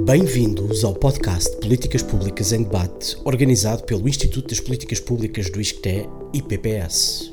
Bem-vindos 0.00 0.84
ao 0.84 0.94
podcast 0.94 1.54
Políticas 1.58 2.02
Públicas 2.02 2.50
em 2.50 2.62
Debate, 2.62 3.16
organizado 3.24 3.84
pelo 3.84 4.08
Instituto 4.08 4.48
das 4.48 4.58
Políticas 4.58 4.98
Públicas 4.98 5.50
do 5.50 5.60
ISCTE 5.60 6.08
e 6.32 6.40
PPS. 6.42 7.30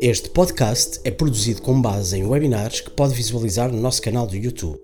Este 0.00 0.30
podcast 0.30 0.98
é 1.04 1.10
produzido 1.10 1.60
com 1.60 1.80
base 1.80 2.16
em 2.16 2.24
webinars 2.24 2.80
que 2.80 2.90
pode 2.90 3.14
visualizar 3.14 3.70
no 3.70 3.78
nosso 3.78 4.00
canal 4.00 4.26
do 4.26 4.34
YouTube. 4.34 4.80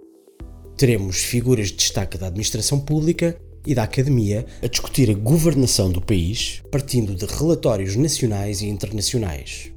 Teremos 0.77 1.17
figuras 1.25 1.69
de 1.69 1.77
destaque 1.77 2.19
da 2.19 2.27
administração 2.27 2.79
pública 2.79 3.41
e 3.67 3.75
da 3.75 3.83
academia 3.83 4.45
a 4.63 4.67
discutir 4.69 5.11
a 5.11 5.15
governação 5.15 5.91
do 5.91 6.03
país, 6.03 6.63
partindo 6.71 7.15
de 7.15 7.25
relatórios 7.25 7.97
nacionais 7.97 8.61
e 8.61 8.69
internacionais. 8.69 9.73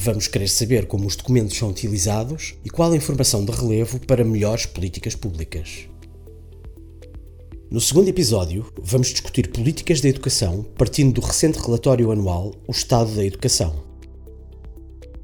Vamos 0.00 0.28
querer 0.28 0.48
saber 0.48 0.86
como 0.86 1.08
os 1.08 1.16
documentos 1.16 1.56
são 1.56 1.70
utilizados 1.70 2.54
e 2.64 2.70
qual 2.70 2.92
a 2.92 2.96
informação 2.96 3.44
de 3.44 3.50
relevo 3.50 3.98
para 3.98 4.22
melhores 4.22 4.64
políticas 4.64 5.16
públicas. 5.16 5.88
No 7.68 7.80
segundo 7.80 8.06
episódio, 8.06 8.72
vamos 8.80 9.08
discutir 9.08 9.50
políticas 9.50 10.00
da 10.00 10.08
educação 10.08 10.64
partindo 10.76 11.14
do 11.14 11.20
recente 11.20 11.58
relatório 11.58 12.12
anual 12.12 12.54
O 12.68 12.70
Estado 12.70 13.10
da 13.16 13.24
Educação. 13.24 13.82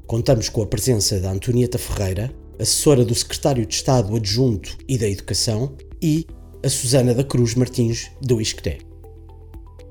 Contamos 0.05 0.49
com 0.49 0.61
a 0.61 0.67
presença 0.67 1.21
da 1.21 1.31
Antonieta 1.31 1.77
Ferreira, 1.77 2.35
assessora 2.59 3.05
do 3.05 3.15
Secretário 3.15 3.65
de 3.65 3.75
Estado 3.75 4.13
Adjunto 4.13 4.77
e 4.89 4.97
da 4.97 5.07
Educação, 5.07 5.73
e 6.01 6.27
a 6.61 6.67
Susana 6.67 7.13
da 7.13 7.23
Cruz 7.23 7.55
Martins, 7.55 8.11
do 8.21 8.41
ISCTE. 8.41 8.79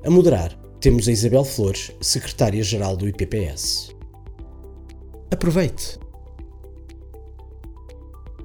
A 0.03 0.11
moderar, 0.11 0.55
temos 0.79 1.07
a 1.07 1.11
Isabel 1.11 1.43
Flores, 1.43 1.91
Secretária-Geral 1.99 2.95
do 2.95 3.09
IPPS. 3.09 3.94
Aproveite! 5.35 5.99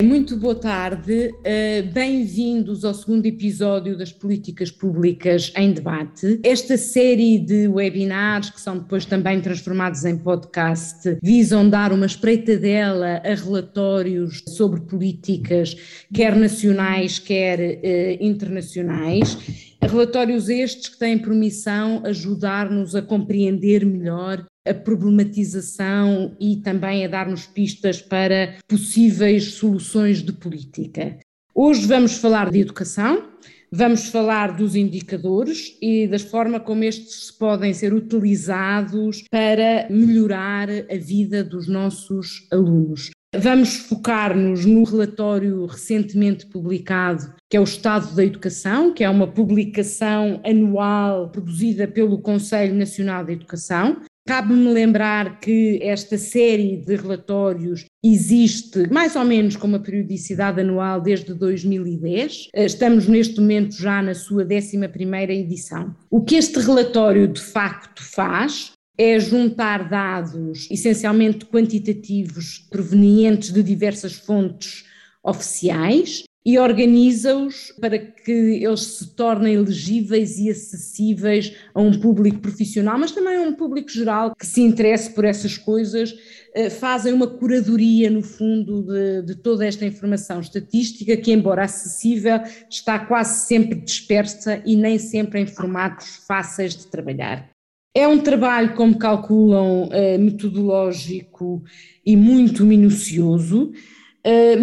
Muito 0.03 0.37
boa 0.37 0.57
tarde, 0.57 1.31
eh, 1.45 1.83
bem-vindos 1.83 2.85
ao 2.85 2.93
segundo 2.93 3.27
episódio 3.27 3.97
das 3.97 4.11
Políticas 4.11 4.73
Públicas 4.73 5.53
em 5.57 5.73
Debate. 5.73 6.41
Esta 6.43 6.77
série 6.77 7.39
de 7.39 7.69
webinars, 7.69 8.51
que 8.51 8.61
são 8.61 8.79
depois 8.79 9.05
também 9.05 9.41
transformados 9.41 10.05
em 10.05 10.19
podcast, 10.19 11.17
visam 11.23 11.69
dar 11.69 11.93
uma 11.93 12.07
espreitadela 12.07 13.23
a 13.25 13.35
relatórios 13.35 14.43
sobre 14.49 14.81
políticas, 14.81 15.77
quer 16.13 16.35
nacionais, 16.35 17.21
quer 17.21 17.61
eh, 17.61 18.19
internacionais. 18.21 19.39
Relatórios 19.81 20.49
estes 20.49 20.89
que 20.89 20.99
têm 20.99 21.19
por 21.19 21.33
missão 21.35 22.03
ajudar-nos 22.05 22.97
a 22.97 23.03
compreender 23.03 23.87
melhor 23.87 24.45
a 24.67 24.75
problematização 24.75 26.37
e 26.39 26.57
também 26.57 27.05
a 27.05 27.09
dar-nos 27.09 27.47
pistas 27.47 28.03
para 28.03 28.57
possíveis 28.69 29.55
soluções 29.55 30.23
de 30.23 30.33
política. 30.33 31.19
Hoje 31.55 31.87
vamos 31.87 32.19
falar 32.19 32.51
de 32.51 32.61
educação, 32.61 33.29
vamos 33.73 34.09
falar 34.09 34.57
dos 34.57 34.77
indicadores 34.77 35.77
e 35.81 36.07
das 36.07 36.23
formas 36.23 36.63
como 36.63 36.85
estes 36.85 37.31
podem 37.31 37.73
ser 37.73 37.93
utilizados 37.93 39.25
para 39.31 39.89
melhorar 39.91 40.69
a 40.71 40.97
vida 40.97 41.43
dos 41.43 41.67
nossos 41.67 42.47
alunos. 42.53 43.11
Vamos 43.37 43.77
focar-nos 43.77 44.67
no 44.67 44.83
relatório 44.83 45.65
recentemente 45.67 46.47
publicado, 46.47 47.33
que 47.49 47.57
é 47.57 47.61
o 47.61 47.65
Estado 47.65 48.13
da 48.17 48.25
Educação, 48.25 48.93
que 48.93 49.05
é 49.05 49.09
uma 49.09 49.29
publicação 49.29 50.41
anual 50.45 51.31
produzida 51.31 51.87
pelo 51.87 52.19
Conselho 52.19 52.75
Nacional 52.75 53.25
de 53.25 53.35
Educação, 53.35 54.03
Cabe-me 54.31 54.73
lembrar 54.73 55.41
que 55.41 55.81
esta 55.83 56.17
série 56.17 56.77
de 56.77 56.95
relatórios 56.95 57.87
existe 58.01 58.89
mais 58.89 59.17
ou 59.17 59.25
menos 59.25 59.57
com 59.57 59.67
uma 59.67 59.81
periodicidade 59.81 60.61
anual 60.61 61.01
desde 61.01 61.35
2010. 61.35 62.47
Estamos 62.55 63.09
neste 63.09 63.41
momento 63.41 63.75
já 63.75 64.01
na 64.01 64.15
sua 64.15 64.45
11ª 64.45 65.31
edição. 65.31 65.97
O 66.09 66.23
que 66.23 66.37
este 66.37 66.61
relatório 66.61 67.27
de 67.27 67.41
facto 67.41 68.05
faz 68.05 68.71
é 68.97 69.19
juntar 69.19 69.89
dados 69.89 70.69
essencialmente 70.71 71.45
quantitativos 71.47 72.69
provenientes 72.71 73.51
de 73.51 73.65
diversas 73.65 74.13
fontes 74.13 74.85
oficiais 75.25 76.23
e 76.45 76.59
organiza-os 76.59 77.71
para 77.81 77.99
que 77.99 78.33
eles 78.33 78.81
se 78.81 79.15
tornem 79.15 79.59
legíveis 79.59 80.39
e 80.39 80.51
acessíveis 80.51 81.55
a 81.75 81.81
um 81.81 82.01
público 82.01 82.39
profissional, 82.39 82.99
mas 82.99 83.13
também 83.13 83.37
a 83.37 83.43
um 83.43 83.55
público 83.55 83.91
geral 83.91 84.35
que 84.35 84.47
se 84.47 84.63
interesse 84.63 85.11
por 85.11 85.25
essas 85.25 85.59
coisas, 85.59 86.15
eh, 86.55 86.71
fazem 86.71 87.13
uma 87.13 87.27
curadoria, 87.27 88.09
no 88.09 88.23
fundo, 88.23 88.83
de, 88.83 89.23
de 89.23 89.35
toda 89.35 89.67
esta 89.67 89.85
informação 89.85 90.41
estatística, 90.41 91.15
que, 91.17 91.31
embora 91.31 91.65
acessível, 91.65 92.41
está 92.71 92.99
quase 92.99 93.47
sempre 93.47 93.79
dispersa 93.79 94.63
e 94.65 94.77
nem 94.77 94.99
sempre 94.99 95.41
em 95.41 95.47
formatos 95.47 96.25
fáceis 96.27 96.75
de 96.75 96.87
trabalhar. 96.87 97.51
É 97.95 98.09
um 98.09 98.19
trabalho, 98.19 98.75
como 98.77 98.97
calculam, 98.97 99.91
eh, 99.93 100.17
metodológico 100.17 101.63
e 102.07 102.17
muito 102.17 102.65
minucioso 102.65 103.73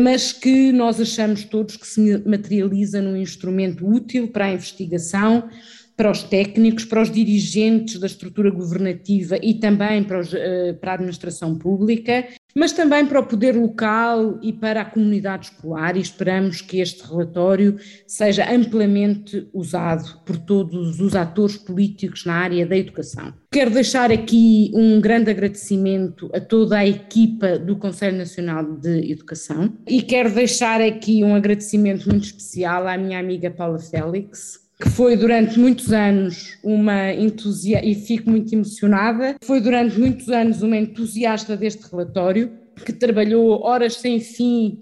mas 0.03 0.31
que 0.31 0.72
nós 0.72 1.00
achamos 1.00 1.44
todos 1.44 1.78
que 1.78 1.88
se 1.88 2.18
materializa 2.28 3.01
num 3.01 3.18
instrumento 3.18 3.88
útil 3.88 4.28
para 4.28 4.45
a 4.45 4.53
investigação, 4.53 5.50
para 5.97 6.11
os 6.11 6.21
técnicos, 6.21 6.85
para 6.85 7.01
os 7.01 7.11
dirigentes 7.11 7.99
da 7.99 8.05
estrutura 8.05 8.51
governativa 8.51 9.35
e 9.41 9.55
também 9.55 10.03
para, 10.03 10.19
os, 10.19 10.31
eh, 10.31 10.73
para 10.73 10.91
a 10.91 10.93
administração 10.93 11.57
pública, 11.57 12.23
mas 12.55 12.71
também 12.71 13.03
para 13.05 13.19
o 13.19 13.25
poder 13.25 13.55
local 13.55 14.39
e 14.43 14.53
para 14.53 14.81
a 14.81 14.85
comunidade 14.85 15.47
escolar, 15.47 15.97
e 15.97 16.01
esperamos 16.01 16.61
que 16.61 16.79
este 16.79 17.03
relatório 17.03 17.77
seja 18.05 18.51
amplamente 18.51 19.47
usado 19.51 20.19
por 20.23 20.37
todos 20.37 20.99
os 20.99 21.15
atores 21.15 21.57
políticos 21.57 22.25
na 22.25 22.35
área 22.35 22.65
da 22.65 22.77
educação. 22.77 23.33
Quero 23.51 23.71
deixar 23.71 24.11
aqui 24.11 24.71
um 24.75 25.01
grande 25.01 25.31
agradecimento 25.31 26.29
a 26.31 26.39
toda 26.39 26.77
a 26.77 26.87
equipa 26.87 27.57
do 27.57 27.75
Conselho 27.75 28.17
Nacional 28.17 28.63
de 28.63 29.11
Educação 29.11 29.73
e 29.87 30.03
quero 30.03 30.31
deixar 30.31 30.79
aqui 30.79 31.23
um 31.23 31.33
agradecimento 31.33 32.07
muito 32.07 32.25
especial 32.25 32.87
à 32.87 32.95
minha 32.97 33.19
amiga 33.19 33.49
Paula 33.49 33.79
Félix, 33.79 34.66
que 34.79 34.89
foi 34.89 35.17
durante 35.17 35.59
muitos 35.59 35.91
anos 35.91 36.57
uma 36.63 37.11
entusiasta, 37.11 37.85
e 37.85 37.95
fico 37.95 38.29
muito 38.29 38.53
emocionada, 38.53 39.35
foi 39.43 39.59
durante 39.59 39.99
muitos 39.99 40.29
anos 40.29 40.61
uma 40.61 40.77
entusiasta 40.77 41.57
deste 41.57 41.89
relatório, 41.89 42.51
que 42.85 42.93
trabalhou 42.93 43.63
horas 43.63 43.95
sem 43.95 44.19
fim 44.19 44.79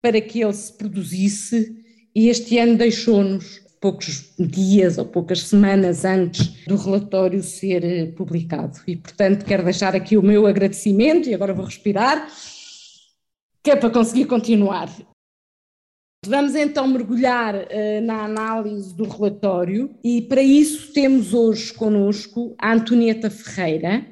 para 0.00 0.20
que 0.20 0.42
ele 0.42 0.52
se 0.52 0.72
produzisse 0.72 1.76
e 2.14 2.28
este 2.28 2.58
ano 2.58 2.76
deixou-nos 2.76 3.62
poucos 3.80 4.32
dias 4.38 4.96
ou 4.96 5.04
poucas 5.04 5.40
semanas 5.40 6.04
antes 6.04 6.64
do 6.66 6.76
relatório 6.76 7.42
ser 7.42 7.82
eh, 7.82 8.06
publicado. 8.06 8.78
E, 8.86 8.96
portanto, 8.96 9.44
quero 9.44 9.64
deixar 9.64 9.96
aqui 9.96 10.16
o 10.16 10.22
meu 10.22 10.46
agradecimento, 10.46 11.28
e 11.28 11.34
agora 11.34 11.52
vou 11.52 11.64
respirar, 11.64 12.28
que 13.60 13.72
é 13.72 13.76
para 13.76 13.90
conseguir 13.90 14.26
continuar. 14.26 14.88
Vamos 16.24 16.54
então 16.54 16.86
mergulhar 16.86 17.52
uh, 17.52 18.00
na 18.00 18.24
análise 18.24 18.94
do 18.94 19.02
relatório 19.02 19.92
e 20.04 20.22
para 20.22 20.40
isso 20.40 20.92
temos 20.92 21.34
hoje 21.34 21.72
conosco 21.72 22.54
a 22.56 22.72
Antonieta 22.72 23.28
Ferreira, 23.28 24.06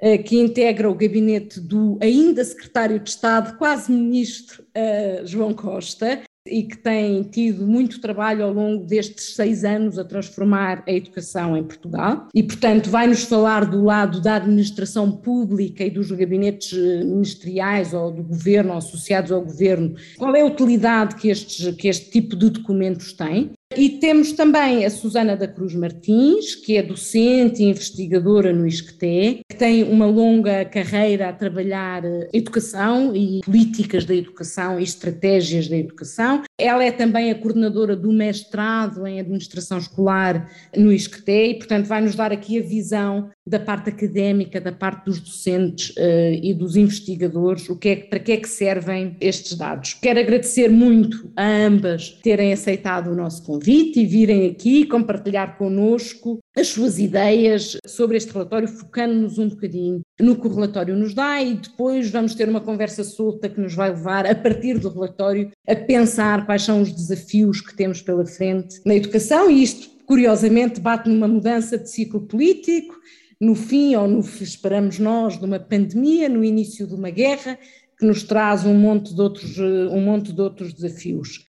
uh, 0.00 0.22
que 0.22 0.38
integra 0.38 0.88
o 0.88 0.94
gabinete 0.94 1.58
do 1.58 1.98
ainda 2.00 2.44
secretário 2.44 3.00
de 3.00 3.10
Estado, 3.10 3.58
quase 3.58 3.90
ministro 3.90 4.62
uh, 4.62 5.26
João 5.26 5.52
Costa, 5.52 6.22
e 6.46 6.62
que 6.62 6.76
tem 6.76 7.22
tido 7.22 7.66
muito 7.66 8.00
trabalho 8.00 8.44
ao 8.44 8.52
longo 8.52 8.84
destes 8.84 9.34
seis 9.34 9.64
anos 9.64 9.98
a 9.98 10.04
transformar 10.04 10.82
a 10.86 10.92
educação 10.92 11.56
em 11.56 11.64
Portugal. 11.64 12.28
E, 12.34 12.42
portanto, 12.42 12.90
vai-nos 12.90 13.24
falar 13.24 13.64
do 13.66 13.82
lado 13.82 14.20
da 14.20 14.36
administração 14.36 15.10
pública 15.10 15.84
e 15.84 15.90
dos 15.90 16.10
gabinetes 16.10 16.72
eh, 16.72 17.04
ministeriais 17.04 17.92
ou 17.92 18.10
do 18.10 18.22
governo, 18.22 18.72
ou 18.72 18.78
associados 18.78 19.32
ao 19.32 19.42
governo, 19.42 19.94
qual 20.16 20.34
é 20.34 20.42
a 20.42 20.46
utilidade 20.46 21.16
que, 21.16 21.28
estes, 21.28 21.74
que 21.76 21.88
este 21.88 22.10
tipo 22.10 22.36
de 22.36 22.50
documentos 22.50 23.12
tem. 23.12 23.52
E 23.74 23.88
temos 23.98 24.32
também 24.32 24.84
a 24.84 24.90
Susana 24.90 25.36
da 25.36 25.48
Cruz 25.48 25.74
Martins, 25.74 26.54
que 26.54 26.76
é 26.76 26.82
docente 26.82 27.62
e 27.62 27.66
investigadora 27.66 28.52
no 28.52 28.64
ISCTE, 28.64 29.40
que 29.48 29.56
tem 29.56 29.82
uma 29.82 30.06
longa 30.06 30.64
carreira 30.64 31.28
a 31.28 31.32
trabalhar 31.32 32.04
eh, 32.04 32.28
educação 32.32 33.14
e 33.14 33.40
políticas 33.44 34.04
da 34.04 34.14
educação 34.14 34.78
e 34.78 34.84
estratégias 34.84 35.66
da 35.66 35.76
educação. 35.76 36.42
Ela 36.56 36.84
é 36.84 36.92
também 36.92 37.30
a 37.30 37.34
coordenadora 37.34 37.96
do 37.96 38.12
mestrado 38.12 39.04
em 39.04 39.18
administração 39.18 39.78
escolar 39.78 40.48
no 40.76 40.92
ISCTE 40.92 41.50
e, 41.50 41.54
portanto, 41.54 41.86
vai 41.86 42.00
nos 42.00 42.14
dar 42.14 42.30
aqui 42.30 42.60
a 42.60 42.62
visão 42.62 43.30
da 43.46 43.60
parte 43.60 43.90
académica, 43.90 44.60
da 44.60 44.72
parte 44.72 45.04
dos 45.04 45.20
docentes 45.20 45.90
uh, 45.90 46.40
e 46.42 46.52
dos 46.52 46.74
investigadores, 46.74 47.68
o 47.68 47.76
que 47.76 47.88
é, 47.90 47.96
para 47.96 48.18
que 48.18 48.32
é 48.32 48.36
que 48.38 48.48
servem 48.48 49.16
estes 49.20 49.56
dados. 49.56 49.94
Quero 49.94 50.18
agradecer 50.18 50.68
muito 50.68 51.30
a 51.36 51.46
ambas 51.46 52.10
terem 52.22 52.52
aceitado 52.52 53.10
o 53.10 53.14
nosso 53.14 53.44
convite 53.44 54.00
e 54.00 54.06
virem 54.06 54.50
aqui 54.50 54.84
compartilhar 54.84 55.56
connosco 55.58 56.40
as 56.56 56.68
suas 56.68 56.98
ideias 56.98 57.76
sobre 57.86 58.16
este 58.16 58.32
relatório, 58.32 58.66
focando-nos 58.66 59.38
um 59.38 59.48
bocadinho 59.48 60.00
no 60.18 60.34
que 60.34 60.46
o 60.46 60.54
relatório 60.54 60.96
nos 60.96 61.14
dá 61.14 61.40
e 61.42 61.54
depois 61.54 62.10
vamos 62.10 62.34
ter 62.34 62.48
uma 62.48 62.60
conversa 62.60 63.04
solta 63.04 63.48
que 63.48 63.60
nos 63.60 63.74
vai 63.74 63.90
levar, 63.90 64.26
a 64.26 64.34
partir 64.34 64.78
do 64.78 64.88
relatório, 64.88 65.52
a 65.68 65.76
pensar 65.76 66.46
quais 66.46 66.62
são 66.62 66.80
os 66.80 66.90
desafios 66.90 67.60
que 67.60 67.76
temos 67.76 68.00
pela 68.00 68.24
frente 68.24 68.80
na 68.84 68.94
educação 68.94 69.50
e 69.50 69.62
isto, 69.62 69.88
curiosamente, 70.06 70.80
bate 70.80 71.08
numa 71.08 71.28
mudança 71.28 71.78
de 71.78 71.90
ciclo 71.90 72.22
político 72.22 72.96
no 73.40 73.54
fim, 73.54 73.94
ou 73.94 74.08
no 74.08 74.20
esperamos 74.20 74.98
nós, 74.98 75.38
de 75.38 75.44
uma 75.44 75.58
pandemia, 75.58 76.28
no 76.28 76.44
início 76.44 76.86
de 76.86 76.94
uma 76.94 77.10
guerra, 77.10 77.58
que 77.98 78.06
nos 78.06 78.22
traz 78.22 78.64
um 78.64 78.74
monte 78.74 79.14
de 79.14 79.20
outros, 79.20 79.58
um 79.58 80.00
monte 80.00 80.32
de 80.32 80.40
outros 80.40 80.72
desafios. 80.72 81.46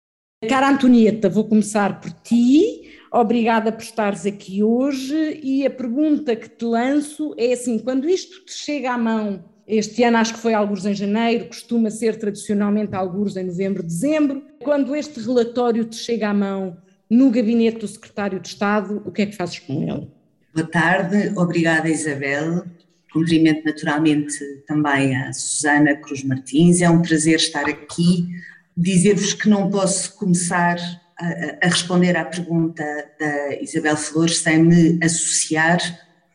Cara 0.48 0.70
Antonieta, 0.70 1.28
vou 1.28 1.44
começar 1.44 2.00
por 2.00 2.12
ti. 2.12 2.82
Obrigada 3.12 3.72
por 3.72 3.82
estares 3.82 4.26
aqui 4.26 4.62
hoje 4.62 5.40
e 5.42 5.64
a 5.64 5.70
pergunta 5.70 6.36
que 6.36 6.48
te 6.48 6.64
lanço 6.64 7.34
é 7.38 7.52
assim, 7.52 7.78
quando 7.78 8.08
isto 8.08 8.44
te 8.44 8.52
chega 8.52 8.92
à 8.92 8.98
mão, 8.98 9.44
este 9.66 10.04
ano 10.04 10.18
acho 10.18 10.34
que 10.34 10.40
foi 10.40 10.54
alguns 10.54 10.84
em 10.84 10.94
janeiro, 10.94 11.46
costuma 11.46 11.90
ser 11.90 12.18
tradicionalmente 12.18 12.94
alguns 12.94 13.36
em 13.36 13.44
novembro, 13.44 13.82
dezembro, 13.82 14.44
quando 14.62 14.94
este 14.94 15.18
relatório 15.20 15.84
te 15.84 15.96
chega 15.96 16.28
à 16.28 16.34
mão 16.34 16.76
no 17.10 17.30
gabinete 17.30 17.78
do 17.78 17.88
secretário 17.88 18.38
de 18.38 18.48
Estado, 18.48 19.02
o 19.04 19.10
que 19.10 19.22
é 19.22 19.26
que 19.26 19.36
fazes 19.36 19.58
com 19.60 19.82
ele? 19.82 20.08
Boa 20.56 20.66
tarde, 20.66 21.34
obrigada 21.36 21.86
Isabel. 21.86 22.64
Cumprimento 23.12 23.62
naturalmente 23.62 24.38
também 24.66 25.14
a 25.14 25.30
Susana 25.30 25.94
Cruz 25.96 26.24
Martins. 26.24 26.80
É 26.80 26.88
um 26.88 27.02
prazer 27.02 27.36
estar 27.36 27.66
aqui. 27.68 28.26
Dizer-vos 28.74 29.34
que 29.34 29.50
não 29.50 29.68
posso 29.68 30.16
começar 30.16 30.78
a, 31.18 31.26
a, 31.62 31.68
responder 31.68 32.16
à 32.16 32.24
pergunta 32.24 32.82
da 33.20 33.60
Isabel 33.60 33.98
Flores 33.98 34.38
sem 34.38 34.62
me 34.62 34.98
associar. 35.04 35.78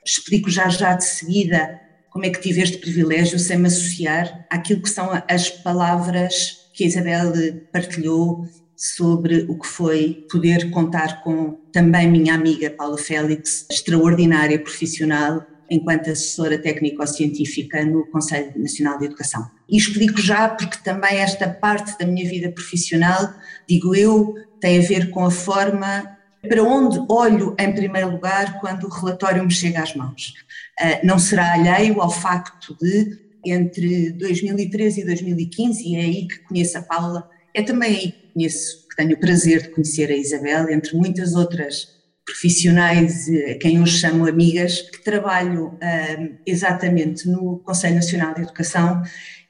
Explico 0.05 0.51
já 0.51 0.69
já 0.69 0.93
de 0.93 1.03
seguida 1.03 1.81
como 2.11 2.23
é 2.23 2.29
que 2.29 2.41
tive 2.41 2.61
este 2.61 2.77
privilégio 2.77 3.39
sem 3.39 3.57
me 3.57 3.65
associar 3.65 4.45
àquilo 4.51 4.83
que 4.83 4.89
são 4.91 5.09
as 5.27 5.49
palavras 5.49 6.69
que 6.75 6.83
a 6.83 6.87
Isabel 6.87 7.33
partilhou 7.73 8.47
sobre 8.75 9.45
o 9.47 9.57
que 9.59 9.67
foi 9.67 10.25
poder 10.31 10.71
contar 10.71 11.23
com 11.23 11.59
também 11.71 12.09
minha 12.09 12.33
amiga 12.33 12.69
Paula 12.69 12.97
Félix, 12.97 13.67
extraordinária 13.69 14.59
profissional 14.59 15.45
enquanto 15.69 16.09
assessora 16.09 16.57
técnico-científica 16.57 17.85
no 17.85 18.05
Conselho 18.07 18.51
Nacional 18.57 18.99
de 18.99 19.05
Educação. 19.05 19.49
E 19.69 19.77
explico 19.77 20.19
já 20.19 20.49
porque 20.49 20.77
também 20.83 21.17
esta 21.17 21.47
parte 21.47 21.97
da 21.97 22.05
minha 22.05 22.29
vida 22.29 22.51
profissional, 22.51 23.33
digo 23.69 23.95
eu, 23.95 24.35
tem 24.59 24.79
a 24.79 24.81
ver 24.81 25.09
com 25.11 25.23
a 25.23 25.31
forma 25.31 26.17
para 26.47 26.63
onde 26.63 26.99
olho 27.07 27.55
em 27.57 27.71
primeiro 27.73 28.11
lugar 28.11 28.59
quando 28.59 28.85
o 28.85 28.89
relatório 28.89 29.43
me 29.43 29.51
chega 29.51 29.81
às 29.81 29.95
mãos. 29.95 30.33
Ah, 30.77 30.99
não 31.03 31.17
será 31.17 31.53
alheio 31.53 32.01
ao 32.01 32.09
facto 32.09 32.75
de, 32.81 33.17
entre 33.45 34.11
2013 34.11 35.01
e 35.01 35.05
2015, 35.05 35.87
e 35.87 35.95
é 35.95 35.99
aí 35.99 36.27
que 36.27 36.39
conheço 36.39 36.77
a 36.77 36.81
Paula, 36.81 37.29
é 37.53 37.61
também 37.61 38.13
conheço, 38.33 38.87
tenho 38.95 39.15
o 39.15 39.19
prazer 39.19 39.63
de 39.63 39.69
conhecer 39.69 40.09
a 40.09 40.15
Isabel, 40.15 40.69
entre 40.69 40.95
muitas 40.95 41.35
outras 41.35 41.87
profissionais, 42.25 43.27
a 43.49 43.55
quem 43.55 43.81
hoje 43.81 43.99
chamo 43.99 44.27
amigas, 44.27 44.81
que 44.81 45.03
trabalho 45.03 45.77
um, 45.81 46.35
exatamente 46.45 47.27
no 47.27 47.59
Conselho 47.59 47.95
Nacional 47.95 48.33
de 48.33 48.41
Educação 48.41 49.01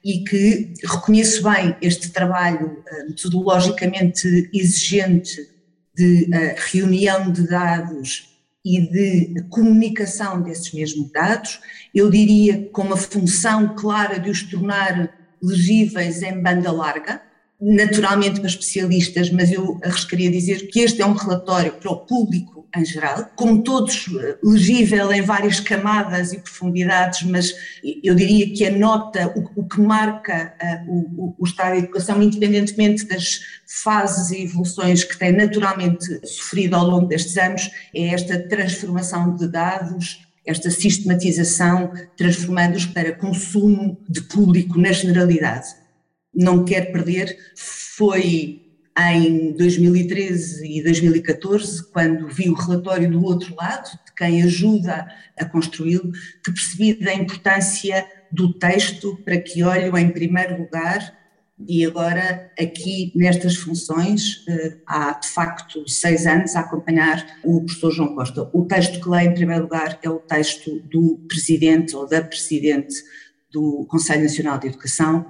e 0.03 0.24
que 0.24 0.74
reconheço 0.83 1.44
bem 1.44 1.75
este 1.81 2.09
trabalho 2.09 2.83
metodologicamente 3.07 4.50
exigente 4.53 5.48
de 5.95 6.24
uh, 6.24 6.56
reunião 6.71 7.31
de 7.31 7.48
dados 7.48 8.31
e 8.63 8.80
de 8.80 9.44
comunicação 9.50 10.42
desses 10.42 10.71
mesmos 10.71 11.12
dados, 11.12 11.59
eu 11.94 12.09
diria 12.09 12.69
com 12.71 12.83
uma 12.83 12.98
função 12.98 13.75
clara 13.75 14.19
de 14.19 14.30
os 14.30 14.44
tornar 14.44 15.12
legíveis 15.42 16.21
em 16.21 16.42
banda 16.42 16.71
larga, 16.71 17.21
naturalmente 17.62 18.40
para 18.40 18.50
especialistas, 18.50 19.30
mas 19.30 19.52
eu 19.52 19.80
arriscaria 19.84 20.31
dizer 20.31 20.68
que 20.68 20.80
este 20.80 21.02
é 21.02 21.06
um 21.06 21.13
relatório 21.13 21.74
para 21.74 21.92
o 21.92 21.98
público 21.98 22.62
em 22.75 22.86
geral, 22.86 23.30
como 23.36 23.63
todos 23.63 24.08
eh, 24.18 24.38
legível 24.42 25.12
em 25.12 25.22
várias 25.22 25.60
camadas 25.60 26.31
e 26.31 26.40
profundidades, 26.40 27.24
mas 27.24 27.54
eu 28.02 28.16
diria 28.16 28.54
que 28.54 28.66
a 28.66 28.72
nota, 28.72 29.28
o, 29.36 29.62
o 29.62 29.68
que 29.68 29.81
marca 29.81 30.54
uh, 30.88 30.90
o, 30.90 31.36
o, 31.38 31.46
estado 31.46 31.74
de 31.74 31.80
educação, 31.80 32.24
independentemente 32.24 33.06
das 33.06 33.42
fases 33.84 34.31
e 34.31 34.44
evoluções 34.44 35.04
que 35.04 35.19
tem 35.19 35.34
naturalmente 35.34 36.25
sofrido 36.25 36.75
ao 36.75 36.88
longo 36.88 37.08
destes 37.08 37.38
anos, 37.38 37.69
é 37.94 38.08
esta 38.13 38.40
transformação 38.40 39.36
de 39.36 39.48
dados 39.48 40.25
esta 40.44 40.72
sistematização, 40.72 41.92
transformando-os 42.18 42.88
para 42.88 43.13
consumo 43.13 43.96
de 44.10 44.22
público 44.22 44.80
na 44.80 44.92
generalidade 44.92 45.81
não 46.33 46.63
quer 46.63 46.92
perder 46.92 47.38
foi 47.56 48.62
em 48.98 49.54
2013 49.54 50.80
e 50.80 50.83
2014, 50.83 51.92
quando 51.92 52.28
vi 52.28 52.50
o 52.50 52.54
relatório 52.54 53.10
do 53.10 53.24
outro 53.24 53.56
lado, 53.56 53.89
de 54.06 54.13
quem 54.16 54.44
ajuda 54.44 55.07
a 55.38 55.45
construí-lo, 55.45 56.12
que 56.44 56.51
percebi 56.51 56.94
da 56.94 57.13
importância 57.13 58.06
do 58.31 58.54
texto 58.54 59.18
para 59.24 59.39
que 59.39 59.63
olho 59.63 59.98
em 59.98 60.10
primeiro 60.10 60.57
lugar 60.57 61.19
e 61.68 61.86
agora 61.86 62.51
aqui 62.60 63.12
nestas 63.16 63.56
funções 63.56 64.44
eh, 64.48 64.77
há 64.86 65.13
de 65.13 65.27
facto 65.27 65.88
seis 65.88 66.25
anos 66.25 66.56
a 66.56 66.62
acompanhar 66.62 67.38
o 67.44 67.62
professor 67.62 67.92
João 67.92 68.16
Costa. 68.16 68.50
O 68.54 68.66
texto 68.66 69.00
que 69.00 69.10
leio 69.10 69.30
em 69.30 69.34
primeiro 69.34 69.63
lugar 69.63 70.00
é 70.01 70.10
o 70.10 70.19
texto 70.19 70.80
do 70.92 71.19
presidente 71.27 71.95
ou 71.95 72.07
da 72.07 72.22
presidente 72.22 72.95
do 73.51 73.86
Conselho 73.89 74.24
Nacional 74.24 74.57
de 74.57 74.68
Educação, 74.68 75.27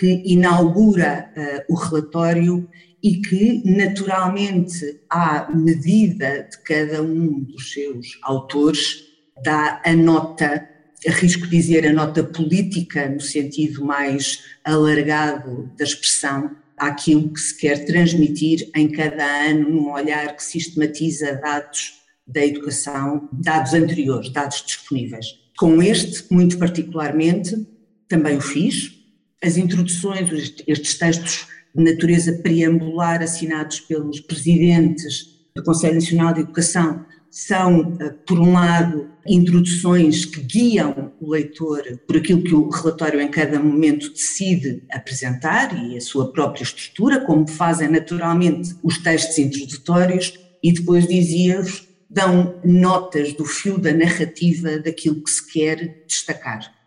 que 0.00 0.22
inaugura 0.24 1.30
uh, 1.36 1.74
o 1.74 1.76
relatório 1.76 2.66
e 3.02 3.20
que, 3.20 3.62
naturalmente, 3.66 4.98
à 5.10 5.46
medida 5.54 6.48
de 6.50 6.56
cada 6.62 7.02
um 7.02 7.40
dos 7.40 7.70
seus 7.70 8.18
autores, 8.22 9.04
dá 9.44 9.82
a 9.84 9.92
nota, 9.92 10.66
arrisco 11.06 11.46
dizer, 11.46 11.86
a 11.86 11.92
nota 11.92 12.24
política, 12.24 13.10
no 13.10 13.20
sentido 13.20 13.84
mais 13.84 14.42
alargado 14.64 15.70
da 15.76 15.84
expressão, 15.84 16.56
àquilo 16.78 17.30
que 17.30 17.40
se 17.40 17.58
quer 17.58 17.84
transmitir 17.84 18.70
em 18.74 18.90
cada 18.90 19.50
ano, 19.50 19.68
num 19.68 19.92
olhar 19.92 20.34
que 20.34 20.42
sistematiza 20.42 21.34
dados 21.34 22.00
da 22.26 22.42
educação, 22.46 23.28
dados 23.30 23.74
anteriores, 23.74 24.32
dados 24.32 24.64
disponíveis. 24.66 25.26
Com 25.58 25.82
este, 25.82 26.24
muito 26.32 26.56
particularmente, 26.56 27.66
também 28.08 28.38
o 28.38 28.40
fiz, 28.40 28.99
as 29.42 29.56
introduções, 29.56 30.54
estes 30.66 30.98
textos 30.98 31.46
de 31.74 31.82
natureza 31.82 32.32
preambular 32.42 33.22
assinados 33.22 33.80
pelos 33.80 34.20
presidentes 34.20 35.40
do 35.54 35.62
Conselho 35.62 35.94
Nacional 35.94 36.34
de 36.34 36.40
Educação 36.40 37.04
são, 37.30 37.96
eh, 38.00 38.10
por 38.26 38.40
um 38.40 38.52
lado, 38.52 39.08
introduções 39.26 40.24
que 40.24 40.40
guiam 40.40 41.12
o 41.20 41.30
leitor 41.30 41.82
por 42.06 42.16
aquilo 42.16 42.42
que 42.42 42.54
o 42.54 42.68
relatório 42.68 43.20
em 43.20 43.28
cada 43.28 43.60
momento 43.60 44.10
decide 44.10 44.82
apresentar 44.90 45.72
e 45.86 45.96
a 45.96 46.00
sua 46.00 46.32
própria 46.32 46.64
estrutura, 46.64 47.20
como 47.20 47.46
fazem 47.48 47.88
naturalmente 47.88 48.74
os 48.82 48.98
textos 48.98 49.38
introdutórios, 49.38 50.34
e 50.62 50.72
depois 50.72 51.06
dizia-vos, 51.06 51.88
dão 52.08 52.60
notas 52.64 53.32
do 53.32 53.44
fio 53.44 53.78
da 53.78 53.92
narrativa 53.92 54.78
daquilo 54.78 55.22
que 55.22 55.30
se 55.30 55.52
quer 55.52 56.04
destacar. 56.08 56.79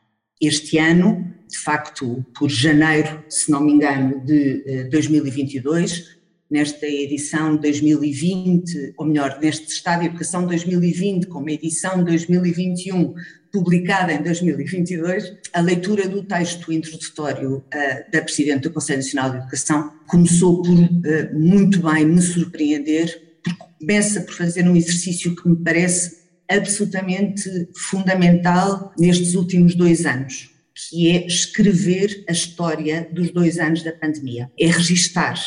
Este 0.46 0.78
ano, 0.78 1.26
de 1.50 1.58
facto, 1.58 2.26
por 2.38 2.50
janeiro, 2.50 3.24
se 3.30 3.50
não 3.50 3.64
me 3.64 3.72
engano, 3.72 4.20
de 4.26 4.90
2022, 4.92 6.00
eh, 6.00 6.04
nesta 6.52 6.86
edição 6.86 7.56
2020, 7.56 8.94
ou 8.98 9.06
melhor, 9.06 9.40
neste 9.42 9.72
Estado 9.72 10.02
de 10.02 10.08
Educação 10.08 10.46
2020, 10.46 11.28
com 11.28 11.40
uma 11.40 11.52
edição 11.52 12.04
2021 12.04 13.14
publicada 13.54 14.12
em 14.12 14.22
2022, 14.22 15.34
a 15.54 15.62
leitura 15.62 16.10
do 16.10 16.22
texto 16.24 16.74
introdutório 16.74 17.58
uh, 17.58 18.12
da 18.12 18.22
Presidente 18.22 18.64
do 18.64 18.72
Conselho 18.72 18.98
Nacional 18.98 19.30
de 19.30 19.38
Educação 19.38 19.94
começou 20.08 20.62
por 20.62 20.74
uh, 20.74 21.40
muito 21.40 21.82
bem 21.82 22.06
me 22.06 22.22
surpreender, 22.22 23.38
porque 23.42 23.64
começa 23.80 24.20
por 24.20 24.34
fazer 24.34 24.68
um 24.68 24.76
exercício 24.76 25.34
que 25.34 25.48
me 25.48 25.56
parece 25.56 26.23
absolutamente 26.58 27.50
fundamental 27.76 28.94
nestes 28.98 29.36
últimos 29.36 29.76
dois 29.76 30.06
anos, 30.06 30.50
que 30.90 31.10
é 31.10 31.26
escrever 31.26 32.24
a 32.28 32.32
história 32.32 33.10
dos 33.12 33.32
dois 33.32 33.60
anos 33.60 33.84
da 33.84 33.92
pandemia, 33.92 34.52
é 34.60 34.68
registar. 34.68 35.40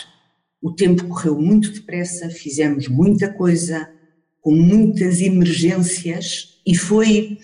O 0.63 0.73
tempo 0.73 1.07
correu 1.09 1.41
muito 1.41 1.71
depressa, 1.71 2.29
fizemos 2.31 2.89
muita 2.89 3.33
coisa, 3.33 3.89
com 4.41 4.53
muitas 4.53 5.21
emergências, 5.21 6.61
e 6.67 6.75
foi 6.75 7.39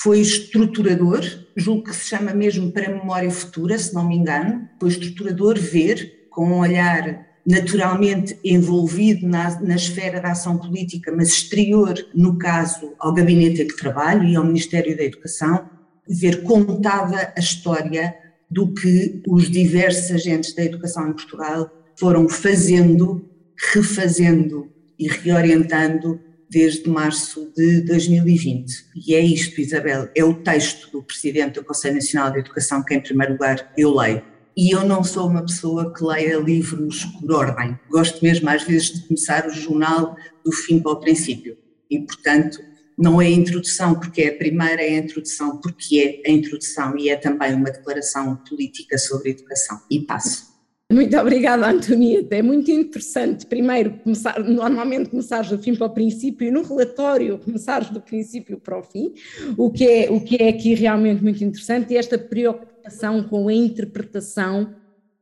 foi 0.00 0.20
estruturador, 0.20 1.22
julgo 1.56 1.84
que 1.84 1.94
se 1.94 2.08
chama 2.08 2.32
mesmo 2.32 2.70
para 2.70 2.90
memória 2.90 3.30
futura, 3.30 3.78
se 3.78 3.92
não 3.94 4.06
me 4.06 4.16
engano, 4.16 4.68
foi 4.78 4.90
estruturador 4.90 5.58
ver 5.58 6.28
com 6.30 6.46
um 6.46 6.58
olhar 6.58 7.26
naturalmente 7.48 8.38
envolvido 8.44 9.26
na, 9.26 9.58
na, 9.62 9.74
esfera 9.74 10.20
da 10.20 10.32
ação 10.32 10.58
política, 10.58 11.10
mas 11.10 11.28
exterior, 11.28 11.94
no 12.14 12.36
caso, 12.36 12.92
ao 12.98 13.14
gabinete 13.14 13.64
que 13.64 13.74
trabalho 13.74 14.24
e 14.24 14.36
ao 14.36 14.44
Ministério 14.44 14.94
da 14.94 15.02
Educação, 15.02 15.66
ver 16.06 16.42
contada 16.42 17.32
a 17.34 17.40
história 17.40 18.14
do 18.50 18.74
que 18.74 19.22
os 19.26 19.50
diversos 19.50 20.10
agentes 20.10 20.54
da 20.54 20.62
educação 20.62 21.08
em 21.08 21.14
Portugal 21.14 21.72
foram 21.96 22.28
fazendo, 22.28 23.26
refazendo 23.72 24.70
e 24.98 25.08
reorientando 25.08 26.20
desde 26.50 26.86
março 26.88 27.50
de 27.56 27.80
2020. 27.80 28.72
E 28.94 29.14
é 29.14 29.20
isto, 29.20 29.58
Isabel, 29.58 30.10
é 30.14 30.22
o 30.22 30.34
texto 30.34 30.90
do 30.92 31.02
Presidente 31.02 31.54
do 31.54 31.64
Conselho 31.64 31.94
Nacional 31.94 32.30
de 32.30 32.40
Educação 32.40 32.84
que, 32.84 32.94
em 32.94 33.00
primeiro 33.00 33.32
lugar, 33.32 33.72
eu 33.74 33.94
leio. 33.94 34.22
E 34.60 34.74
eu 34.74 34.84
não 34.84 35.04
sou 35.04 35.28
uma 35.28 35.42
pessoa 35.42 35.94
que 35.94 36.02
leia 36.02 36.36
livros 36.36 37.04
por 37.04 37.30
ordem. 37.30 37.78
Gosto 37.88 38.20
mesmo, 38.20 38.50
às 38.50 38.64
vezes, 38.64 38.92
de 38.92 39.06
começar 39.06 39.46
o 39.46 39.52
jornal 39.52 40.16
do 40.44 40.50
fim 40.50 40.80
para 40.80 40.90
o 40.90 40.96
princípio. 40.96 41.56
E, 41.88 42.00
portanto, 42.00 42.58
não 42.98 43.22
é 43.22 43.26
a 43.26 43.30
introdução 43.30 43.94
porque 43.94 44.22
é 44.22 44.30
a 44.30 44.36
primeira, 44.36 44.82
é 44.82 44.96
a 44.96 44.98
introdução 44.98 45.58
porque 45.58 46.20
é 46.24 46.28
a 46.28 46.32
introdução 46.32 46.98
e 46.98 47.08
é 47.08 47.14
também 47.14 47.54
uma 47.54 47.70
declaração 47.70 48.34
política 48.48 48.98
sobre 48.98 49.28
a 49.28 49.30
educação. 49.30 49.80
E 49.88 50.00
passo. 50.00 50.48
Muito 50.90 51.16
obrigada, 51.16 51.70
Antonieta. 51.70 52.34
É 52.34 52.42
muito 52.42 52.68
interessante, 52.70 53.46
primeiro, 53.46 53.98
começar, 54.02 54.40
normalmente 54.40 55.10
começares 55.10 55.50
do 55.50 55.58
fim 55.58 55.76
para 55.76 55.86
o 55.86 55.90
princípio 55.90 56.48
e 56.48 56.50
no 56.50 56.62
relatório 56.62 57.38
começares 57.38 57.90
do 57.90 58.00
princípio 58.00 58.58
para 58.58 58.76
o 58.76 58.82
fim, 58.82 59.12
o 59.56 59.70
que 59.70 59.86
é, 59.86 60.10
o 60.10 60.18
que 60.20 60.42
é 60.42 60.48
aqui 60.48 60.74
realmente 60.74 61.22
muito 61.22 61.44
interessante, 61.44 61.92
e 61.92 61.96
esta 61.96 62.18
preocupação 62.18 62.77
com 63.22 63.48
a 63.48 63.52
interpretação 63.52 64.74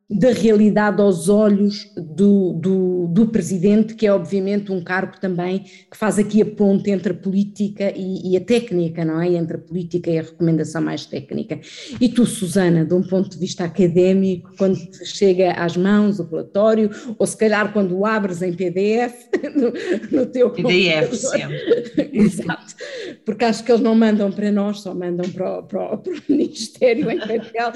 da 0.08 0.30
realidade 0.30 1.02
aos 1.02 1.28
olhos 1.28 1.90
do, 1.96 2.52
do, 2.52 3.08
do, 3.08 3.26
presidente, 3.26 3.94
que 3.94 4.06
é 4.06 4.12
obviamente 4.12 4.70
um 4.70 4.80
cargo 4.82 5.18
também 5.20 5.64
que 5.90 5.96
faz 5.96 6.16
aqui 6.16 6.40
a 6.40 6.46
ponte 6.46 6.90
entre 6.92 7.12
a 7.12 7.14
política 7.14 7.92
e, 7.94 8.32
e, 8.32 8.36
a 8.36 8.40
técnica, 8.40 9.04
não 9.04 9.20
é? 9.20 9.28
Entre 9.30 9.56
a 9.56 9.60
política 9.60 10.08
e 10.08 10.18
a 10.18 10.22
recomendação 10.22 10.80
mais 10.80 11.06
técnica. 11.06 11.58
E 12.00 12.08
tu, 12.08 12.24
Susana, 12.24 12.84
de 12.84 12.94
um 12.94 13.02
ponto 13.02 13.30
de 13.30 13.36
vista 13.36 13.64
académico, 13.64 14.52
quando 14.56 14.78
chega 15.04 15.52
às 15.54 15.76
mãos 15.76 16.20
o 16.20 16.24
relatório, 16.24 16.88
ou 17.18 17.26
se 17.26 17.36
calhar 17.36 17.72
quando 17.72 17.98
o 17.98 18.06
abres 18.06 18.42
em 18.42 18.52
PDF 18.52 19.28
no, 19.56 20.18
no 20.20 20.26
teu 20.26 20.50
PDF, 20.50 21.14
sempre. 21.14 22.10
Exato, 22.16 22.76
porque 23.24 23.44
acho 23.44 23.64
que 23.64 23.72
eles 23.72 23.82
não 23.82 23.96
mandam 23.96 24.30
para 24.30 24.52
nós, 24.52 24.80
só 24.80 24.94
mandam 24.94 25.28
para 25.30 25.58
o, 25.58 25.62
para 25.64 25.94
o, 25.94 25.98
para 25.98 26.12
o 26.12 26.22
Ministério 26.28 27.10
em 27.10 27.18
papel. 27.18 27.72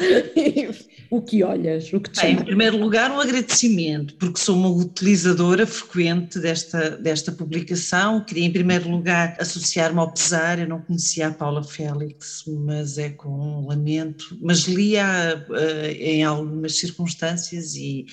o 1.11 1.21
que 1.21 1.43
olhas, 1.43 1.93
o 1.93 1.99
que 1.99 2.11
te 2.11 2.20
Bem, 2.21 2.35
em 2.35 2.45
primeiro 2.45 2.77
lugar, 2.77 3.11
um 3.11 3.19
agradecimento, 3.19 4.15
porque 4.17 4.39
sou 4.39 4.57
uma 4.57 4.69
utilizadora 4.69 5.67
frequente 5.67 6.39
desta, 6.39 6.91
desta 6.99 7.33
publicação. 7.33 8.23
Queria, 8.23 8.45
em 8.45 8.53
primeiro 8.53 8.91
lugar, 8.91 9.37
associar-me 9.41 9.99
ao 9.99 10.13
pesar. 10.13 10.59
Eu 10.59 10.69
não 10.69 10.83
conhecia 10.83 11.29
a 11.29 11.33
Paula 11.33 11.63
Félix, 11.63 12.45
mas 12.47 12.99
é 12.99 13.11
com 13.11 13.31
um 13.31 13.67
lamento. 13.69 14.37
Mas 14.43 14.65
li-a 14.65 15.47
uh, 15.49 15.87
em 15.87 16.23
algumas 16.23 16.79
circunstâncias 16.79 17.75
e, 17.75 18.05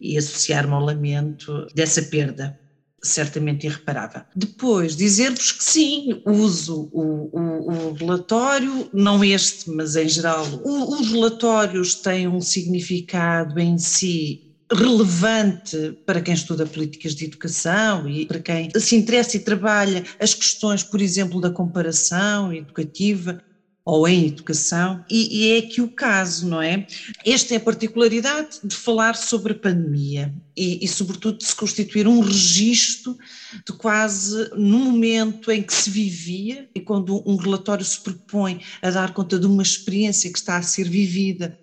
e 0.00 0.16
associar-me 0.16 0.72
ao 0.72 0.80
lamento 0.80 1.66
dessa 1.74 2.02
perda 2.02 2.58
certamente 3.02 3.66
irreparável. 3.66 4.22
Depois, 4.34 4.96
dizer-vos 4.96 5.52
que 5.52 5.64
sim, 5.64 6.22
uso 6.24 6.88
o, 6.92 7.30
o, 7.32 7.90
o, 7.90 7.92
relatório, 7.92 8.88
não 8.92 9.22
este, 9.22 9.70
mas 9.70 9.96
em 9.96 10.08
geral, 10.08 10.44
o, 10.64 11.00
os 11.00 11.10
relatórios 11.10 11.94
têm 11.94 12.26
um 12.26 12.40
significado 12.40 13.58
em 13.60 13.78
si 13.78 14.46
relevante 14.72 15.96
para 16.04 16.20
quem 16.20 16.34
estuda 16.34 16.66
políticas 16.66 17.14
de 17.14 17.26
educação 17.26 18.08
e 18.08 18.26
para 18.26 18.40
quem 18.40 18.68
se 18.76 18.96
interessa 18.96 19.36
e 19.36 19.40
trabalha 19.40 20.04
as 20.18 20.34
questões, 20.34 20.82
por 20.82 21.00
exemplo, 21.00 21.40
da 21.40 21.50
comparação 21.50 22.52
educativa 22.52 23.40
ou 23.86 24.08
em 24.08 24.26
educação, 24.26 25.04
e, 25.08 25.44
e, 25.44 25.52
é 25.52 25.58
aqui 25.58 25.80
o 25.80 25.86
caso, 25.86 26.48
não 26.48 26.60
é? 26.60 26.84
Esta 27.24 27.54
é 27.54 27.56
a 27.56 27.60
particularidade 27.60 28.58
de 28.64 28.74
falar 28.74 29.14
sobre 29.14 29.52
a 29.52 29.56
pandemia 29.56 30.34
e, 30.56 30.84
e, 30.84 30.88
sobretudo, 30.88 31.38
de 31.38 31.44
se 31.44 31.54
constituir 31.54 32.08
um 32.08 32.18
registro 32.18 33.16
de 33.64 33.72
quase 33.74 34.50
no 34.56 34.80
momento 34.80 35.52
em 35.52 35.62
que 35.62 35.72
se 35.72 35.88
vivia, 35.88 36.68
e 36.74 36.80
quando 36.80 37.22
um 37.24 37.36
relatório 37.36 37.84
se 37.84 38.00
propõe 38.00 38.60
a 38.82 38.90
dar 38.90 39.14
conta 39.14 39.38
de 39.38 39.46
uma 39.46 39.62
experiência 39.62 40.32
que 40.32 40.38
está 40.38 40.56
a 40.56 40.62
ser 40.62 40.88
vivida 40.88 41.56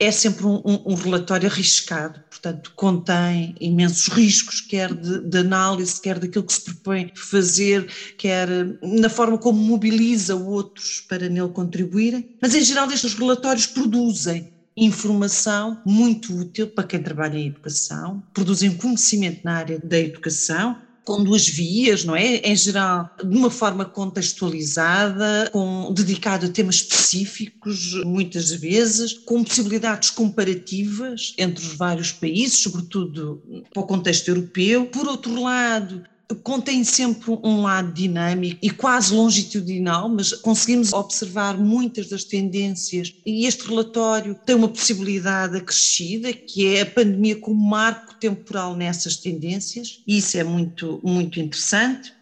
é 0.00 0.10
sempre 0.10 0.46
um, 0.46 0.62
um, 0.64 0.82
um, 0.86 0.94
relatório 0.94 1.46
arriscado, 1.46 2.18
portanto, 2.30 2.72
contém 2.74 3.54
imensos 3.60 4.08
riscos, 4.08 4.62
quer 4.62 4.94
de, 4.94 5.20
de, 5.20 5.38
análise, 5.38 6.00
quer 6.00 6.18
daquilo 6.18 6.46
que 6.46 6.54
se 6.54 6.64
propõe 6.64 7.12
fazer, 7.14 7.86
quer 8.16 8.48
na 8.82 9.10
forma 9.10 9.36
como 9.36 9.60
mobiliza 9.62 10.34
outros 10.34 11.04
para 11.06 11.28
nele 11.28 11.50
contribuírem. 11.50 12.30
Mas, 12.40 12.54
em 12.54 12.62
geral, 12.62 12.90
estes 12.90 13.12
relatórios 13.12 13.66
produzem 13.66 14.50
informação 14.74 15.82
muito 15.84 16.34
útil 16.34 16.68
para 16.68 16.84
quem 16.84 17.02
trabalha 17.02 17.36
em 17.36 17.48
educação, 17.48 18.22
produzem 18.32 18.74
conhecimento 18.74 19.42
na 19.44 19.56
área 19.56 19.78
da 19.78 19.98
educação 19.98 20.78
com 21.04 21.22
duas 21.24 21.48
vias, 21.48 22.04
não 22.04 22.14
é? 22.14 22.36
Em 22.36 22.56
geral, 22.56 23.10
de 23.22 23.36
uma 23.36 23.50
forma 23.50 23.84
contextualizada, 23.84 25.48
com, 25.52 25.92
dedicado 25.92 26.46
a 26.46 26.48
temas 26.48 26.76
específicos, 26.76 27.94
muitas 28.04 28.50
vezes, 28.52 29.12
com 29.12 29.42
possibilidades 29.42 30.10
comparativas 30.10 31.34
entre 31.38 31.64
os 31.64 31.74
vários 31.74 32.12
países, 32.12 32.58
sobretudo 32.58 33.42
para 33.72 33.82
o 33.82 33.86
contexto 33.86 34.28
europeu. 34.28 34.86
Por 34.86 35.06
outro 35.06 35.40
lado, 35.40 36.04
contém 36.34 36.84
sempre 36.84 37.30
um 37.42 37.62
lado 37.62 37.92
dinâmico 37.92 38.58
e 38.62 38.70
quase 38.70 39.14
longitudinal, 39.14 40.08
mas 40.08 40.32
conseguimos 40.32 40.92
observar 40.92 41.58
muitas 41.58 42.08
das 42.08 42.24
tendências 42.24 43.12
e 43.26 43.46
este 43.46 43.66
relatório 43.66 44.36
tem 44.44 44.56
uma 44.56 44.68
possibilidade 44.68 45.56
acrescida, 45.56 46.32
que 46.32 46.66
é 46.74 46.82
a 46.82 46.86
pandemia 46.86 47.36
como 47.36 47.68
marco 47.68 48.14
temporal 48.18 48.76
nessas 48.76 49.16
tendências, 49.16 50.02
e 50.06 50.18
isso 50.18 50.36
é 50.36 50.44
muito, 50.44 51.00
muito 51.02 51.40
interessante. 51.40 52.12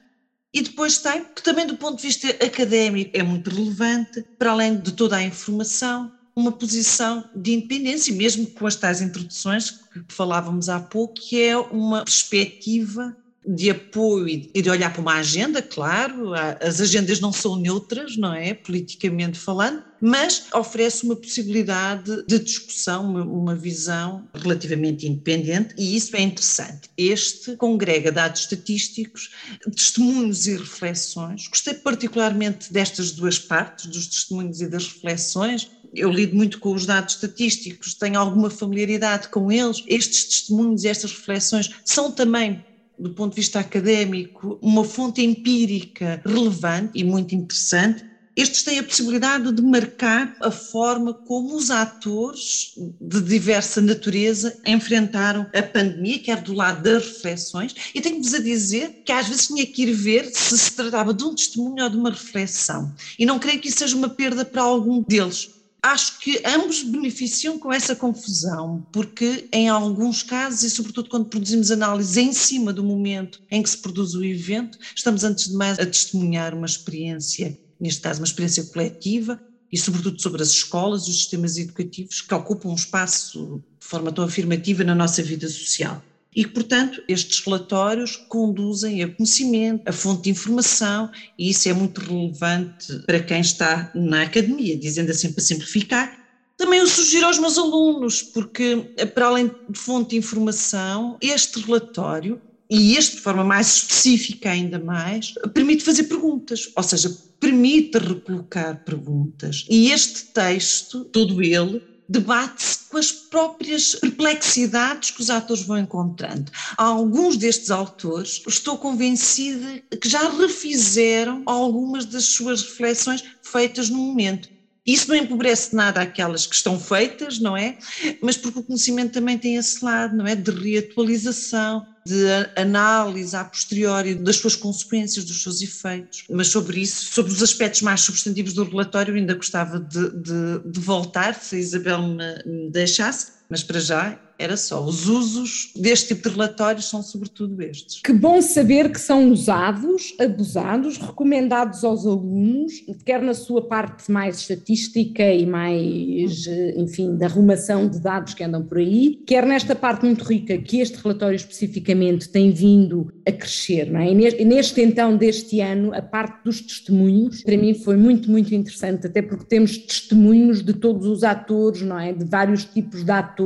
E 0.55 0.63
depois 0.63 0.99
tem, 0.99 1.25
que 1.25 1.43
também 1.43 1.67
do 1.67 1.77
ponto 1.77 1.97
de 1.97 2.07
vista 2.07 2.29
académico 2.45 3.11
é 3.13 3.23
muito 3.23 3.51
relevante, 3.51 4.25
para 4.39 4.53
além 4.53 4.81
de 4.81 4.93
toda 4.93 5.17
a 5.17 5.23
informação, 5.23 6.11
uma 6.35 6.53
posição 6.53 7.29
de 7.35 7.53
independência, 7.53 8.15
mesmo 8.15 8.47
com 8.47 8.67
as 8.67 8.77
tais 8.77 9.03
introduções 9.03 9.71
que 9.71 10.05
falávamos 10.09 10.69
há 10.69 10.79
pouco, 10.79 11.15
que 11.15 11.43
é 11.43 11.59
uma 11.59 12.05
perspectiva 12.05 13.17
de 13.47 13.71
apoio 13.71 14.29
e 14.29 14.61
de 14.61 14.69
olhar 14.69 14.93
para 14.93 15.01
uma 15.01 15.15
agenda, 15.15 15.63
claro, 15.63 16.33
as 16.61 16.81
agendas 16.81 17.21
não 17.21 17.33
são 17.33 17.57
neutras, 17.57 18.17
não 18.17 18.35
é, 18.35 18.53
politicamente 18.53 19.39
falando, 19.39 19.83
mas 20.01 20.45
oferece 20.53 21.05
uma 21.05 21.17
possibilidade 21.17 22.25
de 22.27 22.39
discussão, 22.39 23.11
uma, 23.11 23.55
visão 23.55 24.29
relativamente 24.35 25.07
independente 25.07 25.75
e 25.79 25.97
isso 25.97 26.15
é 26.15 26.21
interessante. 26.21 26.91
Este 26.97 27.57
congrega 27.57 28.13
dados 28.13 28.43
estatísticos, 28.43 29.31
testemunhos 29.75 30.47
e 30.47 30.57
reflexões. 30.57 31.49
Gostei 31.49 31.75
particularmente 31.75 32.73
destas 32.73 33.13
duas 33.13 33.39
partes, 33.39 33.87
dos 33.87 34.07
testemunhos 34.07 34.61
e 34.61 34.69
das 34.69 34.87
reflexões, 34.87 35.71
eu 35.95 36.11
lido 36.11 36.37
muito 36.37 36.59
com 36.59 36.75
os 36.75 36.85
dados 36.85 37.15
estatísticos, 37.15 37.95
tenho 37.95 38.19
alguma 38.19 38.51
familiaridade 38.51 39.29
com 39.29 39.51
eles. 39.51 39.83
Estes 39.87 40.25
testemunhos 40.25 40.85
e 40.85 40.89
estas 40.89 41.13
reflexões 41.13 41.71
são 41.85 42.13
também 42.13 42.65
do 42.99 43.15
ponto 43.15 43.35
de 43.35 43.41
vista 43.41 43.61
académico, 43.61 44.59
uma 44.63 44.85
fonte 44.85 45.23
empírica 45.23 46.21
relevante 46.27 46.91
e 46.95 47.05
muito 47.05 47.35
interessante. 47.35 48.05
Estes 48.37 48.63
têm 48.63 48.79
a 48.79 48.85
possibilidade 48.85 49.51
de 49.53 49.61
marcar 49.63 50.33
a 50.41 50.51
forma 50.51 51.13
como 51.25 51.57
os 51.57 51.73
atores 51.73 52.71
de 53.01 53.21
diversa 53.21 53.81
natureza 53.81 54.57
enfrentaram 54.65 55.49
a 55.53 55.61
pandemia, 55.61 56.23
quer 56.23 56.41
do 56.41 56.53
lado 56.53 56.81
das 56.81 57.05
reflexões, 57.05 57.75
e 57.93 58.01
tenho-vos 58.01 58.35
a 58.35 58.39
dizer 58.39 58.95
que 59.05 59.11
às 59.11 59.27
vezes 59.27 59.49
tinha 59.49 59.67
que 59.67 59.83
ir 59.83 59.93
ver 59.93 60.31
se 60.33 60.57
se 60.57 60.73
tratava 60.73 61.13
de 61.13 61.25
um 61.25 61.35
testemunho 61.35 61.83
ou 61.83 61.91
de 61.91 61.97
uma 61.97 62.11
reflexão. 62.11 62.93
E 63.19 63.27
não 63.27 63.41
creio 63.41 63.61
que 63.61 63.69
isso 63.69 63.79
seja 63.79 63.97
uma 63.97 64.09
perda 64.09 64.45
para 64.45 64.63
algum 64.63 65.03
deles 65.03 65.49
acho 65.83 66.19
que 66.21 66.41
ambos 66.45 66.83
beneficiam 66.83 67.59
com 67.59 67.73
essa 67.73 67.95
confusão, 67.97 68.83
porque 68.93 69.47
em 69.53 69.69
alguns 69.69 70.23
casos, 70.23 70.63
e 70.63 70.71
sobretudo 70.71 71.09
quando 71.09 71.29
produzimos 71.29 71.71
análise 71.71 72.21
em 72.21 72.33
cima 72.33 72.73
do 72.73 72.83
momento 72.85 73.39
em 73.51 73.63
que 73.63 73.71
se 73.71 73.81
produz 73.81 74.15
o 74.15 74.25
evento, 74.25 74.77
estamos 74.97 75.25
antes 75.25 75.49
de 75.51 75.57
mais 75.57 75.79
a 75.79 75.87
testemunhar 75.87 76.55
uma 76.55 76.67
experiência, 76.67 77.55
neste 77.81 78.01
caso 78.01 78.21
uma 78.21 78.27
experiência 78.27 78.65
coletiva, 78.67 79.39
e 79.71 79.79
sobretudo 79.79 80.21
sobre 80.21 80.43
as 80.43 80.49
escolas 80.51 81.07
e 81.07 81.11
os 81.11 81.17
sistemas 81.19 81.57
educativos 81.57 82.23
que 82.23 82.35
ocupam 82.35 82.71
um 82.71 82.75
espaço 82.75 83.59
de 83.81 83.87
forma 83.89 84.13
tão 84.13 84.25
afirmativa 84.25 84.83
na 84.85 84.95
nossa 84.95 85.23
vida 85.23 85.49
social. 85.49 86.03
E, 86.35 86.47
portanto, 86.47 87.03
estes 87.09 87.45
relatórios 87.45 88.17
conduzem 88.17 89.03
a 89.03 89.09
conhecimento, 89.09 89.89
a 89.89 89.93
fonte 89.93 90.25
de 90.25 90.31
informação, 90.31 91.11
e 91.39 91.51
isso 91.51 91.69
é 91.69 91.73
muito 91.73 92.01
relevante 92.01 92.99
para 93.07 93.21
quem 93.21 93.41
está 93.41 93.91
na 93.95 94.23
academia, 94.23 94.77
dizendo 94.77 95.11
assim 95.11 95.33
para 95.33 95.43
simplificar. 95.43 96.19
Também 96.57 96.81
eu 96.81 96.87
sugiro 96.87 97.27
aos 97.27 97.39
meus 97.39 97.57
alunos, 97.57 98.23
porque, 98.23 98.77
para 99.15 99.27
além 99.27 99.51
de 99.71 99.79
fonte 99.79 100.11
de 100.11 100.17
informação, 100.17 101.17
este 101.21 101.61
relatório 101.61 102.41
e 102.71 102.97
este 102.97 103.17
de 103.17 103.23
forma 103.23 103.43
mais 103.43 103.77
específica 103.77 104.51
ainda 104.51 104.79
mais, 104.79 105.33
permite 105.55 105.83
fazer 105.83 106.05
perguntas, 106.05 106.71
ou 106.77 106.83
seja, 106.83 107.11
permite 107.41 107.97
recolocar 107.97 108.85
perguntas. 108.85 109.65
E 109.71 109.91
este 109.91 110.27
texto, 110.27 111.05
todo 111.07 111.43
ele, 111.43 111.83
debate-se 112.09 112.78
com 112.89 112.99
as 112.99 113.13
próprias 113.13 113.95
perplexidades 113.95 115.11
que 115.11 115.21
os 115.21 115.31
atores 115.31 115.63
vão 115.63 115.79
encontrando. 115.79 116.51
Alguns 116.77 117.37
destes 117.37 117.71
autores, 117.71 118.43
estou 118.47 118.79
convencida 118.79 119.83
que 120.01 120.09
já 120.09 120.29
refizeram 120.31 121.43
algumas 121.47 122.05
das 122.05 122.25
suas 122.25 122.63
reflexões 122.63 123.25
feitas 123.43 123.89
no 123.91 123.99
momento. 123.99 124.49
Isso 124.87 125.09
não 125.09 125.17
empobrece 125.17 125.77
nada 125.77 126.01
aquelas 126.01 126.47
que 126.47 126.55
estão 126.55 126.81
feitas, 126.81 127.39
não 127.39 127.55
é? 127.55 127.77
Mas 128.23 128.39
porque 128.39 128.61
o 128.61 128.63
conhecimento 128.63 129.13
também 129.13 129.37
tem 129.37 129.57
esse 129.57 129.85
lado, 129.85 130.17
não 130.17 130.27
é? 130.27 130.35
De 130.35 130.51
reatualização, 130.51 131.87
de 132.09 132.27
análise 132.57 133.37
a 133.37 133.45
posteriori 133.45 134.15
das 134.15 134.37
suas 134.37 134.57
consequências, 134.57 135.25
dos 135.27 135.43
seus 135.43 135.61
efeitos. 135.61 136.25
Mas 136.31 136.49
sobre 136.49 136.81
isso, 136.81 137.13
sobre 137.13 137.31
os 137.31 137.43
aspectos 137.43 137.83
mais 137.83 138.01
substantivos 138.01 138.55
do 138.55 138.65
relatório, 138.65 139.15
ainda 139.15 139.35
gostava 139.35 139.79
de, 139.79 140.11
de, 140.11 140.59
de 140.65 140.81
voltar, 140.81 141.35
se 141.35 141.57
a 141.57 141.59
Isabel 141.59 142.03
me, 142.03 142.43
me 142.47 142.71
deixasse, 142.71 143.38
mas 143.49 143.63
para 143.63 143.81
já 143.81 144.19
era 144.39 144.57
só. 144.57 144.85
Os 144.85 145.09
usos 145.09 145.73
deste 145.75 146.15
tipo 146.15 146.29
de 146.29 146.37
relatórios 146.37 146.89
são 146.89 147.03
sobretudo 147.03 147.61
estes. 147.61 148.01
Que 148.01 148.13
bom 148.13 148.41
saber 148.41 148.93
que 148.93 149.01
são 149.01 149.31
usados, 149.33 150.15
abusados, 150.21 150.97
recomendados 150.97 151.83
aos 151.83 152.07
alunos, 152.07 152.73
quer 153.05 153.21
na 153.21 153.35
sua 153.35 153.67
parte 153.67 154.11
mais 154.13 154.39
estatística 154.39 155.25
e 155.25 155.45
mais, 155.45 156.47
enfim, 156.77 157.17
da 157.17 157.27
arrumação 157.27 157.89
de 157.89 158.01
dados 158.01 158.35
que 158.35 158.45
andam 158.45 158.63
por 158.63 158.79
aí, 158.79 159.21
quer 159.27 159.45
nesta 159.45 159.75
parte 159.75 160.05
muito 160.05 160.23
rica 160.23 160.57
que 160.59 160.81
este 160.81 160.97
relatório 160.99 161.35
especificamente 161.35 162.29
tem 162.29 162.53
vindo 162.53 163.13
a 163.27 163.33
crescer, 163.33 163.91
não 163.91 164.01
é? 164.01 164.13
E 164.13 164.45
neste 164.45 164.81
então 164.81 165.17
deste 165.17 165.61
ano, 165.61 165.93
a 165.93 166.01
parte 166.01 166.45
dos 166.45 166.61
testemunhos, 166.61 167.43
para 167.43 167.57
mim 167.57 167.75
foi 167.75 167.97
muito, 167.97 168.31
muito 168.31 168.55
interessante, 168.55 169.09
até 169.09 169.21
porque 169.21 169.47
temos 169.47 169.77
testemunhos 169.79 170.63
de 170.63 170.75
todos 170.75 171.07
os 171.07 171.25
atores, 171.25 171.83
não 171.83 171.99
é? 171.99 172.13
De 172.13 172.25
vários 172.25 172.65
tipos 172.65 173.03
de 173.03 173.11
atores 173.11 173.38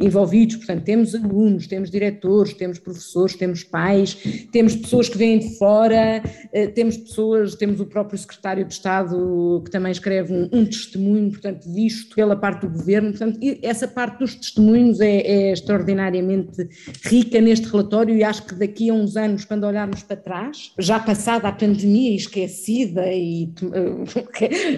envolvidos 0.00 0.34
envolvidos, 0.34 0.56
portanto, 0.56 0.84
temos 0.84 1.14
alunos, 1.14 1.66
temos 1.66 1.90
diretores, 1.90 2.54
temos 2.54 2.78
professores, 2.78 3.36
temos 3.36 3.64
pais, 3.64 4.16
temos 4.52 4.74
pessoas 4.76 5.08
que 5.08 5.18
vêm 5.18 5.38
de 5.38 5.58
fora, 5.58 6.22
eh, 6.52 6.66
temos 6.68 6.96
pessoas, 6.96 7.54
temos 7.54 7.80
o 7.80 7.86
próprio 7.86 8.18
secretário 8.18 8.64
de 8.64 8.72
Estado 8.72 9.62
que 9.64 9.70
também 9.70 9.92
escreve 9.92 10.32
um, 10.32 10.48
um 10.52 10.64
testemunho, 10.64 11.30
portanto, 11.30 11.72
visto 11.72 12.14
pela 12.14 12.36
parte 12.36 12.66
do 12.66 12.70
governo, 12.70 13.10
portanto, 13.10 13.38
essa 13.62 13.86
parte 13.86 14.18
dos 14.18 14.34
testemunhos 14.34 15.00
é, 15.00 15.20
é 15.20 15.52
extraordinariamente 15.52 16.68
rica 17.04 17.40
neste 17.40 17.66
relatório 17.66 18.14
e 18.14 18.24
acho 18.24 18.44
que 18.46 18.54
daqui 18.54 18.90
a 18.90 18.94
uns 18.94 19.16
anos, 19.16 19.44
quando 19.44 19.64
olharmos 19.64 20.02
para 20.02 20.16
trás, 20.16 20.72
já 20.78 20.98
passada 20.98 21.48
a 21.48 21.52
pandemia 21.52 22.14
esquecida 22.14 23.06
e 23.12 23.50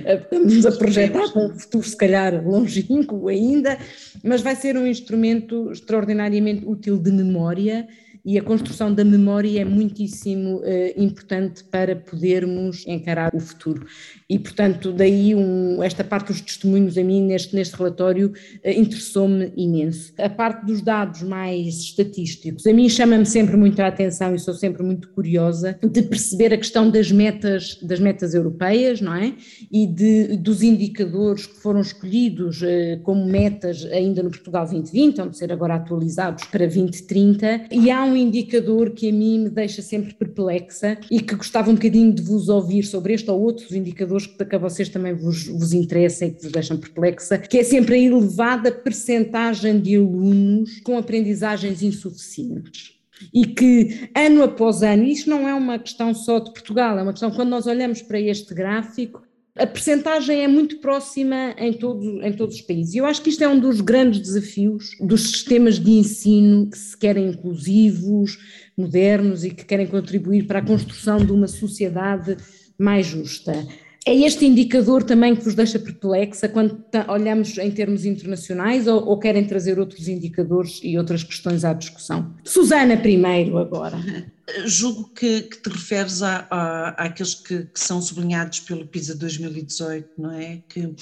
estamos 0.06 0.66
a 0.66 0.72
projetar 0.72 1.32
para 1.32 1.46
um 1.46 1.58
futuro 1.58 1.84
se 1.84 1.96
calhar 1.96 2.42
longínquo 2.46 3.28
ainda, 3.28 3.78
mas 4.22 4.42
vai 4.46 4.54
ser 4.54 4.78
um 4.78 4.86
instrumento 4.86 5.72
extraordinariamente 5.72 6.64
útil 6.64 6.96
de 6.98 7.10
memória 7.10 7.88
e 8.26 8.36
a 8.36 8.42
construção 8.42 8.92
da 8.92 9.04
memória 9.04 9.60
é 9.60 9.64
muitíssimo 9.64 10.56
uh, 10.56 10.64
importante 10.96 11.62
para 11.62 11.94
podermos 11.94 12.84
encarar 12.84 13.32
o 13.32 13.38
futuro. 13.38 13.86
E, 14.28 14.36
portanto, 14.36 14.92
daí 14.92 15.32
um, 15.32 15.80
esta 15.80 16.02
parte 16.02 16.32
dos 16.32 16.40
testemunhos 16.40 16.98
a 16.98 17.04
mim 17.04 17.22
neste, 17.22 17.54
neste 17.54 17.76
relatório 17.76 18.32
uh, 18.64 18.70
interessou-me 18.70 19.52
imenso. 19.56 20.12
A 20.18 20.28
parte 20.28 20.66
dos 20.66 20.82
dados 20.82 21.22
mais 21.22 21.76
estatísticos, 21.76 22.66
a 22.66 22.72
mim 22.72 22.88
chama-me 22.88 23.24
sempre 23.24 23.56
muito 23.56 23.80
a 23.80 23.86
atenção 23.86 24.34
e 24.34 24.40
sou 24.40 24.54
sempre 24.54 24.82
muito 24.82 25.08
curiosa 25.10 25.78
de 25.80 26.02
perceber 26.02 26.52
a 26.52 26.56
questão 26.56 26.90
das 26.90 27.12
metas, 27.12 27.78
das 27.80 28.00
metas 28.00 28.34
europeias, 28.34 29.00
não 29.00 29.14
é? 29.14 29.34
E 29.70 29.86
de, 29.86 30.36
dos 30.36 30.64
indicadores 30.64 31.46
que 31.46 31.60
foram 31.60 31.80
escolhidos 31.80 32.60
uh, 32.60 33.00
como 33.04 33.24
metas 33.24 33.84
ainda 33.92 34.20
no 34.20 34.30
Portugal 34.30 34.64
2020, 34.64 35.16
vão 35.18 35.32
ser 35.32 35.52
agora 35.52 35.76
atualizados 35.76 36.44
para 36.46 36.66
2030, 36.66 37.66
e 37.70 37.88
há 37.88 38.02
um 38.02 38.15
um 38.16 38.20
indicador 38.20 38.90
que 38.90 39.10
a 39.10 39.12
mim 39.12 39.40
me 39.40 39.50
deixa 39.50 39.82
sempre 39.82 40.14
perplexa 40.14 40.98
e 41.10 41.20
que 41.20 41.34
gostava 41.34 41.70
um 41.70 41.74
bocadinho 41.74 42.12
de 42.12 42.22
vos 42.22 42.48
ouvir 42.48 42.82
sobre 42.82 43.12
este 43.12 43.30
ou 43.30 43.40
outros 43.40 43.72
indicadores 43.72 44.26
que 44.26 44.56
a 44.56 44.58
vocês 44.58 44.88
também 44.88 45.14
vos, 45.14 45.46
vos 45.46 45.72
interessam 45.72 46.28
e 46.28 46.30
que 46.32 46.42
vos 46.42 46.52
deixam 46.52 46.78
perplexa, 46.78 47.38
que 47.38 47.58
é 47.58 47.62
sempre 47.62 47.96
a 47.96 47.98
elevada 47.98 48.72
percentagem 48.72 49.78
de 49.80 49.96
alunos 49.96 50.80
com 50.80 50.96
aprendizagens 50.96 51.82
insuficientes. 51.82 52.96
E 53.32 53.46
que 53.46 54.10
ano 54.14 54.42
após 54.42 54.82
ano, 54.82 55.04
isto 55.04 55.30
não 55.30 55.48
é 55.48 55.54
uma 55.54 55.78
questão 55.78 56.14
só 56.14 56.38
de 56.38 56.52
Portugal, 56.52 56.98
é 56.98 57.02
uma 57.02 57.12
questão 57.12 57.30
quando 57.30 57.48
nós 57.48 57.66
olhamos 57.66 58.02
para 58.02 58.20
este 58.20 58.54
gráfico, 58.54 59.22
a 59.56 59.66
percentagem 59.66 60.42
é 60.42 60.48
muito 60.48 60.78
próxima 60.78 61.54
em, 61.58 61.72
todo, 61.72 62.22
em 62.22 62.32
todos 62.32 62.56
os 62.56 62.60
países. 62.60 62.94
E 62.94 62.98
eu 62.98 63.06
acho 63.06 63.22
que 63.22 63.30
isto 63.30 63.42
é 63.42 63.48
um 63.48 63.58
dos 63.58 63.80
grandes 63.80 64.20
desafios 64.20 64.90
dos 65.00 65.30
sistemas 65.30 65.78
de 65.78 65.90
ensino 65.90 66.68
que 66.68 66.78
se 66.78 66.96
querem 66.96 67.28
inclusivos, 67.28 68.38
modernos 68.76 69.44
e 69.44 69.50
que 69.50 69.64
querem 69.64 69.86
contribuir 69.86 70.46
para 70.46 70.58
a 70.58 70.64
construção 70.64 71.18
de 71.18 71.32
uma 71.32 71.48
sociedade 71.48 72.36
mais 72.78 73.06
justa. 73.06 73.66
É 74.06 74.14
este 74.14 74.44
indicador 74.44 75.02
também 75.02 75.34
que 75.34 75.42
vos 75.42 75.54
deixa 75.54 75.80
perplexa 75.80 76.48
quando 76.48 76.80
olhamos 77.08 77.58
em 77.58 77.70
termos 77.72 78.04
internacionais 78.04 78.86
ou, 78.86 79.04
ou 79.04 79.18
querem 79.18 79.44
trazer 79.44 79.80
outros 79.80 80.06
indicadores 80.06 80.80
e 80.84 80.96
outras 80.96 81.24
questões 81.24 81.64
à 81.64 81.72
discussão? 81.72 82.34
Susana, 82.44 82.96
primeiro, 82.96 83.58
agora. 83.58 83.98
Julgo 84.64 85.08
que, 85.08 85.42
que, 85.42 85.56
te 85.60 85.68
referes 85.68 86.22
a, 86.22 86.46
a, 86.50 86.88
àqueles 87.06 87.34
que, 87.34 87.64
que, 87.64 87.80
são 87.80 88.00
sublinhados 88.00 88.60
pelo 88.60 88.86
PISA 88.86 89.14
2018, 89.16 90.08
não 90.16 90.30
é? 90.30 90.62
Que 90.68 90.94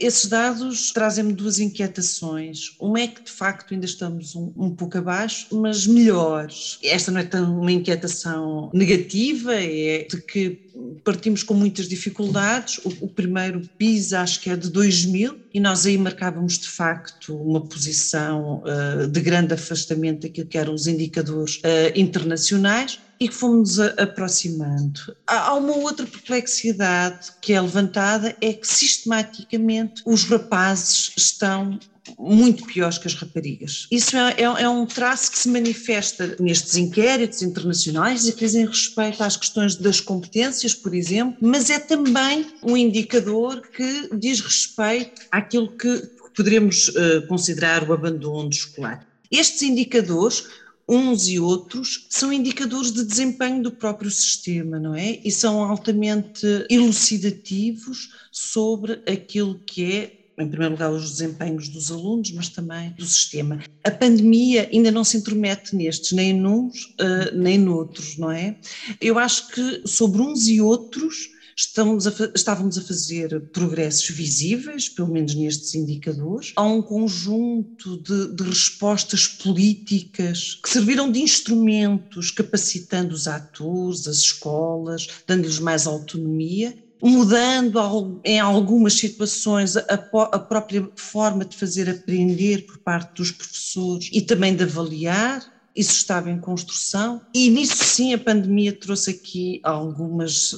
esses 0.00 0.26
dados 0.26 0.92
trazem-me 0.92 1.34
duas 1.34 1.58
inquietações. 1.58 2.74
Uma 2.80 3.00
é 3.00 3.08
que 3.08 3.22
de 3.22 3.30
facto 3.30 3.74
ainda 3.74 3.84
estamos 3.84 4.34
um, 4.34 4.50
um, 4.56 4.74
pouco 4.74 4.96
abaixo, 4.96 5.46
mas 5.52 5.86
melhores. 5.86 6.78
Esta 6.82 7.10
não 7.10 7.20
é 7.20 7.24
tão 7.24 7.60
uma 7.60 7.72
inquietação 7.72 8.70
negativa, 8.72 9.54
é 9.54 10.06
de 10.10 10.20
que 10.22 10.65
partimos 11.04 11.42
com 11.42 11.54
muitas 11.54 11.88
dificuldades. 11.88 12.78
O, 12.78 13.06
o 13.06 13.08
primeiro 13.08 13.60
PISA 13.78 14.20
acho 14.20 14.40
que 14.40 14.50
é 14.50 14.56
de 14.56 14.70
2000 14.70 15.38
e 15.52 15.60
nós 15.60 15.86
aí 15.86 15.96
marcávamos 15.96 16.58
de 16.58 16.68
facto 16.68 17.36
uma 17.36 17.60
posição 17.60 18.62
uh, 18.62 19.06
de 19.06 19.20
grande 19.20 19.54
afastamento 19.54 20.22
daquilo 20.22 20.46
que 20.46 20.58
eram 20.58 20.74
os 20.74 20.86
indicadores 20.86 21.56
uh, 21.56 21.92
internacionais 21.94 23.00
e 23.18 23.28
que 23.28 23.34
fomos 23.34 23.80
aproximando. 23.80 25.16
Há 25.26 25.54
uma 25.54 25.74
outra 25.76 26.04
perplexidade 26.04 27.32
que 27.40 27.54
é 27.54 27.60
levantada, 27.60 28.36
é 28.40 28.52
que 28.52 28.66
sistematicamente 28.68 30.02
os 30.04 30.24
rapazes 30.24 31.12
estão 31.16 31.78
muito 32.18 32.64
piores 32.66 32.98
que 32.98 33.06
as 33.06 33.14
raparigas. 33.14 33.86
Isso 33.90 34.16
é, 34.16 34.34
é, 34.38 34.42
é, 34.42 34.68
um 34.68 34.86
traço 34.86 35.30
que 35.30 35.38
se 35.38 35.48
manifesta 35.48 36.36
nestes 36.38 36.76
inquéritos 36.76 37.42
internacionais 37.42 38.26
e 38.26 38.32
que 38.32 38.40
dizem 38.40 38.66
respeito 38.66 39.22
às 39.22 39.36
questões 39.36 39.76
das 39.76 40.00
competências, 40.00 40.74
por 40.74 40.94
exemplo, 40.94 41.36
mas 41.40 41.70
é 41.70 41.78
também 41.78 42.46
um 42.62 42.76
indicador 42.76 43.62
que 43.68 44.10
diz 44.16 44.40
respeito 44.40 45.22
àquilo 45.30 45.76
que 45.76 46.10
poderemos 46.34 46.88
uh, 46.88 47.26
considerar 47.28 47.88
o 47.88 47.92
abandono 47.92 48.50
escolar. 48.50 49.06
Estes 49.30 49.62
indicadores 49.62 50.44
uns 50.88 51.26
e 51.28 51.40
outros 51.40 52.06
são 52.08 52.32
indicadores 52.32 52.92
de 52.92 53.04
desempenho 53.04 53.62
do 53.62 53.72
próprio 53.72 54.10
sistema, 54.10 54.78
não 54.78 54.94
é? 54.94 55.18
E 55.24 55.32
são 55.32 55.62
altamente 55.62 56.46
elucidativos 56.70 58.10
sobre 58.30 59.02
aquilo 59.06 59.58
que 59.66 59.92
é 59.92 60.25
em 60.38 60.48
primeiro 60.48 60.74
lugar, 60.74 60.92
os 60.92 61.10
desempenhos 61.10 61.68
dos 61.68 61.90
alunos, 61.90 62.30
mas 62.32 62.48
também 62.48 62.90
do 62.90 63.06
sistema. 63.06 63.62
A 63.84 63.90
pandemia 63.90 64.68
ainda 64.72 64.90
não 64.90 65.04
se 65.04 65.16
intromete 65.16 65.74
nestes, 65.74 66.12
nem 66.12 66.32
nuns, 66.32 66.94
uh, 67.00 67.34
nem 67.34 67.58
noutros, 67.58 68.18
não 68.18 68.30
é? 68.30 68.56
Eu 69.00 69.18
acho 69.18 69.48
que 69.48 69.82
sobre 69.86 70.20
uns 70.20 70.46
e 70.46 70.60
outros 70.60 71.36
Estamos 71.58 72.06
a, 72.06 72.12
estávamos 72.34 72.76
a 72.76 72.82
fazer 72.82 73.40
progressos 73.48 74.10
visíveis, 74.10 74.90
pelo 74.90 75.08
menos 75.08 75.34
nestes 75.34 75.74
indicadores. 75.74 76.52
Há 76.54 76.62
um 76.62 76.82
conjunto 76.82 77.96
de, 78.02 78.34
de 78.34 78.42
respostas 78.42 79.26
políticas 79.26 80.60
que 80.62 80.68
serviram 80.68 81.10
de 81.10 81.20
instrumentos, 81.20 82.30
capacitando 82.30 83.14
os 83.14 83.26
atores, 83.26 84.06
as 84.06 84.18
escolas, 84.18 85.08
dando-lhes 85.26 85.58
mais 85.58 85.86
autonomia 85.86 86.76
mudando 87.02 88.20
em 88.24 88.40
algumas 88.40 88.94
situações 88.94 89.76
a, 89.76 89.98
própria 89.98 90.88
forma 90.96 91.44
de 91.44 91.56
fazer 91.56 91.88
aprender 91.88 92.66
por 92.66 92.78
parte 92.78 93.14
dos 93.14 93.30
professores 93.30 94.08
e 94.12 94.20
também 94.22 94.54
de 94.54 94.64
avaliar 94.64 95.56
isso 95.76 95.92
estava 95.92 96.30
em 96.30 96.40
construção. 96.40 97.20
E 97.34 97.50
nisso 97.50 97.84
sim 97.84 98.14
a 98.14 98.18
pandemia 98.18 98.72
trouxe 98.72 99.10
aqui 99.10 99.60
algumas, 99.62 100.54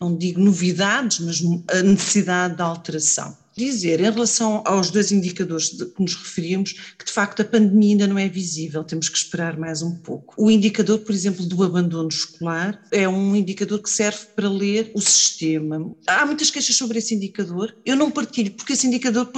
não 0.00 0.16
digo 0.16 0.40
novidades, 0.40 1.20
mas 1.20 1.42
a 1.70 1.82
necessidade 1.82 2.56
de 2.56 2.62
alteração 2.62 3.36
dizer, 3.56 4.00
em 4.00 4.10
relação 4.10 4.62
aos 4.66 4.90
dois 4.90 5.10
indicadores 5.10 5.70
de 5.70 5.86
que 5.86 6.02
nos 6.02 6.14
referimos, 6.14 6.72
que 6.98 7.06
de 7.06 7.12
facto 7.12 7.40
a 7.40 7.44
pandemia 7.44 7.92
ainda 7.92 8.06
não 8.06 8.18
é 8.18 8.28
visível, 8.28 8.84
temos 8.84 9.08
que 9.08 9.16
esperar 9.16 9.56
mais 9.58 9.80
um 9.80 9.94
pouco. 9.94 10.34
O 10.36 10.50
indicador, 10.50 10.98
por 10.98 11.14
exemplo, 11.14 11.46
do 11.46 11.62
abandono 11.62 12.08
escolar 12.08 12.82
é 12.92 13.08
um 13.08 13.34
indicador 13.34 13.80
que 13.80 13.88
serve 13.88 14.26
para 14.36 14.48
ler 14.48 14.90
o 14.94 15.00
sistema. 15.00 15.90
Há 16.06 16.26
muitas 16.26 16.50
queixas 16.50 16.76
sobre 16.76 16.98
esse 16.98 17.14
indicador, 17.14 17.74
eu 17.84 17.96
não 17.96 18.10
partilho, 18.10 18.50
porque 18.50 18.74
esse 18.74 18.86
indicador 18.86 19.30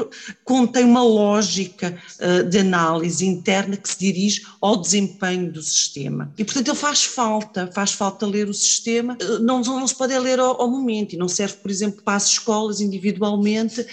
contém 0.44 0.84
uma 0.84 1.02
lógica 1.02 1.96
uh, 2.20 2.42
de 2.48 2.58
análise 2.58 3.24
interna 3.24 3.76
que 3.76 3.88
se 3.88 4.00
dirige 4.00 4.42
ao 4.60 4.80
desempenho 4.80 5.52
do 5.52 5.62
sistema. 5.62 6.32
E, 6.36 6.44
portanto, 6.44 6.68
ele 6.68 6.76
faz 6.76 7.04
falta, 7.04 7.70
faz 7.72 7.92
falta 7.92 8.26
ler 8.26 8.48
o 8.48 8.54
sistema, 8.54 9.16
uh, 9.22 9.38
não, 9.38 9.60
não, 9.60 9.86
se 9.86 9.94
pode 9.94 10.18
ler 10.18 10.40
ao, 10.40 10.60
ao 10.60 10.68
momento, 10.68 11.12
e 11.12 11.16
não 11.16 11.28
serve, 11.28 11.54
por 11.54 11.70
exemplo, 11.70 12.02
para 12.02 12.16
as 12.16 12.26
escolas 12.26 12.80
individualmente 12.80 13.86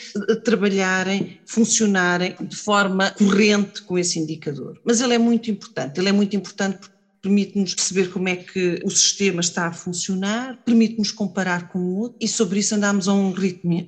trabalharem, 0.44 1.40
funcionarem 1.46 2.36
de 2.42 2.56
forma 2.56 3.12
corrente 3.12 3.82
com 3.82 3.98
esse 3.98 4.20
indicador. 4.20 4.80
Mas 4.84 5.02
ele 5.02 5.14
é 5.14 5.18
muito 5.18 5.52
importante, 5.52 6.00
ele 6.00 6.10
é 6.10 6.12
muito 6.12 6.36
importante 6.36 6.78
porque 6.80 6.96
permite-nos 7.22 7.74
perceber 7.74 8.12
como 8.12 8.30
é 8.30 8.36
que 8.36 8.82
o 8.86 8.90
sistema 8.90 9.42
está 9.42 9.68
a 9.68 9.74
funcionar, 9.74 10.60
permite-nos 10.64 11.12
comparar 11.12 11.70
com 11.70 11.80
o 11.80 11.96
outro 11.98 12.18
e 12.22 12.28
sobre 12.28 12.60
isso 12.60 12.76
andamos 12.76 13.08
a 13.08 13.14
um 13.14 13.32
ritmo 13.32 13.80
uh, 13.80 13.86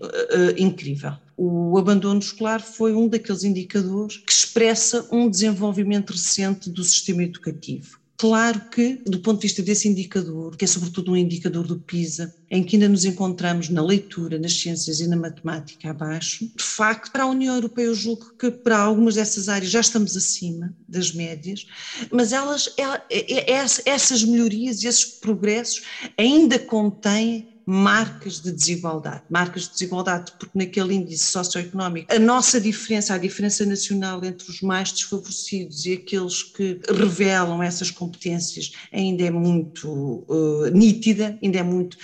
incrível. 0.58 1.14
O 1.38 1.78
abandono 1.78 2.20
escolar 2.20 2.60
foi 2.60 2.94
um 2.96 3.08
daqueles 3.08 3.44
indicadores 3.44 4.18
que 4.18 4.32
expressa 4.32 5.08
um 5.12 5.30
desenvolvimento 5.30 6.12
recente 6.12 6.68
do 6.68 6.84
sistema 6.84 7.24
educativo. 7.24 8.00
Claro 8.20 8.66
que, 8.72 9.00
do 9.06 9.22
ponto 9.22 9.40
de 9.40 9.46
vista 9.46 9.62
desse 9.62 9.88
indicador, 9.88 10.58
que 10.58 10.66
é 10.66 10.68
sobretudo 10.68 11.12
um 11.12 11.16
indicador 11.16 11.68
do 11.68 11.80
PISA, 11.80 12.34
em 12.50 12.64
que 12.64 12.76
ainda 12.76 12.90
nos 12.90 13.06
encontramos 13.06 13.70
na 13.70 13.84
leitura, 13.84 14.40
nas 14.40 14.60
ciências 14.60 15.00
e 15.00 15.08
na 15.08 15.16
matemática 15.16 15.92
abaixo, 15.92 16.50
de 16.56 16.64
facto, 16.64 17.12
para 17.12 17.26
a 17.26 17.28
União 17.28 17.54
Europeia 17.54 17.86
eu 17.86 17.94
julgo 17.94 18.26
que 18.40 18.50
para 18.50 18.80
algumas 18.80 19.14
dessas 19.14 19.48
áreas 19.48 19.70
já 19.72 19.82
estamos 19.82 20.18
acima 20.18 20.74
das 20.88 21.12
médias, 21.12 21.64
mas 22.12 22.34
elas, 22.34 22.68
é, 22.76 23.52
é, 23.52 23.66
essas 23.86 24.24
melhorias 24.24 24.82
e 24.82 24.88
esses 24.88 25.06
progressos 25.20 25.82
ainda 26.18 26.58
contêm 26.58 27.48
marcas 27.70 28.40
de 28.40 28.50
desigualdade. 28.50 29.24
Marcas 29.30 29.64
de 29.64 29.72
desigualdade, 29.72 30.32
porque 30.40 30.58
naquele 30.58 30.94
índice 30.94 31.26
socioeconómico, 31.26 32.12
a 32.14 32.18
nossa 32.18 32.62
diferença, 32.62 33.14
a 33.14 33.18
diferença 33.18 33.66
nacional 33.66 34.24
entre 34.24 34.50
os 34.50 34.62
mais 34.62 34.94
desfavorecidos 34.94 35.86
e 35.86 35.94
aqueles 35.94 36.44
que 36.44 36.80
revelam 36.88 37.62
essas 37.62 37.92
competências 37.92 38.72
ainda 38.92 39.24
é 39.24 39.30
muito 39.30 39.90
uh, 40.30 40.70
nítida, 40.74 41.38
ainda 41.44 41.60
é 41.60 41.64
muito, 41.64 41.98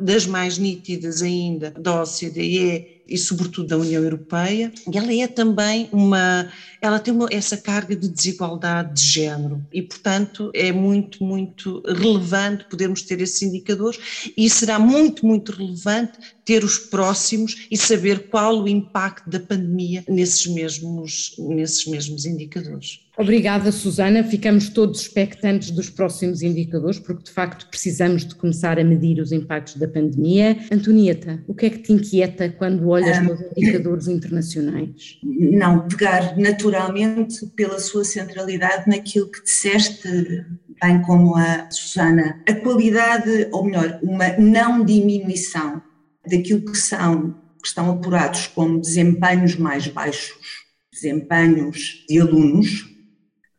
das 0.00 0.26
mais 0.26 0.58
nítidas 0.58 1.22
ainda 1.22 1.70
da 1.70 2.02
OCDE 2.02 2.95
e 3.08 3.16
sobretudo 3.16 3.68
da 3.68 3.78
União 3.78 4.02
Europeia, 4.02 4.72
ela 4.92 5.12
é 5.12 5.26
também 5.26 5.88
uma, 5.92 6.50
ela 6.80 6.98
tem 6.98 7.14
uma, 7.14 7.28
essa 7.30 7.56
carga 7.56 7.94
de 7.94 8.08
desigualdade 8.08 8.94
de 8.94 9.02
género. 9.02 9.64
E, 9.72 9.82
portanto, 9.82 10.50
é 10.54 10.72
muito, 10.72 11.22
muito 11.22 11.82
relevante 11.86 12.64
podermos 12.68 13.02
ter 13.02 13.20
esses 13.20 13.42
indicadores 13.42 13.98
e 14.36 14.48
será 14.50 14.78
muito, 14.78 15.26
muito 15.26 15.52
relevante 15.52 16.18
ter 16.46 16.62
os 16.62 16.78
próximos 16.78 17.66
e 17.70 17.76
saber 17.76 18.28
qual 18.28 18.62
o 18.62 18.68
impacto 18.68 19.28
da 19.28 19.40
pandemia 19.40 20.04
nesses 20.08 20.46
mesmos, 20.46 21.34
nesses 21.38 21.84
mesmos 21.86 22.24
indicadores. 22.24 23.00
Obrigada, 23.18 23.72
Susana. 23.72 24.22
Ficamos 24.22 24.68
todos 24.68 25.00
expectantes 25.00 25.70
dos 25.70 25.90
próximos 25.90 26.42
indicadores, 26.42 26.98
porque 26.98 27.24
de 27.24 27.30
facto 27.30 27.66
precisamos 27.68 28.26
de 28.26 28.34
começar 28.34 28.78
a 28.78 28.84
medir 28.84 29.18
os 29.20 29.32
impactos 29.32 29.76
da 29.76 29.88
pandemia. 29.88 30.56
Antonieta, 30.70 31.42
o 31.48 31.54
que 31.54 31.66
é 31.66 31.70
que 31.70 31.78
te 31.78 31.92
inquieta 31.92 32.48
quando 32.50 32.88
olhas 32.88 33.18
um, 33.18 33.26
para 33.26 33.34
os 33.34 33.40
indicadores 33.56 34.06
internacionais? 34.06 35.18
Não, 35.24 35.88
pegar 35.88 36.36
naturalmente 36.36 37.44
pela 37.56 37.80
sua 37.80 38.04
centralidade 38.04 38.88
naquilo 38.88 39.30
que 39.30 39.42
disseste, 39.42 40.44
bem 40.80 41.00
como 41.02 41.34
a 41.36 41.70
Susana, 41.70 42.40
a 42.46 42.52
qualidade, 42.52 43.48
ou 43.50 43.64
melhor, 43.64 43.98
uma 44.02 44.28
não 44.36 44.84
diminuição 44.84 45.82
daquilo 46.28 46.64
que 46.64 46.76
são, 46.76 47.32
que 47.60 47.68
estão 47.68 47.90
apurados 47.90 48.46
como 48.48 48.80
desempenhos 48.80 49.56
mais 49.56 49.86
baixos, 49.86 50.38
desempenhos 50.92 52.04
de 52.08 52.20
alunos, 52.20 52.86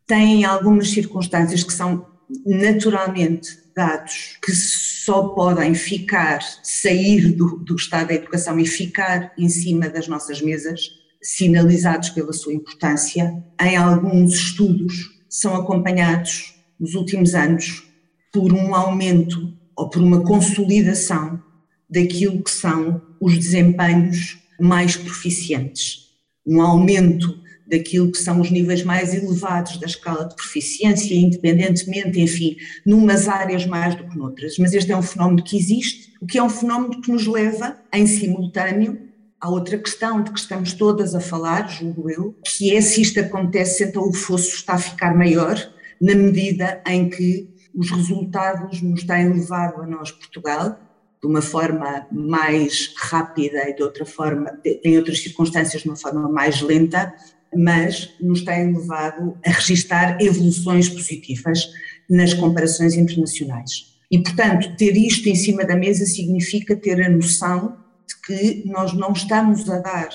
têm 0.06 0.44
algumas 0.44 0.90
circunstâncias 0.90 1.62
que 1.62 1.72
são 1.72 2.06
naturalmente 2.44 3.56
dados 3.74 4.38
que 4.42 4.52
só 4.52 5.28
podem 5.28 5.74
ficar, 5.74 6.40
sair 6.62 7.32
do, 7.32 7.58
do 7.58 7.76
estado 7.76 8.08
da 8.08 8.14
educação 8.14 8.58
e 8.58 8.66
ficar 8.66 9.32
em 9.38 9.48
cima 9.48 9.88
das 9.88 10.08
nossas 10.08 10.42
mesas, 10.42 10.80
sinalizados 11.22 12.10
pela 12.10 12.32
sua 12.32 12.52
importância. 12.52 13.32
Em 13.60 13.76
alguns 13.76 14.34
estudos 14.34 14.94
são 15.28 15.54
acompanhados 15.54 16.54
nos 16.78 16.94
últimos 16.94 17.34
anos 17.34 17.84
por 18.32 18.52
um 18.52 18.74
aumento 18.74 19.56
ou 19.76 19.88
por 19.88 20.02
uma 20.02 20.22
consolidação 20.22 21.42
daquilo 21.88 22.42
que 22.42 22.50
são 22.50 23.00
os 23.20 23.36
desempenhos 23.36 24.38
mais 24.60 24.96
proficientes, 24.96 26.08
um 26.46 26.60
aumento 26.60 27.38
daquilo 27.68 28.10
que 28.10 28.18
são 28.18 28.40
os 28.40 28.50
níveis 28.50 28.82
mais 28.82 29.14
elevados 29.14 29.78
da 29.78 29.86
escala 29.86 30.24
de 30.26 30.34
proficiência, 30.34 31.14
independentemente, 31.14 32.18
enfim, 32.18 32.56
numas 32.84 33.28
áreas 33.28 33.66
mais 33.66 33.94
do 33.94 34.08
que 34.08 34.16
noutras. 34.16 34.56
Mas 34.58 34.72
este 34.72 34.90
é 34.90 34.96
um 34.96 35.02
fenómeno 35.02 35.44
que 35.44 35.56
existe, 35.56 36.14
o 36.20 36.26
que 36.26 36.38
é 36.38 36.42
um 36.42 36.48
fenómeno 36.48 37.00
que 37.00 37.12
nos 37.12 37.26
leva, 37.26 37.78
em 37.92 38.06
simultâneo, 38.06 38.98
à 39.40 39.48
outra 39.50 39.78
questão 39.78 40.22
de 40.22 40.32
que 40.32 40.40
estamos 40.40 40.72
todas 40.72 41.14
a 41.14 41.20
falar, 41.20 41.68
julgo 41.68 42.10
eu, 42.10 42.34
que 42.44 42.74
é 42.74 42.80
se 42.80 43.02
isto 43.02 43.20
acontece, 43.20 43.84
então 43.84 44.08
o 44.08 44.12
fosso 44.12 44.54
está 44.54 44.74
a 44.74 44.78
ficar 44.78 45.14
maior, 45.14 45.56
na 46.00 46.14
medida 46.14 46.82
em 46.86 47.08
que 47.08 47.48
os 47.74 47.90
resultados 47.90 48.80
nos 48.82 49.04
têm 49.04 49.32
levado 49.32 49.82
a 49.82 49.86
nós, 49.86 50.10
Portugal, 50.10 50.78
de 51.20 51.26
uma 51.26 51.42
forma 51.42 52.06
mais 52.12 52.94
rápida 52.96 53.68
e 53.68 53.74
de 53.74 53.82
outra 53.82 54.06
forma, 54.06 54.58
em 54.64 54.96
outras 54.96 55.20
circunstâncias, 55.20 55.82
de 55.82 55.88
uma 55.88 55.96
forma 55.96 56.28
mais 56.28 56.60
lenta, 56.60 57.12
mas 57.54 58.14
nos 58.20 58.42
têm 58.42 58.76
levado 58.76 59.36
a 59.44 59.50
registrar 59.50 60.20
evoluções 60.20 60.88
positivas 60.88 61.68
nas 62.08 62.34
comparações 62.34 62.94
internacionais. 62.94 63.98
E, 64.10 64.18
portanto, 64.18 64.74
ter 64.76 64.96
isto 64.96 65.28
em 65.28 65.34
cima 65.34 65.64
da 65.64 65.76
mesa 65.76 66.06
significa 66.06 66.74
ter 66.74 67.02
a 67.02 67.10
noção 67.10 67.76
de 68.06 68.20
que 68.22 68.68
nós 68.68 68.94
não 68.94 69.12
estamos 69.12 69.68
a 69.68 69.78
dar 69.78 70.08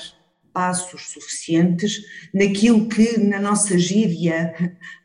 passos 0.52 1.10
suficientes 1.12 2.00
naquilo 2.32 2.88
que 2.88 3.18
na 3.18 3.40
nossa 3.40 3.76
gíria 3.76 4.54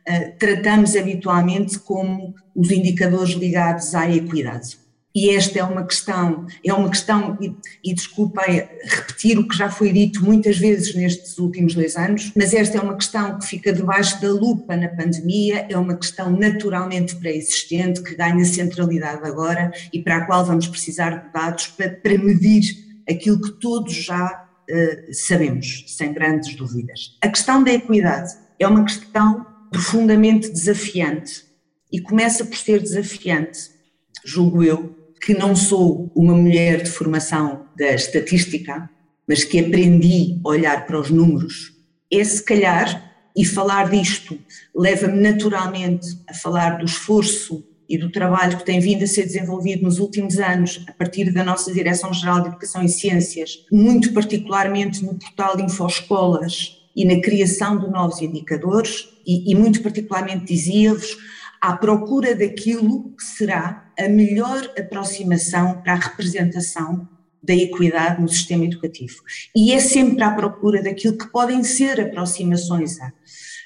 eh, 0.05 0.29
tratamos 0.39 0.95
habitualmente 0.95 1.79
como 1.79 2.35
os 2.55 2.71
indicadores 2.71 3.33
ligados 3.33 3.93
à 3.95 4.09
equidade. 4.09 4.77
E 5.13 5.31
esta 5.31 5.57
é 5.59 5.63
uma 5.63 5.83
questão, 5.85 6.45
é 6.63 6.71
uma 6.71 6.89
questão, 6.89 7.35
e, 7.41 7.55
e 7.83 7.93
desculpem 7.95 8.67
repetir 8.83 9.39
o 9.39 9.47
que 9.47 9.57
já 9.57 9.69
foi 9.69 9.91
dito 9.91 10.23
muitas 10.23 10.57
vezes 10.57 10.93
nestes 10.93 11.39
últimos 11.39 11.73
dois 11.73 11.95
anos, 11.95 12.31
mas 12.35 12.53
esta 12.53 12.77
é 12.77 12.81
uma 12.81 12.95
questão 12.95 13.39
que 13.39 13.45
fica 13.45 13.73
debaixo 13.73 14.21
da 14.21 14.29
lupa 14.29 14.77
na 14.77 14.87
pandemia, 14.87 15.65
é 15.67 15.77
uma 15.77 15.95
questão 15.95 16.29
naturalmente 16.29 17.15
pré-existente, 17.15 18.03
que 18.03 18.15
ganha 18.15 18.45
centralidade 18.45 19.27
agora 19.27 19.71
e 19.91 20.01
para 20.01 20.17
a 20.17 20.25
qual 20.25 20.45
vamos 20.45 20.67
precisar 20.67 21.09
de 21.09 21.33
dados 21.33 21.67
para, 21.67 21.89
para 21.89 22.17
medir 22.17 22.63
aquilo 23.09 23.41
que 23.41 23.51
todos 23.59 23.93
já 23.93 24.47
uh, 24.69 25.13
sabemos, 25.13 25.85
sem 25.87 26.13
grandes 26.13 26.55
dúvidas. 26.55 27.17
A 27.21 27.27
questão 27.27 27.63
da 27.63 27.71
equidade 27.71 28.31
é 28.59 28.67
uma 28.67 28.85
questão 28.85 29.45
profundamente 29.71 30.49
desafiante 30.49 31.45
e 31.91 31.99
começa 31.99 32.45
por 32.45 32.55
ser 32.55 32.79
desafiante, 32.79 33.71
julgo 34.23 34.63
eu, 34.63 34.98
que 35.21 35.34
não 35.34 35.55
sou 35.55 36.12
uma 36.15 36.36
mulher 36.36 36.84
de 36.84 36.89
formação 36.89 37.65
da 37.77 37.91
estatística, 37.93 38.89
mas 39.27 39.43
que 39.43 39.60
aprendi 39.60 40.39
a 40.43 40.49
olhar 40.49 40.86
para 40.86 40.99
os 40.99 41.10
números, 41.10 41.73
é 42.12 42.23
se 42.23 42.43
calhar, 42.43 43.10
e 43.36 43.45
falar 43.45 43.89
disto 43.89 44.38
leva-me 44.75 45.21
naturalmente 45.21 46.08
a 46.27 46.34
falar 46.34 46.77
do 46.77 46.86
esforço 46.86 47.63
e 47.88 47.97
do 47.97 48.12
trabalho 48.12 48.58
que 48.58 48.65
tem 48.65 48.79
vindo 48.79 49.03
a 49.03 49.08
ser 49.08 49.23
desenvolvido 49.23 49.84
nos 49.84 49.97
últimos 49.99 50.38
anos, 50.39 50.84
a 50.88 50.91
partir 50.91 51.32
da 51.32 51.43
nossa 51.43 51.73
Direção-Geral 51.73 52.41
de 52.41 52.47
Educação 52.49 52.84
e 52.84 52.89
Ciências, 52.89 53.65
muito 53.71 54.13
particularmente 54.13 55.03
no 55.03 55.15
portal 55.15 55.60
InfoEscolas 55.60 56.77
e 56.95 57.05
na 57.05 57.21
criação 57.21 57.79
de 57.79 57.89
novos 57.89 58.21
indicadores, 58.21 59.08
e, 59.25 59.51
e 59.51 59.55
muito 59.55 59.82
particularmente 59.82 60.45
dizia-vos, 60.45 61.17
à 61.61 61.75
procura 61.75 62.35
daquilo 62.35 63.15
que 63.15 63.23
será 63.23 63.91
a 63.97 64.07
melhor 64.07 64.71
aproximação 64.77 65.81
para 65.81 65.93
a 65.93 65.97
representação 65.97 67.07
da 67.41 67.53
equidade 67.53 68.21
no 68.21 68.27
sistema 68.27 68.65
educativo. 68.65 69.15
E 69.55 69.71
é 69.73 69.79
sempre 69.79 70.23
à 70.23 70.31
procura 70.31 70.83
daquilo 70.83 71.17
que 71.17 71.27
podem 71.31 71.63
ser 71.63 71.99
aproximações 71.99 72.99
a 72.99 73.11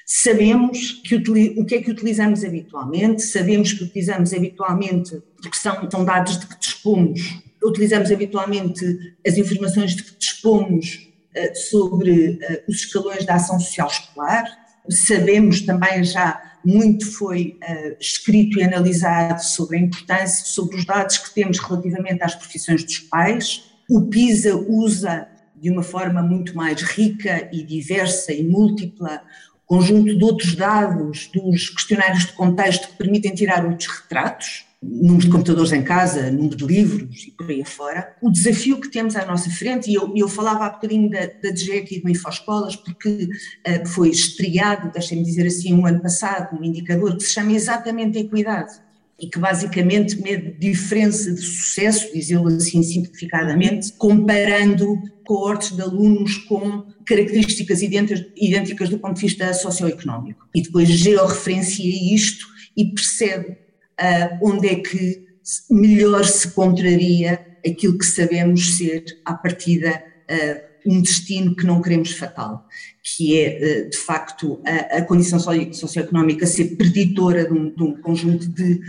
Sabemos 0.06 1.00
que 1.02 1.16
o 1.16 1.64
que 1.64 1.76
é 1.76 1.82
que 1.82 1.90
utilizamos 1.90 2.44
habitualmente, 2.44 3.22
sabemos 3.22 3.72
que 3.72 3.84
utilizamos 3.84 4.34
habitualmente, 4.34 5.22
porque 5.40 5.56
são, 5.56 5.90
são 5.90 6.04
dados 6.04 6.38
de 6.38 6.46
que 6.46 6.58
dispomos, 6.58 7.42
utilizamos 7.64 8.12
habitualmente 8.12 8.84
as 9.26 9.38
informações 9.38 9.96
de 9.96 10.04
que 10.04 10.18
dispomos 10.18 11.08
uh, 11.34 11.56
sobre 11.56 12.32
uh, 12.32 12.62
os 12.68 12.76
escalões 12.76 13.24
da 13.24 13.36
ação 13.36 13.58
social 13.58 13.88
escolar, 13.88 14.44
sabemos 14.90 15.62
também 15.62 16.04
já 16.04 16.53
muito 16.64 17.10
foi 17.12 17.58
uh, 17.62 17.96
escrito 18.00 18.58
e 18.58 18.62
analisado 18.62 19.42
sobre 19.42 19.76
a 19.76 19.80
importância, 19.80 20.46
sobre 20.46 20.76
os 20.76 20.84
dados 20.84 21.18
que 21.18 21.34
temos 21.34 21.58
relativamente 21.58 22.22
às 22.22 22.34
profissões 22.34 22.82
dos 22.82 22.98
pais. 22.98 23.64
O 23.88 24.02
PISA 24.02 24.56
usa 24.56 25.28
de 25.54 25.70
uma 25.70 25.82
forma 25.82 26.22
muito 26.22 26.56
mais 26.56 26.82
rica 26.82 27.48
e 27.52 27.62
diversa 27.62 28.32
e 28.32 28.42
múltipla 28.42 29.22
conjunto 29.66 30.16
de 30.16 30.24
outros 30.24 30.54
dados 30.54 31.30
dos 31.32 31.70
questionários 31.70 32.26
de 32.26 32.32
contexto 32.32 32.88
que 32.88 32.96
permitem 32.96 33.34
tirar 33.34 33.64
outros 33.64 33.88
retratos, 33.88 34.66
número 34.84 35.24
de 35.24 35.30
computadores 35.30 35.72
em 35.72 35.82
casa, 35.82 36.30
número 36.30 36.56
de 36.56 36.64
livros 36.66 37.26
e 37.26 37.30
por 37.30 37.50
aí 37.50 37.62
afora. 37.62 38.14
O 38.20 38.30
desafio 38.30 38.80
que 38.80 38.90
temos 38.90 39.16
à 39.16 39.24
nossa 39.24 39.50
frente, 39.50 39.90
e 39.90 39.94
eu, 39.94 40.12
eu 40.14 40.28
falava 40.28 40.66
há 40.66 40.70
bocadinho 40.70 41.10
da, 41.10 41.20
da 41.20 41.50
DGEC 41.50 41.96
e 41.96 42.02
do 42.02 42.10
Infoscolas, 42.10 42.76
porque 42.76 43.28
uh, 43.66 43.88
foi 43.88 44.10
estreado, 44.10 44.92
deixem-me 44.92 45.24
dizer 45.24 45.46
assim, 45.46 45.74
um 45.74 45.86
ano 45.86 46.00
passado, 46.00 46.58
um 46.58 46.64
indicador 46.64 47.16
que 47.16 47.24
se 47.24 47.32
chama 47.32 47.52
exatamente 47.52 48.18
equidade 48.18 48.72
e 49.18 49.28
que 49.28 49.38
basicamente 49.38 50.20
mede 50.20 50.58
diferença 50.58 51.32
de 51.32 51.40
sucesso, 51.40 52.12
dizê-lo 52.12 52.48
assim 52.48 52.82
simplificadamente, 52.82 53.92
comparando 53.92 54.98
coortes 55.24 55.70
de 55.70 55.82
alunos 55.82 56.36
com 56.38 56.84
características 57.06 57.80
idênticas 57.82 58.88
do 58.88 58.98
ponto 58.98 59.14
de 59.14 59.22
vista 59.22 59.52
socioeconómico. 59.54 60.46
E 60.54 60.62
depois 60.62 60.88
georreferencia 60.88 62.14
isto 62.14 62.46
e 62.76 62.86
percebe 62.86 63.63
uh, 64.00 64.38
onde 64.42 64.68
é 64.68 64.76
que 64.76 65.24
melhor 65.70 66.24
se 66.24 66.48
contraria 66.52 67.44
aquilo 67.66 67.98
que 67.98 68.06
sabemos 68.06 68.76
ser, 68.76 69.04
à 69.24 69.34
partida, 69.34 70.02
uh, 70.30 70.74
um 70.86 71.00
destino 71.00 71.56
que 71.56 71.64
não 71.64 71.80
queremos 71.80 72.12
fatal, 72.12 72.66
que 73.02 73.38
é, 73.38 73.86
uh, 73.86 73.90
de 73.90 73.96
facto, 73.96 74.60
a, 74.66 74.98
a 74.98 75.02
condição 75.02 75.38
socioeconómica 75.38 76.46
ser 76.46 76.76
preditora 76.76 77.44
de 77.46 77.52
um, 77.52 77.74
de 77.74 77.82
um 77.82 78.00
conjunto 78.00 78.46
de 78.48 78.80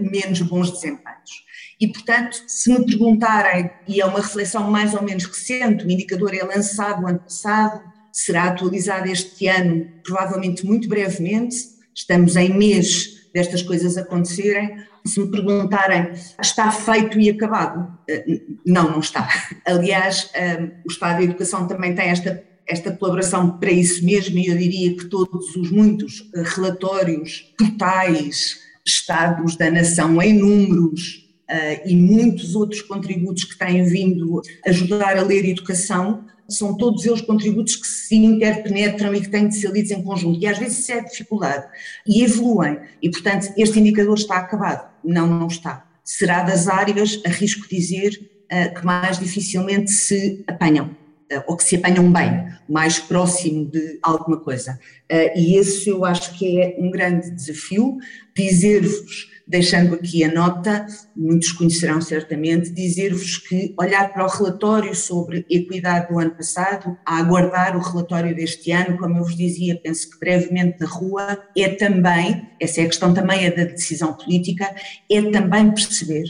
menos 0.00 0.40
bons 0.42 0.70
desempenhos. 0.70 1.42
E, 1.80 1.88
portanto, 1.88 2.40
se 2.46 2.70
me 2.72 2.86
perguntarem, 2.86 3.68
e 3.88 4.00
é 4.00 4.06
uma 4.06 4.20
reflexão 4.20 4.70
mais 4.70 4.94
ou 4.94 5.02
menos 5.02 5.24
recente, 5.24 5.84
o 5.84 5.90
indicador 5.90 6.32
é 6.32 6.44
lançado 6.44 7.02
no 7.02 7.08
ano 7.08 7.18
passado, 7.18 7.82
será 8.12 8.44
atualizado 8.44 9.08
este 9.08 9.48
ano, 9.48 9.88
provavelmente 10.04 10.64
muito 10.64 10.88
brevemente, 10.88 11.56
estamos 11.94 12.36
em 12.36 12.56
mês 12.56 13.21
destas 13.32 13.62
coisas 13.62 13.96
acontecerem. 13.96 14.76
Se 15.04 15.20
me 15.20 15.30
perguntarem, 15.30 16.12
está 16.40 16.70
feito 16.70 17.18
e 17.18 17.30
acabado? 17.30 17.92
Eh, 18.08 18.40
não, 18.64 18.90
não 18.90 19.00
está. 19.00 19.28
Aliás, 19.66 20.30
eh, 20.34 20.70
o 20.84 20.90
Estado 20.90 21.18
da 21.18 21.24
Educação 21.24 21.66
também 21.66 21.94
tem 21.94 22.08
esta 22.08 22.42
esta 22.64 22.92
colaboração 22.92 23.58
para 23.58 23.72
isso 23.72 24.04
mesmo, 24.04 24.38
e 24.38 24.46
eu 24.46 24.56
diria 24.56 24.96
que 24.96 25.06
todos 25.06 25.56
os 25.56 25.70
muitos 25.70 26.30
eh, 26.34 26.42
relatórios, 26.44 27.52
portais, 27.58 28.60
estados 28.86 29.56
da 29.56 29.70
nação 29.70 30.20
em 30.22 30.32
números, 30.32 31.22
uh, 31.50 31.88
e 31.88 31.94
muitos 31.94 32.56
outros 32.56 32.82
contributos 32.82 33.44
que 33.44 33.58
têm 33.58 33.84
vindo 33.84 34.40
ajudar 34.66 35.16
a 35.16 35.22
ler 35.22 35.44
educação, 35.44 36.24
são 36.52 36.76
todos 36.76 37.04
eles 37.04 37.20
contributos 37.20 37.76
que 37.76 37.86
se 37.86 38.16
interpenetram 38.16 39.14
e 39.14 39.20
que 39.20 39.28
têm 39.28 39.48
de 39.48 39.56
ser 39.56 39.70
lidos 39.70 39.90
em 39.90 40.02
conjunto. 40.02 40.38
E 40.40 40.46
às 40.46 40.58
vezes 40.58 40.80
isso 40.80 40.92
é 40.92 41.00
dificuldade. 41.00 41.66
E 42.06 42.22
evoluem. 42.22 42.78
E, 43.00 43.10
portanto, 43.10 43.52
este 43.56 43.80
indicador 43.80 44.14
está 44.14 44.36
acabado. 44.36 44.90
Não, 45.04 45.26
não 45.26 45.46
está. 45.46 45.86
Será 46.04 46.42
das 46.42 46.68
áreas, 46.68 47.20
arrisco 47.24 47.68
dizer, 47.68 48.10
uh, 48.52 48.74
que 48.74 48.84
mais 48.84 49.18
dificilmente 49.18 49.90
se 49.90 50.44
apanham 50.46 50.86
uh, 51.32 51.42
ou 51.46 51.56
que 51.56 51.64
se 51.64 51.76
apanham 51.76 52.12
bem, 52.12 52.46
mais 52.68 52.98
próximo 52.98 53.66
de 53.66 53.98
alguma 54.02 54.38
coisa. 54.38 54.78
Uh, 55.10 55.38
e 55.38 55.56
esse 55.56 55.88
eu 55.88 56.04
acho 56.04 56.38
que 56.38 56.60
é 56.60 56.76
um 56.78 56.90
grande 56.90 57.30
desafio. 57.30 57.98
Dizer-vos 58.36 59.31
deixando 59.52 59.94
aqui 59.94 60.24
a 60.24 60.32
nota, 60.32 60.86
muitos 61.14 61.52
conhecerão 61.52 62.00
certamente, 62.00 62.70
dizer-vos 62.70 63.36
que 63.36 63.74
olhar 63.78 64.10
para 64.10 64.24
o 64.24 64.28
relatório 64.28 64.94
sobre 64.94 65.44
equidade 65.50 66.08
do 66.08 66.18
ano 66.18 66.30
passado, 66.30 66.96
a 67.04 67.18
aguardar 67.18 67.76
o 67.76 67.80
relatório 67.80 68.34
deste 68.34 68.72
ano, 68.72 68.96
como 68.96 69.18
eu 69.18 69.24
vos 69.24 69.36
dizia, 69.36 69.78
penso 69.78 70.10
que 70.10 70.18
brevemente 70.18 70.80
na 70.80 70.86
rua, 70.86 71.38
é 71.54 71.68
também, 71.68 72.48
essa 72.58 72.80
é 72.80 72.84
a 72.84 72.86
questão 72.86 73.12
também 73.12 73.44
é 73.44 73.50
da 73.50 73.64
decisão 73.64 74.14
política, 74.14 74.74
é 75.10 75.20
também 75.30 75.70
perceber 75.70 76.24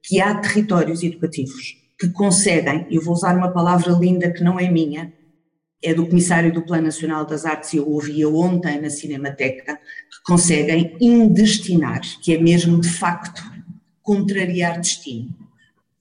que 0.00 0.20
há 0.20 0.36
territórios 0.36 1.02
educativos 1.02 1.76
que 1.98 2.08
conseguem, 2.10 2.86
eu 2.92 3.02
vou 3.02 3.12
usar 3.12 3.36
uma 3.36 3.52
palavra 3.52 3.90
linda 3.90 4.30
que 4.30 4.44
não 4.44 4.60
é 4.60 4.70
minha, 4.70 5.12
é 5.82 5.94
do 5.94 6.06
Comissário 6.06 6.52
do 6.52 6.62
Plano 6.62 6.84
Nacional 6.84 7.24
das 7.24 7.44
Artes, 7.44 7.72
eu 7.74 7.88
ouvia 7.88 8.28
ontem 8.28 8.80
na 8.80 8.90
Cinemateca, 8.90 9.76
que 9.76 10.22
conseguem 10.24 10.96
indestinar, 11.00 12.00
que 12.22 12.34
é 12.34 12.40
mesmo 12.40 12.80
de 12.80 12.88
facto 12.88 13.42
contrariar 14.02 14.80
destino. 14.80 15.34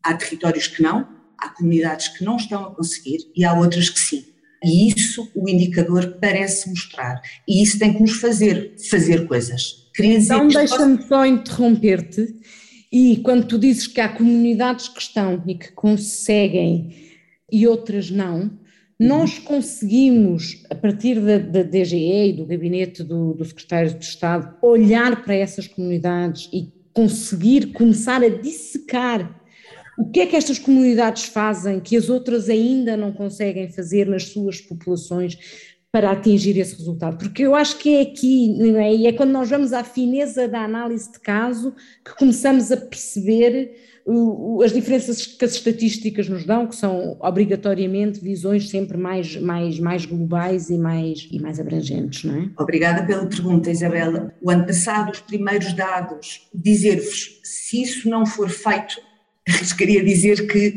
Há 0.01 0.13
territórios 0.15 0.67
que 0.67 0.81
não, 0.81 1.07
há 1.37 1.49
comunidades 1.49 2.07
que 2.07 2.23
não 2.23 2.37
estão 2.37 2.65
a 2.65 2.75
conseguir 2.75 3.19
e 3.35 3.45
há 3.45 3.53
outras 3.53 3.89
que 3.89 3.99
sim. 3.99 4.25
E 4.63 4.89
isso 4.89 5.29
o 5.35 5.47
indicador 5.47 6.17
parece 6.19 6.69
mostrar. 6.69 7.21
E 7.47 7.61
isso 7.61 7.77
tem 7.77 7.93
que 7.93 8.01
nos 8.01 8.19
fazer 8.19 8.73
fazer 8.89 9.27
coisas. 9.27 9.87
Queria 9.93 10.17
então 10.17 10.47
deixa-me 10.47 11.01
só 11.03 11.25
interromper-te. 11.25 12.35
E 12.91 13.17
quando 13.17 13.45
tu 13.45 13.59
dizes 13.59 13.85
que 13.85 14.01
há 14.01 14.09
comunidades 14.09 14.87
que 14.87 15.01
estão 15.01 15.43
e 15.45 15.55
que 15.55 15.71
conseguem 15.73 16.95
e 17.51 17.67
outras 17.67 18.09
não, 18.09 18.57
nós 18.99 19.37
conseguimos, 19.37 20.63
a 20.69 20.75
partir 20.75 21.19
da, 21.19 21.37
da 21.37 21.63
DGE 21.63 22.29
e 22.29 22.33
do 22.33 22.45
gabinete 22.45 23.03
do, 23.03 23.33
do 23.33 23.45
secretário 23.45 23.93
de 23.93 24.03
Estado, 24.03 24.55
olhar 24.61 25.23
para 25.23 25.35
essas 25.35 25.67
comunidades 25.67 26.49
e 26.51 26.71
conseguir 26.93 27.73
começar 27.73 28.23
a 28.23 28.29
dissecar 28.29 29.39
o 29.97 30.09
que 30.11 30.19
é 30.19 30.25
que 30.27 30.35
estas 30.35 30.59
comunidades 30.59 31.23
fazem 31.23 31.79
que 31.79 31.97
as 31.97 32.07
outras 32.07 32.49
ainda 32.49 32.95
não 32.95 33.11
conseguem 33.11 33.67
fazer 33.67 34.07
nas 34.07 34.25
suas 34.25 34.61
populações 34.61 35.37
para 35.91 36.11
atingir 36.11 36.57
esse 36.59 36.75
resultado? 36.75 37.17
Porque 37.17 37.43
eu 37.43 37.55
acho 37.55 37.77
que 37.79 37.95
é 37.95 38.01
aqui, 38.01 38.47
não 38.49 38.79
é? 38.79 38.93
E 38.93 39.07
é 39.07 39.13
quando 39.13 39.31
nós 39.31 39.49
vamos 39.49 39.73
à 39.73 39.83
fineza 39.83 40.47
da 40.47 40.61
análise 40.61 41.11
de 41.11 41.19
caso 41.19 41.73
que 42.05 42.15
começamos 42.15 42.71
a 42.71 42.77
perceber 42.77 43.75
as 44.63 44.71
diferenças 44.71 45.25
que 45.25 45.43
as 45.43 45.53
estatísticas 45.53 46.29
nos 46.29 46.45
dão, 46.45 46.67
que 46.67 46.75
são 46.75 47.17
obrigatoriamente 47.19 48.21
visões 48.21 48.69
sempre 48.69 48.97
mais, 48.97 49.35
mais, 49.35 49.79
mais 49.79 50.05
globais 50.05 50.69
e 50.69 50.77
mais, 50.77 51.27
e 51.31 51.39
mais 51.39 51.59
abrangentes, 51.59 52.23
não 52.23 52.35
é? 52.35 52.49
Obrigada 52.57 53.05
pela 53.05 53.25
pergunta, 53.25 53.69
Isabela. 53.69 54.33
O 54.41 54.49
ano 54.49 54.65
passado, 54.65 55.11
os 55.11 55.19
primeiros 55.19 55.73
dados, 55.73 56.47
dizer-vos, 56.53 57.39
se 57.43 57.81
isso 57.81 58.09
não 58.09 58.25
for 58.25 58.49
feito, 58.49 58.95
arriscaria 59.47 60.03
dizer 60.03 60.47
que 60.47 60.75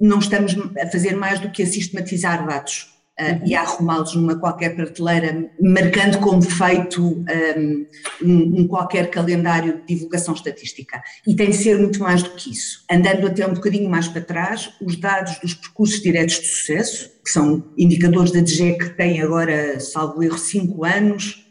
não 0.00 0.18
estamos 0.18 0.54
a 0.78 0.86
fazer 0.86 1.16
mais 1.16 1.40
do 1.40 1.50
que 1.50 1.62
a 1.62 1.66
sistematizar 1.66 2.46
dados 2.46 2.95
uh, 3.20 3.46
e 3.46 3.54
a 3.54 3.62
arrumá-los 3.62 4.14
numa 4.14 4.36
qualquer 4.38 4.74
prateleira, 4.74 5.50
marcando 5.60 6.18
como 6.18 6.42
feito 6.42 7.02
um, 7.02 7.86
um, 8.22 8.68
qualquer 8.68 9.10
calendário 9.10 9.78
de 9.78 9.94
divulgação 9.94 10.34
estatística. 10.34 11.02
E 11.26 11.34
tem 11.34 11.50
de 11.50 11.56
ser 11.56 11.78
muito 11.78 12.00
mais 12.00 12.22
do 12.22 12.30
que 12.30 12.50
isso. 12.50 12.84
Andando 12.90 13.26
até 13.26 13.46
um 13.46 13.54
bocadinho 13.54 13.88
mais 13.88 14.08
para 14.08 14.20
trás, 14.20 14.70
os 14.80 14.96
dados 14.96 15.38
dos 15.40 15.54
percursos 15.54 16.00
diretos 16.00 16.40
de 16.40 16.46
sucesso, 16.46 17.10
que 17.24 17.30
são 17.30 17.64
indicadores 17.76 18.32
da 18.32 18.40
DGEC 18.40 18.78
que 18.78 18.96
têm 18.96 19.20
agora, 19.20 19.80
salvo 19.80 20.22
erro, 20.22 20.38
cinco 20.38 20.84
anos, 20.84 21.45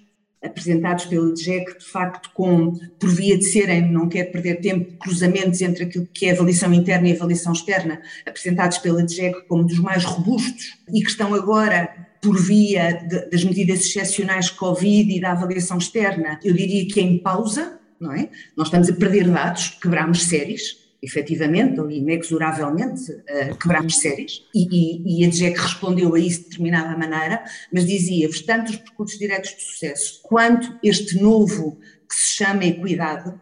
apresentados 0.46 1.06
pelo 1.06 1.30
IDGEC, 1.30 1.80
de 1.80 1.86
facto, 1.86 2.30
com, 2.34 2.74
por 3.00 3.10
via 3.10 3.38
de 3.38 3.46
serem, 3.46 3.92
não 3.92 4.08
quero 4.08 4.32
perder 4.32 4.62
tempo, 4.62 4.98
cruzamentos 4.98 5.62
entre 5.62 5.84
aquilo 5.84 6.08
que 6.14 6.28
é 6.28 6.32
avaliação 6.32 6.74
interna 6.74 7.10
e 7.10 7.14
avaliação 7.14 7.54
externa, 7.54 8.02
apresentados 8.26 8.78
pelo 8.78 9.00
IDGEC 9.00 9.48
como 9.48 9.64
dos 9.64 9.80
mais 9.80 10.04
robustos 10.04 10.78
e 10.94 11.02
que 11.02 11.10
estão 11.10 11.34
agora 11.34 11.90
por 12.22 12.40
via 12.40 12.94
de, 12.94 13.30
das 13.30 13.44
medidas 13.44 13.82
excepcionais 13.82 14.50
Covid 14.50 15.16
e 15.16 15.22
da 15.22 15.32
avaliação 15.32 15.78
externa, 15.78 16.40
eu 16.44 16.54
diria 16.54 16.88
que 16.88 17.00
é 17.00 17.04
em 17.04 17.20
pausa, 17.20 17.80
não 18.00 18.12
é? 18.12 18.30
Nós 18.58 18.68
estamos 18.68 18.90
a 18.90 18.94
perder 18.94 19.30
dados, 19.30 19.78
quebramos 19.82 20.24
séries, 20.24 20.85
efetivamente 21.06 21.80
ou 21.80 21.90
inexoravelmente 21.90 23.12
uh, 23.12 23.56
quebramos 23.62 23.98
séries. 23.98 24.44
E, 24.54 24.68
e, 24.72 25.22
e 25.22 25.26
a 25.26 25.30
DGEC 25.30 25.58
respondeu 25.58 26.16
a 26.16 26.20
isso 26.20 26.40
de 26.40 26.50
determinada 26.50 26.98
maneira, 26.98 27.44
mas 27.72 27.86
dizia-vos 27.86 28.42
tanto 28.42 28.72
os 28.72 28.78
percursos 28.78 29.18
diretos 29.20 29.56
de 29.56 29.62
sucesso 29.62 30.22
quanto 30.24 30.78
este 30.84 31.22
novo 31.22 31.80
que 32.10 32.16
se 32.16 32.36
chama 32.36 32.66
equidade, 32.66 33.34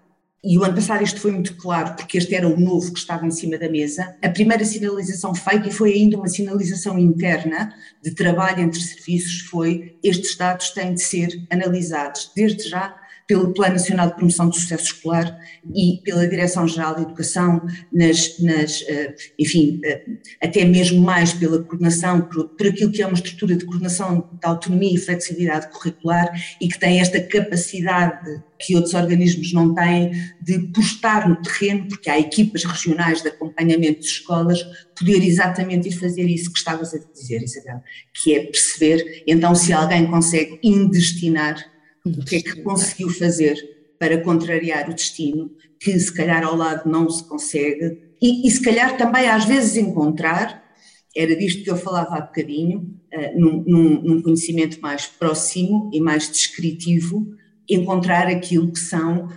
e 0.45 0.57
o 0.57 0.63
ano 0.65 0.75
passado 0.75 1.01
isto 1.01 1.21
foi 1.21 1.31
muito 1.31 1.55
claro, 1.55 1.95
porque 1.95 2.17
este 2.17 2.35
era 2.35 2.45
o 2.45 2.59
novo 2.59 2.91
que 2.91 2.99
estava 2.99 3.25
em 3.25 3.31
cima 3.31 3.57
da 3.57 3.69
mesa, 3.69 4.13
a 4.21 4.27
primeira 4.27 4.65
sinalização 4.65 5.33
feita, 5.33 5.69
e 5.69 5.71
foi 5.71 5.93
ainda 5.93 6.17
uma 6.17 6.27
sinalização 6.27 6.99
interna 6.99 7.73
de 8.03 8.11
trabalho 8.11 8.59
entre 8.59 8.79
serviços, 8.81 9.39
foi 9.49 9.97
estes 10.03 10.35
dados 10.35 10.71
têm 10.71 10.95
de 10.95 11.01
ser 11.01 11.29
analisados 11.49 12.29
desde 12.35 12.67
já 12.67 12.93
pelo 13.27 13.53
Plano 13.53 13.73
Nacional 13.73 14.07
de 14.07 14.15
Promoção 14.15 14.49
do 14.49 14.55
Sucesso 14.55 14.85
Escolar 14.85 15.37
e 15.73 16.01
pela 16.03 16.27
Direção-Geral 16.27 16.95
de 16.95 17.01
Educação, 17.03 17.61
nas, 17.91 18.39
nas, 18.39 18.83
eh, 18.87 19.15
enfim, 19.39 19.79
eh, 19.83 20.03
até 20.41 20.65
mesmo 20.65 21.01
mais 21.01 21.33
pela 21.33 21.63
coordenação, 21.63 22.21
por, 22.21 22.49
por 22.49 22.67
aquilo 22.67 22.91
que 22.91 23.01
é 23.01 23.07
uma 23.07 23.15
estrutura 23.15 23.55
de 23.55 23.65
coordenação 23.65 24.29
da 24.41 24.49
autonomia 24.49 24.93
e 24.93 24.97
flexibilidade 24.97 25.69
curricular 25.71 26.29
e 26.59 26.67
que 26.67 26.79
tem 26.79 26.99
esta 26.99 27.21
capacidade 27.21 28.41
que 28.59 28.75
outros 28.75 28.93
organismos 28.93 29.51
não 29.51 29.73
têm 29.73 30.11
de 30.41 30.59
postar 30.73 31.27
no 31.27 31.35
terreno, 31.41 31.87
porque 31.87 32.09
há 32.09 32.19
equipas 32.19 32.63
regionais 32.63 33.21
de 33.21 33.29
acompanhamento 33.29 33.99
de 33.99 34.05
escolas, 34.05 34.63
poder 34.97 35.23
exatamente 35.23 35.89
ir 35.89 35.93
fazer 35.93 36.23
isso 36.23 36.51
que 36.51 36.59
estavas 36.59 36.93
a 36.93 36.99
dizer, 37.13 37.41
Isabel, 37.41 37.81
que 38.13 38.35
é 38.35 38.43
perceber, 38.43 39.23
então 39.27 39.53
se 39.53 39.73
alguém 39.73 40.07
consegue 40.07 40.59
indestinar 40.63 41.72
o 42.05 42.25
que 42.25 42.37
é 42.37 42.41
que 42.41 42.61
conseguiu 42.61 43.09
fazer 43.09 43.57
para 43.97 44.21
contrariar 44.21 44.89
o 44.89 44.93
destino, 44.93 45.51
que 45.79 45.97
se 45.97 46.13
calhar 46.13 46.43
ao 46.43 46.55
lado 46.55 46.89
não 46.89 47.09
se 47.09 47.23
consegue, 47.27 48.13
e, 48.21 48.47
e 48.47 48.51
se 48.51 48.61
calhar 48.61 48.97
também 48.97 49.27
às 49.27 49.45
vezes 49.45 49.77
encontrar, 49.77 50.63
era 51.15 51.35
disto 51.35 51.63
que 51.63 51.69
eu 51.69 51.77
falava 51.77 52.15
há 52.17 52.21
bocadinho, 52.21 52.97
uh, 53.13 53.39
num, 53.39 53.63
num, 53.65 54.01
num 54.01 54.21
conhecimento 54.21 54.81
mais 54.81 55.05
próximo 55.05 55.89
e 55.93 56.01
mais 56.01 56.29
descritivo, 56.29 57.27
encontrar 57.69 58.27
aquilo 58.27 58.71
que 58.71 58.79
são 58.79 59.25
uh, 59.25 59.29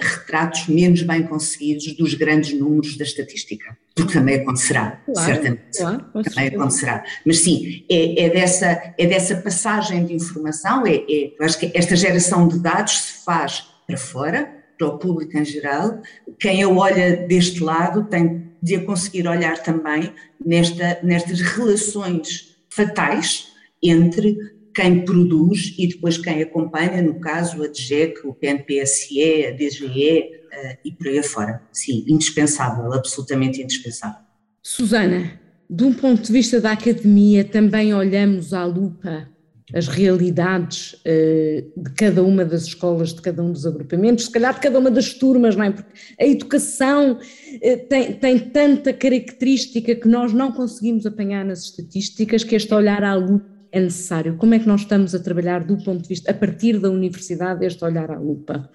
retratos 0.00 0.68
menos 0.68 1.02
bem 1.02 1.22
conseguidos 1.24 1.94
dos 1.96 2.14
grandes 2.14 2.58
números 2.58 2.96
da 2.96 3.04
estatística. 3.04 3.76
Porque 3.96 4.12
também 4.12 4.36
acontecerá, 4.36 5.00
claro, 5.06 5.26
certamente. 5.26 5.78
Claro, 5.78 6.04
também 6.22 6.48
acontecerá. 6.48 7.02
Mas 7.24 7.38
sim, 7.38 7.84
é, 7.90 8.26
é, 8.26 8.30
dessa, 8.30 8.94
é 8.98 9.06
dessa 9.06 9.36
passagem 9.36 10.04
de 10.04 10.14
informação, 10.14 10.86
é, 10.86 10.96
é, 10.96 11.32
eu 11.38 11.44
acho 11.44 11.58
que 11.58 11.72
esta 11.74 11.96
geração 11.96 12.46
de 12.46 12.58
dados 12.58 12.98
se 12.98 13.24
faz 13.24 13.64
para 13.86 13.96
fora, 13.96 14.54
para 14.76 14.86
o 14.86 14.98
público 14.98 15.38
em 15.38 15.44
geral. 15.46 16.02
Quem 16.38 16.62
a 16.62 16.68
olha 16.68 17.16
deste 17.26 17.62
lado 17.64 18.04
tem 18.04 18.52
de 18.62 18.76
a 18.76 18.84
conseguir 18.84 19.26
olhar 19.26 19.62
também 19.62 20.12
nesta, 20.44 20.98
nestas 21.02 21.40
relações 21.40 22.54
fatais 22.68 23.48
entre 23.82 24.36
quem 24.76 25.06
produz 25.06 25.74
e 25.78 25.88
depois 25.88 26.18
quem 26.18 26.42
acompanha, 26.42 27.00
no 27.00 27.18
caso 27.18 27.64
a 27.64 27.66
DGEC, 27.66 28.26
o 28.26 28.34
PNPSE, 28.34 29.46
a 29.46 29.52
DGE 29.52 29.86
uh, 29.86 30.46
eh, 30.52 30.78
e 30.84 30.92
por 30.92 31.08
aí 31.08 31.18
afora. 31.18 31.62
Sim, 31.72 32.04
indispensável, 32.06 32.92
absolutamente 32.92 33.62
indispensável. 33.62 34.20
Susana, 34.62 35.40
de 35.68 35.82
um 35.82 35.94
ponto 35.94 36.22
de 36.22 36.30
vista 36.30 36.60
da 36.60 36.72
academia, 36.72 37.42
também 37.42 37.94
olhamos 37.94 38.52
à 38.52 38.66
lupa 38.66 39.26
as 39.74 39.88
realidades 39.88 40.92
uh, 40.92 41.82
de 41.82 41.90
cada 41.96 42.22
uma 42.22 42.44
das 42.44 42.64
escolas, 42.64 43.14
de 43.14 43.22
cada 43.22 43.42
um 43.42 43.52
dos 43.52 43.64
agrupamentos, 43.64 44.26
se 44.26 44.30
calhar 44.30 44.52
de 44.52 44.60
cada 44.60 44.78
uma 44.78 44.90
das 44.90 45.14
turmas, 45.14 45.56
não 45.56 45.64
é? 45.64 45.70
Porque 45.70 45.90
a 46.20 46.26
educação 46.26 47.12
uh, 47.14 47.88
tem, 47.88 48.12
tem 48.12 48.38
tanta 48.38 48.92
característica 48.92 49.94
que 49.94 50.06
nós 50.06 50.34
não 50.34 50.52
conseguimos 50.52 51.06
apanhar 51.06 51.46
nas 51.46 51.64
estatísticas 51.64 52.44
que 52.44 52.54
este 52.54 52.74
olhar 52.74 53.02
à 53.02 53.14
lupa 53.14 53.55
é 53.72 53.80
necessário? 53.80 54.36
Como 54.36 54.54
é 54.54 54.58
que 54.58 54.66
nós 54.66 54.82
estamos 54.82 55.14
a 55.14 55.18
trabalhar 55.18 55.64
do 55.64 55.76
ponto 55.82 56.02
de 56.02 56.08
vista, 56.08 56.30
a 56.30 56.34
partir 56.34 56.78
da 56.78 56.90
universidade, 56.90 57.64
este 57.64 57.84
olhar 57.84 58.10
à 58.10 58.18
lupa? 58.18 58.70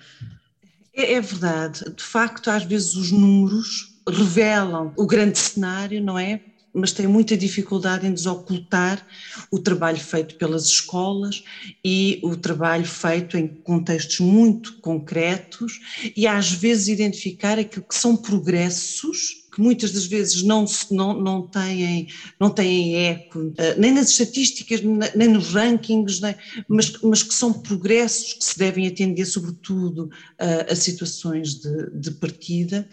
É, 0.93 1.13
é 1.13 1.21
verdade. 1.21 1.83
De 1.95 2.03
facto, 2.03 2.49
às 2.49 2.63
vezes 2.63 2.95
os 2.95 3.11
números 3.11 3.99
revelam 4.07 4.93
o 4.97 5.05
grande 5.05 5.37
cenário, 5.37 6.03
não 6.03 6.17
é? 6.17 6.41
mas 6.73 6.91
tem 6.91 7.07
muita 7.07 7.35
dificuldade 7.35 8.07
em 8.07 8.13
desocultar 8.13 9.05
o 9.51 9.59
trabalho 9.59 9.99
feito 9.99 10.35
pelas 10.35 10.65
escolas 10.65 11.43
e 11.83 12.19
o 12.23 12.35
trabalho 12.35 12.85
feito 12.85 13.37
em 13.37 13.47
contextos 13.47 14.19
muito 14.19 14.77
concretos 14.77 15.79
e 16.15 16.25
às 16.25 16.51
vezes 16.51 16.87
identificar 16.87 17.59
aquilo 17.59 17.85
que 17.85 17.95
são 17.95 18.15
progressos 18.15 19.40
que 19.51 19.59
muitas 19.59 19.91
das 19.91 20.05
vezes 20.05 20.43
não, 20.43 20.65
não, 20.89 21.21
não, 21.21 21.41
têm, 21.41 22.07
não 22.39 22.49
têm 22.49 23.07
eco, 23.07 23.53
eh, 23.57 23.75
nem 23.77 23.91
nas 23.91 24.09
estatísticas, 24.09 24.81
nem 25.13 25.27
nos 25.27 25.49
rankings, 25.49 26.21
nem, 26.21 26.33
mas, 26.69 26.93
mas 27.01 27.21
que 27.21 27.33
são 27.33 27.51
progressos 27.51 28.33
que 28.33 28.45
se 28.45 28.57
devem 28.57 28.87
atender, 28.87 29.25
sobretudo, 29.25 30.09
a, 30.39 30.71
a 30.71 30.75
situações 30.75 31.55
de, 31.55 31.89
de, 31.91 32.11
partida. 32.11 32.87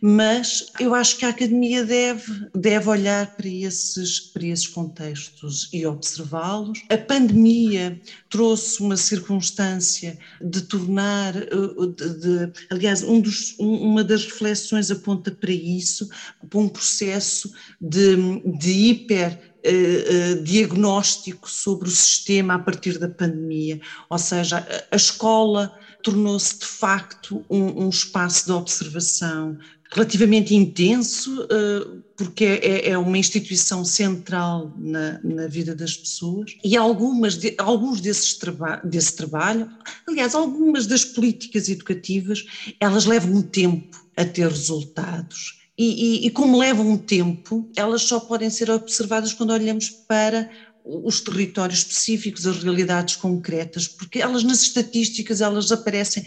Mas 0.00 0.72
eu 0.80 0.94
acho 0.94 1.18
que 1.18 1.26
a 1.26 1.28
academia 1.28 1.84
deve, 1.84 2.48
deve 2.54 2.88
olhar 2.88 3.36
para 3.36 3.48
esses, 3.48 4.18
para 4.20 4.46
esses 4.46 4.66
contextos 4.66 5.68
e 5.72 5.84
observá-los. 5.84 6.82
A 6.88 6.96
pandemia 6.96 8.00
trouxe 8.30 8.80
uma 8.80 8.96
circunstância 8.96 10.18
de 10.40 10.62
tornar, 10.62 11.36
eh, 11.36 11.48
de, 11.96 12.20
de, 12.20 12.52
aliás, 12.70 13.02
um 13.02 13.20
dos, 13.20 13.54
uma 13.58 14.02
das 14.02 14.24
reflexões 14.24 14.90
aponta 14.90 15.30
para 15.30 15.52
isso 15.52 15.97
isso 15.98 16.08
para 16.48 16.60
um 16.60 16.68
processo 16.68 17.52
de, 17.80 18.16
de 18.58 18.70
hiper 18.70 19.48
Uh, 19.58 20.38
uh, 20.38 20.44
diagnóstico 20.44 21.50
sobre 21.50 21.88
o 21.88 21.90
sistema 21.90 22.54
a 22.54 22.58
partir 22.60 22.96
da 22.96 23.08
pandemia, 23.08 23.80
ou 24.08 24.16
seja, 24.16 24.64
a, 24.88 24.94
escola 24.94 25.76
tornou-se 26.04 26.60
de 26.60 26.64
facto 26.64 27.44
um, 27.50 27.84
um, 27.84 27.88
espaço 27.88 28.46
de 28.46 28.52
observação 28.52 29.58
relativamente 29.92 30.54
intenso, 30.54 31.42
uh, 31.42 32.02
porque 32.16 32.44
é, 32.44 32.90
é, 32.90 32.98
uma 32.98 33.18
instituição 33.18 33.84
central 33.84 34.72
na, 34.78 35.20
na, 35.24 35.48
vida 35.48 35.74
das 35.74 35.96
pessoas, 35.96 36.56
e 36.62 36.76
algumas 36.76 37.36
de, 37.36 37.56
alguns 37.58 38.00
desses 38.00 38.34
traba 38.34 38.80
desse 38.84 39.16
trabalho, 39.16 39.68
aliás, 40.06 40.36
algumas 40.36 40.86
das 40.86 41.04
políticas 41.04 41.68
educativas, 41.68 42.44
elas 42.78 43.06
levam 43.06 43.34
um 43.34 43.42
tempo 43.42 44.06
a 44.16 44.24
ter 44.24 44.48
resultados 44.48 45.57
e, 45.78 46.24
e, 46.24 46.26
e, 46.26 46.30
como 46.30 46.58
levam 46.58 46.90
um 46.90 46.98
tempo, 46.98 47.70
elas 47.76 48.02
só 48.02 48.18
podem 48.18 48.50
ser 48.50 48.68
observadas 48.68 49.32
quando 49.32 49.52
olhamos 49.52 49.88
para 49.88 50.50
os 50.84 51.20
territórios 51.20 51.80
específicos, 51.80 52.46
as 52.46 52.62
realidades 52.62 53.14
concretas, 53.14 53.86
porque 53.86 54.20
elas 54.20 54.42
nas 54.42 54.62
estatísticas 54.62 55.42
elas 55.42 55.70
aparecem 55.70 56.26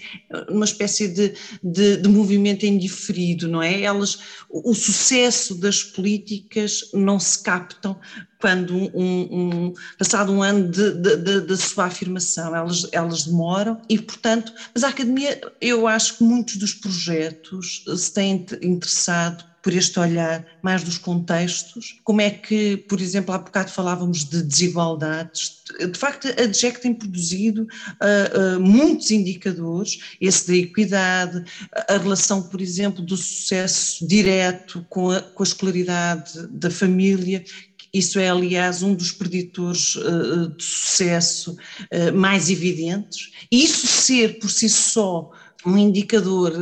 numa 0.50 0.66
espécie 0.66 1.08
de, 1.08 1.34
de, 1.64 1.98
de 1.98 2.08
movimento 2.08 2.66
indiferido, 2.66 3.48
não 3.48 3.62
é? 3.62 3.82
Elas, 3.82 4.20
o 4.50 4.74
sucesso 4.76 5.56
das 5.56 5.84
políticas 5.84 6.92
não 6.94 7.20
se 7.20 7.42
captam 7.42 8.00
quando 8.42 8.76
um, 8.76 9.28
um, 9.32 9.74
passado 9.98 10.32
um 10.32 10.42
ano 10.42 10.68
de, 10.70 11.58
sua 11.58 11.86
afirmação, 11.86 12.56
elas, 12.56 12.88
elas 12.92 13.26
demoram 13.26 13.80
e 13.88 14.00
portanto, 14.00 14.52
mas 14.74 14.84
a 14.84 14.90
academia, 14.90 15.40
eu 15.62 15.88
acho 15.88 16.18
que 16.18 16.24
muitos 16.24 16.58
dos 16.58 16.74
projetos 16.74 17.86
se 17.96 18.14
têm 18.14 18.46
interessado 18.62 19.46
por 19.62 19.74
este 19.74 20.00
olhar 20.00 20.46
mais 20.62 20.84
dos 20.84 20.98
contextos, 20.98 22.00
como 22.04 22.22
é 22.22 22.32
que, 22.32 22.78
por 22.78 23.00
exemplo, 23.00 23.34
há 23.34 23.38
bocado 23.38 23.72
falávamos 23.72 24.26
de 24.26 24.42
desigualdades, 24.42 25.62
de 25.80 25.98
facto 25.98 26.28
a 26.28 26.48
DGEC 26.48 26.82
tem 26.82 26.94
produzido 26.94 27.64
uh, 27.64 28.58
uh, 28.58 28.60
muitos 28.60 29.12
indicadores, 29.12 30.00
esse 30.20 30.48
da 30.48 30.56
equidade, 30.56 31.44
a 31.88 31.98
relação, 31.98 32.44
por 32.44 32.62
exemplo, 32.62 33.04
do 33.04 33.16
sucesso 33.16 34.06
direto 34.08 34.86
com 34.90 35.12
a, 35.12 35.22
com 35.22 35.44
a 35.44 35.46
escolaridade 35.46 36.48
da 36.48 36.70
família, 36.70 37.44
isso 37.94 38.20
é, 38.20 38.30
aliás, 38.30 38.84
um 38.84 38.94
dos 38.94 39.12
preditores 39.12 39.96
uh, 39.96 40.50
de 40.56 40.64
sucesso 40.64 41.52
uh, 41.54 42.14
mais 42.16 42.50
evidentes. 42.50 43.32
E 43.52 43.64
isso 43.64 43.88
ser 43.88 44.40
por 44.40 44.50
si 44.50 44.70
só 44.70 45.30
um 45.66 45.78
indicador 45.78 46.54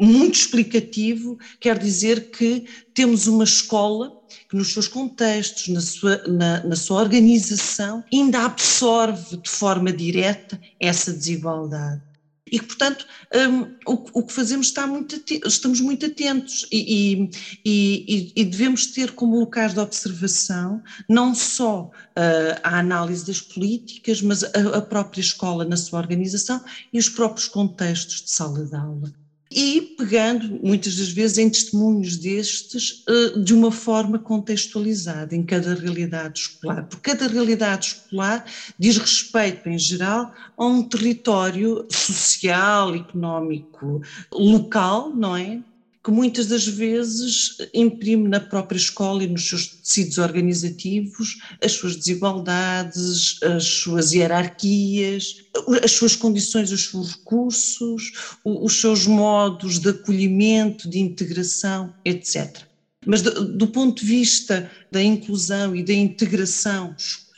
muito 0.00 0.34
explicativo, 0.34 1.38
quer 1.60 1.78
dizer 1.78 2.30
que 2.30 2.66
temos 2.92 3.26
uma 3.26 3.44
escola 3.44 4.12
que 4.48 4.56
nos 4.56 4.72
seus 4.72 4.88
contextos, 4.88 5.68
na 5.68 5.80
sua, 5.80 6.22
na, 6.26 6.64
na 6.64 6.76
sua 6.76 7.00
organização, 7.00 8.02
ainda 8.12 8.44
absorve 8.44 9.36
de 9.36 9.48
forma 9.48 9.92
direta 9.92 10.60
essa 10.80 11.12
desigualdade 11.12 12.11
e 12.52 12.58
que, 12.58 12.66
portanto, 12.66 13.06
um, 13.34 13.62
o, 13.90 14.20
o, 14.20 14.22
que 14.22 14.32
fazemos 14.32 14.66
está 14.66 14.86
muito 14.86 15.18
estamos 15.46 15.80
muito 15.80 16.04
atentos 16.04 16.66
e, 16.70 17.24
e, 17.24 17.30
e, 17.64 18.32
e, 18.36 18.44
devemos 18.44 18.88
ter 18.88 19.12
como 19.12 19.40
locais 19.40 19.72
de 19.72 19.80
observação 19.80 20.82
não 21.08 21.34
só 21.34 21.84
uh, 21.84 22.60
a 22.62 22.78
análise 22.78 23.26
das 23.26 23.40
políticas, 23.40 24.20
mas 24.20 24.44
a, 24.44 24.48
a 24.76 24.82
própria 24.82 25.22
escola 25.22 25.64
na 25.64 25.78
sua 25.78 25.98
organização 25.98 26.62
e 26.92 26.98
os 26.98 27.08
próprios 27.08 27.48
contextos 27.48 28.20
de 28.22 28.30
sala 28.30 28.66
de 28.66 28.76
aula. 28.76 29.21
E 29.54 29.82
pegando 29.96 30.60
muitas 30.62 30.96
das 30.96 31.08
vezes 31.08 31.38
em 31.38 31.50
testemunhos 31.50 32.16
destes 32.16 33.04
eh, 33.08 33.38
de 33.38 33.54
uma 33.54 33.70
forma 33.70 34.18
contextualizada 34.18 35.34
em 35.34 35.42
cada 35.42 35.74
realidade 35.74 36.40
escolar, 36.40 36.84
porque 36.84 37.10
cada 37.10 37.32
realidade 37.32 37.86
escolar 37.86 38.44
diz 38.78 38.96
respeito, 38.96 39.68
em 39.68 39.78
geral, 39.78 40.32
a 40.56 40.64
um 40.64 40.82
território 40.82 41.86
social, 41.90 42.94
económico, 42.94 44.02
local, 44.32 45.14
não 45.14 45.36
é? 45.36 45.60
Que 46.04 46.10
muitas 46.10 46.46
das 46.46 46.66
vezes 46.66 47.56
imprime 47.72 48.28
na 48.28 48.40
própria 48.40 48.76
escola 48.76 49.22
e 49.22 49.28
nos 49.28 49.48
seus 49.48 49.68
tecidos 49.68 50.18
organizativos 50.18 51.38
as 51.62 51.72
suas 51.72 51.94
desigualdades, 51.94 53.40
as 53.42 53.64
suas 53.64 54.12
hierarquias, 54.12 55.44
as 55.82 55.92
suas 55.92 56.16
condições, 56.16 56.72
os 56.72 56.90
seus 56.90 57.12
recursos, 57.12 58.12
os 58.44 58.80
seus 58.80 59.06
modos 59.06 59.78
de 59.78 59.90
acolhimento, 59.90 60.90
de 60.90 60.98
integração, 60.98 61.94
etc. 62.04 62.62
Mas 63.06 63.22
do, 63.22 63.56
do, 63.56 63.66
ponto 63.68 64.00
de 64.00 64.06
vista 64.06 64.70
da 64.90 65.02
inclusão 65.02 65.74
e 65.74 65.84
da 65.84 65.92
integração 65.92 66.94
escolar, 66.96 67.31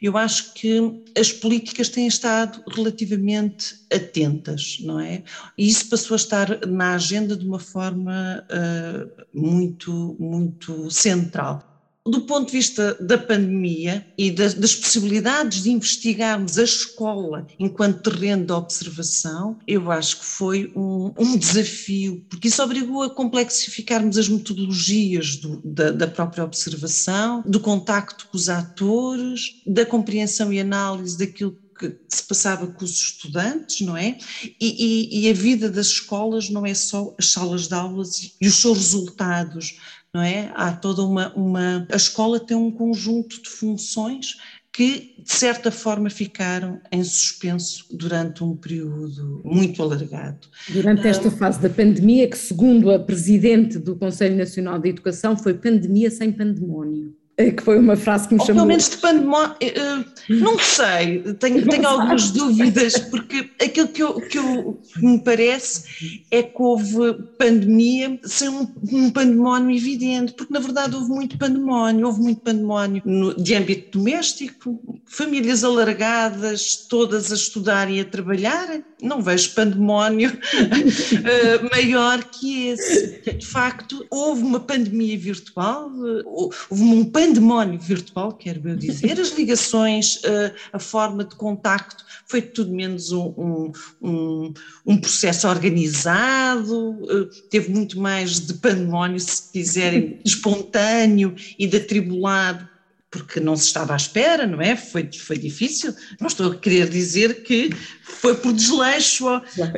eu 0.00 0.16
acho 0.16 0.54
que 0.54 1.02
as 1.16 1.32
políticas 1.32 1.88
têm 1.88 2.06
estado 2.06 2.62
relativamente 2.68 3.76
atentas, 3.92 4.78
não 4.80 4.98
é? 5.00 5.22
E 5.56 5.68
isso 5.68 5.88
passou 5.88 6.14
a 6.14 6.16
estar 6.16 6.66
na 6.66 6.94
agenda 6.94 7.36
de 7.36 7.46
uma 7.46 7.58
forma 7.58 8.44
uh, 8.50 9.26
muito, 9.32 10.16
muito 10.18 10.90
central 10.90 11.77
do 12.06 12.22
ponto 12.22 12.46
de 12.46 12.52
vista 12.52 12.96
da 13.00 13.18
pandemia 13.18 14.06
e 14.16 14.30
das, 14.30 14.54
das, 14.54 14.74
possibilidades 14.74 15.62
de 15.62 15.70
investigarmos 15.70 16.58
a 16.58 16.62
escola 16.62 17.46
enquanto 17.58 18.10
terreno 18.10 18.46
de 18.46 18.52
observação, 18.52 19.58
eu 19.66 19.90
acho 19.90 20.20
que 20.20 20.24
foi 20.24 20.72
um, 20.74 21.12
um 21.18 21.36
desafio, 21.36 22.24
porque 22.28 22.48
isso 22.48 22.62
obrigou 22.62 23.02
a 23.02 23.10
complexificarmos 23.10 24.16
as 24.16 24.28
metodologias 24.28 25.36
do, 25.36 25.60
da, 25.64 25.90
da, 25.90 26.06
própria 26.06 26.44
observação, 26.44 27.42
do 27.46 27.60
contacto 27.60 28.26
com 28.28 28.36
os 28.36 28.48
atores, 28.48 29.62
da 29.66 29.84
compreensão 29.84 30.52
e 30.52 30.60
análise 30.60 31.18
daquilo 31.18 31.58
que 31.78 31.96
se 32.08 32.24
passava 32.24 32.66
com 32.66 32.84
os 32.84 32.90
estudantes, 32.90 33.86
não 33.86 33.96
é? 33.96 34.18
E, 34.42 34.56
e, 34.60 35.20
e 35.20 35.30
a 35.30 35.32
vida 35.32 35.70
das 35.70 35.86
escolas 35.86 36.50
não 36.50 36.66
é 36.66 36.74
só 36.74 37.14
as 37.16 37.30
salas 37.30 37.68
de 37.68 37.74
aulas 37.74 38.34
e 38.40 38.48
os 38.48 38.60
seus 38.60 38.78
resultados 38.78 39.78
não 40.14 40.22
é? 40.22 40.50
Há 40.54 40.72
toda 40.72 41.02
uma, 41.02 41.32
uma. 41.34 41.86
A 41.90 41.96
escola 41.96 42.40
tem 42.40 42.56
um 42.56 42.70
conjunto 42.70 43.42
de 43.42 43.48
funções 43.48 44.36
que, 44.72 45.16
de 45.18 45.32
certa 45.32 45.70
forma, 45.70 46.08
ficaram 46.08 46.80
em 46.92 47.02
suspenso 47.02 47.84
durante 47.90 48.44
um 48.44 48.54
período 48.54 49.42
muito 49.44 49.82
alargado. 49.82 50.46
Durante 50.68 51.06
esta 51.06 51.30
fase 51.30 51.60
da 51.60 51.68
pandemia, 51.68 52.28
que, 52.28 52.38
segundo 52.38 52.90
a 52.90 52.98
Presidente 52.98 53.78
do 53.78 53.96
Conselho 53.96 54.36
Nacional 54.36 54.78
de 54.78 54.90
Educação, 54.90 55.36
foi 55.36 55.54
pandemia 55.54 56.10
sem 56.10 56.30
pandemónio. 56.30 57.16
É 57.40 57.52
que 57.52 57.62
foi 57.62 57.78
uma 57.78 57.94
frase 57.94 58.26
que 58.26 58.34
me 58.34 58.40
Ou 58.40 58.46
chamou. 58.46 58.62
Pelo 58.62 58.66
menos 58.66 58.90
de 58.90 58.96
pandemónio, 58.96 59.54
eh, 59.60 59.72
eh, 59.76 60.04
não 60.28 60.58
sei, 60.58 61.20
tenho, 61.34 61.68
tenho 61.68 61.86
algumas 61.86 62.32
dúvidas, 62.32 62.98
porque 62.98 63.48
aquilo 63.62 63.86
que, 63.86 64.02
eu, 64.02 64.14
que, 64.14 64.38
eu, 64.38 64.80
que 64.92 65.06
me 65.06 65.20
parece 65.20 66.24
é 66.32 66.42
que 66.42 66.60
houve 66.60 67.14
pandemia 67.38 68.18
sem 68.24 68.48
um, 68.48 68.66
um, 68.92 69.10
pandemónio 69.12 69.76
evidente, 69.76 70.32
porque 70.32 70.52
na 70.52 70.58
verdade 70.58 70.96
houve 70.96 71.10
muito 71.10 71.38
pandemónio, 71.38 72.08
houve 72.08 72.20
muito 72.22 72.40
pandemónio 72.40 73.02
no, 73.04 73.32
de 73.40 73.54
âmbito 73.54 73.96
doméstico, 73.96 75.00
famílias 75.06 75.62
alargadas, 75.62 76.88
todas 76.88 77.30
a 77.30 77.36
estudar 77.36 77.88
e 77.88 78.00
a 78.00 78.04
trabalhar, 78.04 78.80
não 79.00 79.22
vejo 79.22 79.54
pandemónio 79.54 80.30
uh, 80.30 81.70
maior 81.70 82.24
que 82.24 82.66
esse. 82.70 83.20
De 83.38 83.46
facto, 83.46 84.04
houve 84.10 84.42
uma 84.42 84.58
pandemia 84.58 85.16
virtual, 85.16 85.88
houve 86.26 86.82
um 86.82 87.04
pandemia 87.04 87.27
pandemónio 87.28 87.78
virtual, 87.78 88.32
quero 88.32 88.66
eu 88.68 88.76
dizer, 88.76 89.20
as 89.20 89.30
ligações, 89.30 90.20
eh, 90.24 90.54
a 90.72 90.78
forma 90.78 91.24
de 91.24 91.36
contacto, 91.36 92.04
foi 92.26 92.40
tudo 92.40 92.72
menos 92.72 93.12
um, 93.12 93.70
um, 94.00 94.52
um 94.86 94.96
processo 94.96 95.46
organizado, 95.46 96.98
eh, 97.08 97.36
teve 97.50 97.70
muito 97.70 98.00
mais 98.00 98.40
de 98.40 98.54
pandemónio, 98.54 99.20
se 99.20 99.52
quiserem, 99.52 100.20
espontâneo 100.24 101.34
e 101.58 101.66
de 101.66 101.76
atribulado, 101.76 102.66
porque 103.10 103.40
não 103.40 103.56
se 103.56 103.66
estava 103.66 103.94
à 103.94 103.96
espera, 103.96 104.46
não 104.46 104.60
é? 104.60 104.76
Foi, 104.76 105.10
foi 105.12 105.38
difícil. 105.38 105.94
Não 106.20 106.26
estou 106.26 106.52
a 106.52 106.56
querer 106.56 106.88
dizer 106.88 107.42
que 107.42 107.70
foi 108.02 108.34
por 108.34 108.52
desleixo, 108.52 109.24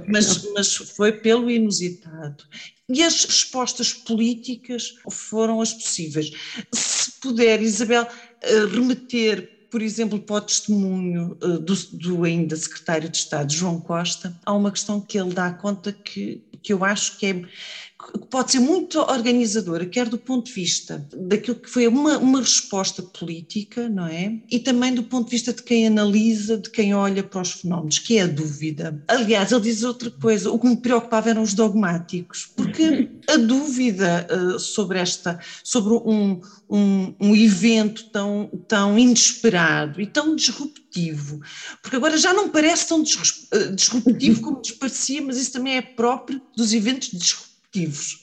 mas, 0.09 0.45
mas 0.53 0.75
foi 0.75 1.13
pelo 1.13 1.51
inusitado. 1.51 2.45
E 2.89 3.05
as 3.05 3.25
respostas 3.25 3.93
políticas 3.93 4.95
foram 5.11 5.61
as 5.61 5.73
possíveis. 5.73 6.33
Se 6.75 7.13
puder, 7.21 7.63
Isabel, 7.63 8.07
eh, 8.43 8.65
remeter, 8.67 9.69
por 9.71 9.81
exemplo, 9.81 10.19
para 10.19 10.37
o 10.37 10.41
testemunho 10.41 11.39
eh, 11.41 11.59
do, 11.59 11.75
do 11.93 12.25
ainda 12.25 12.57
secretário 12.57 13.09
de 13.09 13.17
Estado, 13.17 13.53
João 13.53 13.81
Costa, 13.81 14.37
há 14.45 14.53
uma 14.53 14.73
questão 14.73 15.01
que 15.01 15.17
ele 15.17 15.33
dá 15.33 15.53
conta 15.53 15.93
que, 15.93 16.43
que 16.61 16.73
eu 16.73 16.85
acho 16.85 17.17
que 17.17 17.27
é 17.27 17.43
pode 18.31 18.53
ser 18.53 18.61
muito 18.61 18.99
organizadora, 19.01 19.85
quer 19.87 20.09
do 20.09 20.19
ponto 20.19 20.47
de 20.47 20.53
vista 20.53 21.07
daquilo 21.17 21.57
que 21.57 21.69
foi 21.69 21.87
uma, 21.87 22.19
uma 22.19 22.41
resposta 22.41 23.03
política, 23.03 23.89
não 23.89 24.07
é? 24.07 24.39
E 24.51 24.59
também 24.59 24.95
do 24.95 25.03
ponto 25.03 25.27
de 25.27 25.33
vista 25.33 25.53
de 25.53 25.63
quem 25.63 25.87
analisa, 25.87 26.57
de 26.57 26.71
quem 26.71 26.95
olha 26.95 27.23
para 27.23 27.43
os 27.43 27.53
fenómenos, 27.53 27.99
que 27.99 28.19
é 28.19 28.23
a 28.23 28.27
dúvida. 28.27 29.03
Aliás, 29.09 29.53
ele 29.53 29.63
diz 29.63 29.83
outra 29.83 30.11
coisa, 30.11 30.51
o 30.51 30.59
que 30.59 30.69
me 30.69 30.77
preocupava 30.77 31.31
eram 31.31 31.43
os 31.43 31.55
dogmáticos, 31.55 32.51
porque 32.57 33.11
a 33.29 33.37
dúvida 33.37 34.27
uh, 34.31 34.59
sobre 34.59 34.99
esta, 34.99 35.39
sobre 35.65 35.95
um, 35.95 36.41
um, 36.69 37.15
um 37.21 37.37
evento 37.37 38.05
tão, 38.11 38.51
tão 38.69 38.99
inesperado 38.99 40.01
e 40.01 40.07
tão 40.07 40.37
disruptivo, 40.37 41.41
porque 41.83 41.97
agora 41.97 42.17
já 42.17 42.33
não 42.33 42.49
parece 42.49 42.89
tão 42.89 43.03
eh, 43.03 43.67
disruptivo 43.73 44.41
como 44.41 44.59
nos 44.59 44.73
parecia, 44.73 45.23
mas 45.23 45.37
isso 45.37 45.53
também 45.53 45.77
é 45.77 45.83
próprio 45.83 46.41
dos 46.57 46.73
eventos 46.73 47.11
disruptivos 47.11 47.50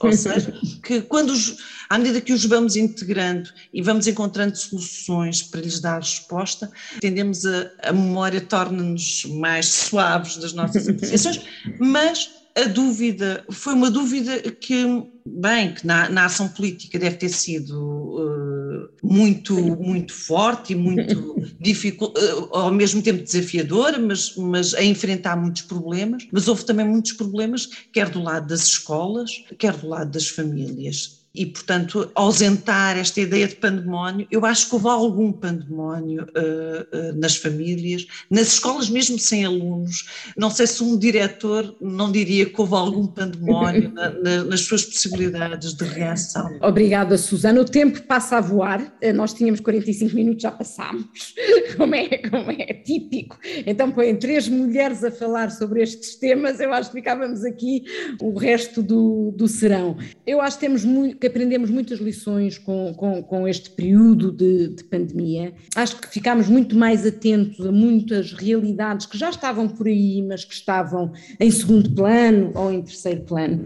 ou 0.02 0.12
seja, 0.12 0.54
que 0.84 1.02
quando 1.02 1.30
os, 1.30 1.58
à 1.90 1.98
medida 1.98 2.20
que 2.20 2.34
os 2.34 2.46
vamos 2.46 2.76
integrando 2.76 3.50
e 3.74 3.82
vamos 3.82 4.06
encontrando 4.06 4.58
soluções 4.58 5.42
para 5.42 5.62
lhes 5.62 5.80
dar 5.80 6.00
resposta, 6.00 6.70
tendemos 7.00 7.46
a, 7.46 7.72
a 7.84 7.94
memória 7.94 8.42
torna-nos 8.42 9.24
mais 9.26 9.68
suaves 9.68 10.36
das 10.38 10.52
nossas 10.52 10.88
apreciações, 10.90 11.42
mas 11.80 12.30
a 12.58 12.66
dúvida, 12.66 13.46
foi 13.52 13.74
uma 13.74 13.92
dúvida 13.92 14.40
que, 14.52 14.84
bem, 15.28 15.76
que 15.76 15.86
na, 15.86 16.10
na 16.10 16.26
ação 16.26 16.48
política 16.50 16.98
deve 16.98 17.18
ter 17.18 17.30
sido 17.30 17.74
uh, 17.74 18.90
muito, 19.04 19.54
muito 19.56 20.12
forte 20.12 20.74
e 20.74 20.76
muito 20.76 21.36
difícil, 21.62 22.08
uh, 22.08 22.56
ao 22.56 22.72
mesmo 22.72 23.02
tempo 23.04 23.24
desafiadora, 23.24 24.00
mas, 24.00 24.36
mas 24.36 24.74
a 24.74 24.84
enfrentar 24.84 25.36
muitos 25.36 25.62
problemas, 25.62 26.28
mas 26.32 26.48
houve 26.48 26.66
também 26.66 26.88
muitos 26.88 27.14
problemas, 27.14 27.70
quer 27.94 28.10
do 28.10 28.24
lado 28.24 28.48
das 28.48 28.66
escolas, 28.66 29.30
quer 29.60 29.74
do 29.74 29.88
lado 29.88 30.12
das 30.12 30.28
famílias 30.28 31.17
e, 31.38 31.46
portanto, 31.46 32.10
ausentar 32.16 32.98
esta 32.98 33.22
ideia 33.22 33.48
de 33.48 33.56
pandemónio. 33.56 34.28
Eu 34.32 34.44
acho 34.44 34.68
que 34.68 34.74
houve 34.74 34.88
algum 34.88 35.32
pandemónio 35.32 36.24
uh, 36.24 36.98
uh, 36.98 37.20
nas 37.20 37.36
famílias, 37.36 38.08
nas 38.30 38.54
escolas, 38.54 38.90
mesmo 38.90 39.20
sem 39.20 39.46
alunos. 39.46 40.08
Não 40.36 40.50
sei 40.50 40.66
se 40.66 40.84
um 40.84 40.98
diretor 40.98 41.76
não 41.80 42.12
diria 42.12 42.48
que 42.48 42.60
houve 42.60 42.74
algum 42.74 43.06
pandemónio 43.06 43.94
na, 43.94 44.10
na, 44.10 44.44
nas 44.46 44.62
suas 44.62 44.84
possibilidades 44.84 45.76
de 45.76 45.86
reação. 45.86 46.58
Obrigada, 46.62 47.18
Susana. 47.20 47.62
O 47.62 47.66
tempo 47.66 48.02
passa 48.04 48.38
a 48.38 48.42
voar. 48.42 48.98
Eh, 49.00 49.14
nós 49.14 49.34
tínhamos 49.34 49.60
45 49.60 50.16
minutos, 50.16 50.42
já 50.42 50.52
passámos, 50.52 51.36
como 51.78 51.94
é, 51.94 52.18
como 52.30 52.52
é 52.52 52.74
típico. 52.74 53.38
Então, 53.66 53.92
põem 53.92 54.16
três 54.16 54.48
mulheres 54.48 55.04
a 55.04 55.12
falar 55.12 55.52
sobre 55.52 55.84
estes 55.84 56.16
temas, 56.16 56.60
eu 56.60 56.74
acho 56.74 56.90
que 56.90 56.98
ficávamos 56.98 57.44
aqui 57.44 57.84
o 58.20 58.36
resto 58.38 58.82
do, 58.82 59.32
do 59.36 59.48
serão. 59.48 59.98
Eu 60.26 60.42
acho 60.42 60.58
que 60.58 60.66
temos 60.66 60.84
muito 60.84 61.27
aprendemos 61.28 61.70
muitas 61.70 62.00
lições 62.00 62.58
com, 62.58 62.94
com, 62.96 63.22
com 63.22 63.48
este 63.48 63.70
período 63.70 64.32
de, 64.32 64.70
de, 64.70 64.84
pandemia. 64.84 65.54
Acho 65.76 65.98
que 65.98 66.08
ficámos 66.10 66.48
muito 66.48 66.76
mais 66.76 67.06
atentos 67.06 67.66
a 67.66 67.72
muitas 67.72 68.34
realidades 68.34 69.06
que 69.06 69.18
já 69.18 69.30
estavam 69.30 69.68
por 69.68 69.88
aí, 69.88 70.22
mas 70.22 70.44
que 70.44 70.54
estavam 70.54 71.12
em 71.40 71.52
segundo 71.52 71.90
plano 71.92 72.52
ou 72.56 72.72
em 72.72 72.82
terceiro 72.82 73.22
plano. 73.22 73.66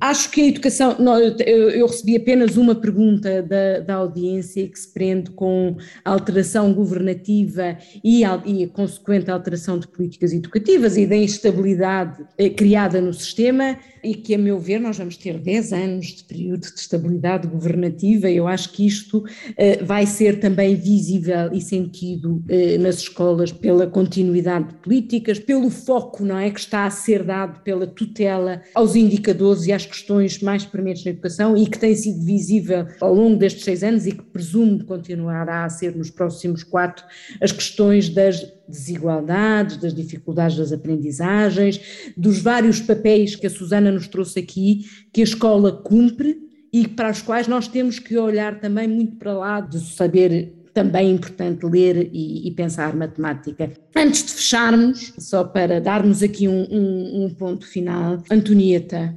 Acho 0.00 0.30
que 0.30 0.40
a 0.40 0.46
educação, 0.46 0.96
não, 0.98 1.18
eu, 1.18 1.70
eu, 1.70 1.86
recebi 1.86 2.16
apenas 2.16 2.56
uma 2.56 2.74
pergunta 2.74 3.42
da, 3.42 3.80
da 3.80 3.94
audiência 3.94 4.68
que 4.68 4.78
se 4.78 4.92
prende 4.92 5.30
com 5.32 5.76
a 6.04 6.12
alteração 6.12 6.72
governativa 6.72 7.76
e 8.04 8.24
a, 8.24 8.40
e 8.46 8.62
a 8.62 8.68
consequente 8.68 9.28
alteração 9.28 9.76
de 9.76 9.88
políticas 9.88 10.32
educativas 10.32 10.96
e 10.96 11.04
da 11.04 11.16
instabilidade 11.16 12.24
eh, 12.38 12.48
criada 12.48 13.00
no 13.00 13.12
sistema 13.12 13.76
e 14.02 14.14
que, 14.14 14.34
a 14.34 14.38
meu 14.38 14.60
ver, 14.60 14.78
nós 14.78 14.96
vamos 14.96 15.16
ter 15.16 15.38
10 15.38 15.72
anos 15.72 16.06
de 16.06 16.24
período 16.24 16.60
de 16.60 16.78
estabilidade 16.78 17.48
governativa. 17.48 18.30
Eu 18.30 18.46
acho 18.46 18.70
que 18.72 18.86
isto 18.86 19.24
eh, 19.56 19.82
vai 19.82 20.06
ser 20.06 20.38
também 20.38 20.76
visível 20.76 21.52
e 21.52 21.60
sentido 21.60 22.40
eh, 22.48 22.78
nas 22.78 22.98
escolas 22.98 23.50
pela 23.50 23.86
continuidade 23.88 24.68
de 24.68 24.74
políticas, 24.74 25.40
pelo 25.40 25.70
foco, 25.70 26.24
não 26.24 26.38
é, 26.38 26.50
que 26.50 26.60
está 26.60 26.86
a 26.86 26.90
ser 26.90 27.24
dado 27.24 27.60
pela 27.62 27.86
tutela 27.86 28.62
aos 28.74 28.94
indicadores 28.94 29.66
e 29.66 29.72
às 29.72 29.87
questões 29.88 30.40
mais 30.40 30.64
prementes 30.64 31.04
na 31.04 31.10
educação 31.10 31.56
e 31.56 31.66
que 31.66 31.78
tem 31.78 31.94
sido 31.94 32.24
visível 32.24 32.86
ao 33.00 33.12
longo 33.12 33.36
destes 33.36 33.64
seis 33.64 33.82
anos 33.82 34.06
e 34.06 34.12
que 34.12 34.22
presumo 34.22 34.84
continuará 34.84 35.64
a 35.64 35.68
ser 35.68 35.96
nos 35.96 36.10
próximos 36.10 36.62
quatro, 36.62 37.04
as 37.40 37.50
questões 37.50 38.08
das 38.08 38.46
desigualdades, 38.68 39.78
das 39.78 39.94
dificuldades 39.94 40.56
das 40.56 40.72
aprendizagens, 40.72 42.12
dos 42.16 42.38
vários 42.38 42.80
papéis 42.80 43.34
que 43.34 43.46
a 43.46 43.50
Susana 43.50 43.90
nos 43.90 44.06
trouxe 44.06 44.38
aqui, 44.38 44.84
que 45.12 45.20
a 45.20 45.24
escola 45.24 45.72
cumpre 45.72 46.38
e 46.72 46.86
para 46.86 47.10
os 47.10 47.22
quais 47.22 47.48
nós 47.48 47.66
temos 47.66 47.98
que 47.98 48.16
olhar 48.16 48.60
também 48.60 48.86
muito 48.86 49.16
para 49.16 49.32
lá 49.32 49.60
de 49.60 49.80
saber 49.80 50.54
também 50.78 51.10
importante 51.10 51.66
ler 51.66 52.08
e, 52.12 52.46
e, 52.46 52.50
pensar 52.52 52.94
matemática. 52.94 53.72
Antes 53.96 54.24
de 54.26 54.32
fecharmos, 54.32 55.12
só 55.18 55.42
para 55.42 55.80
darmos 55.80 56.22
aqui 56.22 56.46
um, 56.46 56.66
um, 56.70 57.24
um 57.24 57.34
ponto 57.34 57.66
final, 57.66 58.22
Antonieta, 58.30 59.12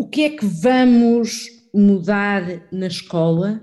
o 0.00 0.08
que 0.08 0.22
é 0.22 0.30
que 0.30 0.46
vamos 0.46 1.50
mudar 1.74 2.42
na 2.72 2.86
escola 2.86 3.60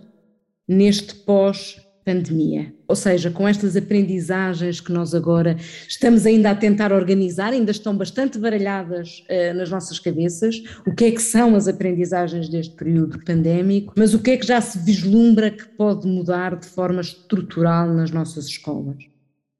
neste 0.67 1.15
pós-pandemia? 1.15 2.75
Ou 2.87 2.95
seja, 2.95 3.31
com 3.31 3.47
estas 3.47 3.75
aprendizagens 3.75 4.79
que 4.79 4.91
nós 4.91 5.15
agora 5.15 5.57
estamos 5.87 6.27
ainda 6.27 6.51
a 6.51 6.55
tentar 6.55 6.93
organizar, 6.93 7.53
ainda 7.53 7.71
estão 7.71 7.97
bastante 7.97 8.37
baralhadas 8.37 9.23
uh, 9.27 9.57
nas 9.57 9.71
nossas 9.71 9.97
cabeças, 9.97 10.61
o 10.85 10.93
que 10.93 11.05
é 11.05 11.11
que 11.11 11.23
são 11.23 11.55
as 11.55 11.67
aprendizagens 11.67 12.47
deste 12.47 12.75
período 12.75 13.17
pandémico, 13.25 13.95
mas 13.97 14.13
o 14.13 14.19
que 14.19 14.29
é 14.29 14.37
que 14.37 14.45
já 14.45 14.61
se 14.61 14.77
vislumbra 14.77 15.49
que 15.49 15.67
pode 15.69 16.05
mudar 16.05 16.55
de 16.55 16.67
forma 16.67 17.01
estrutural 17.01 17.91
nas 17.91 18.11
nossas 18.11 18.45
escolas? 18.45 19.16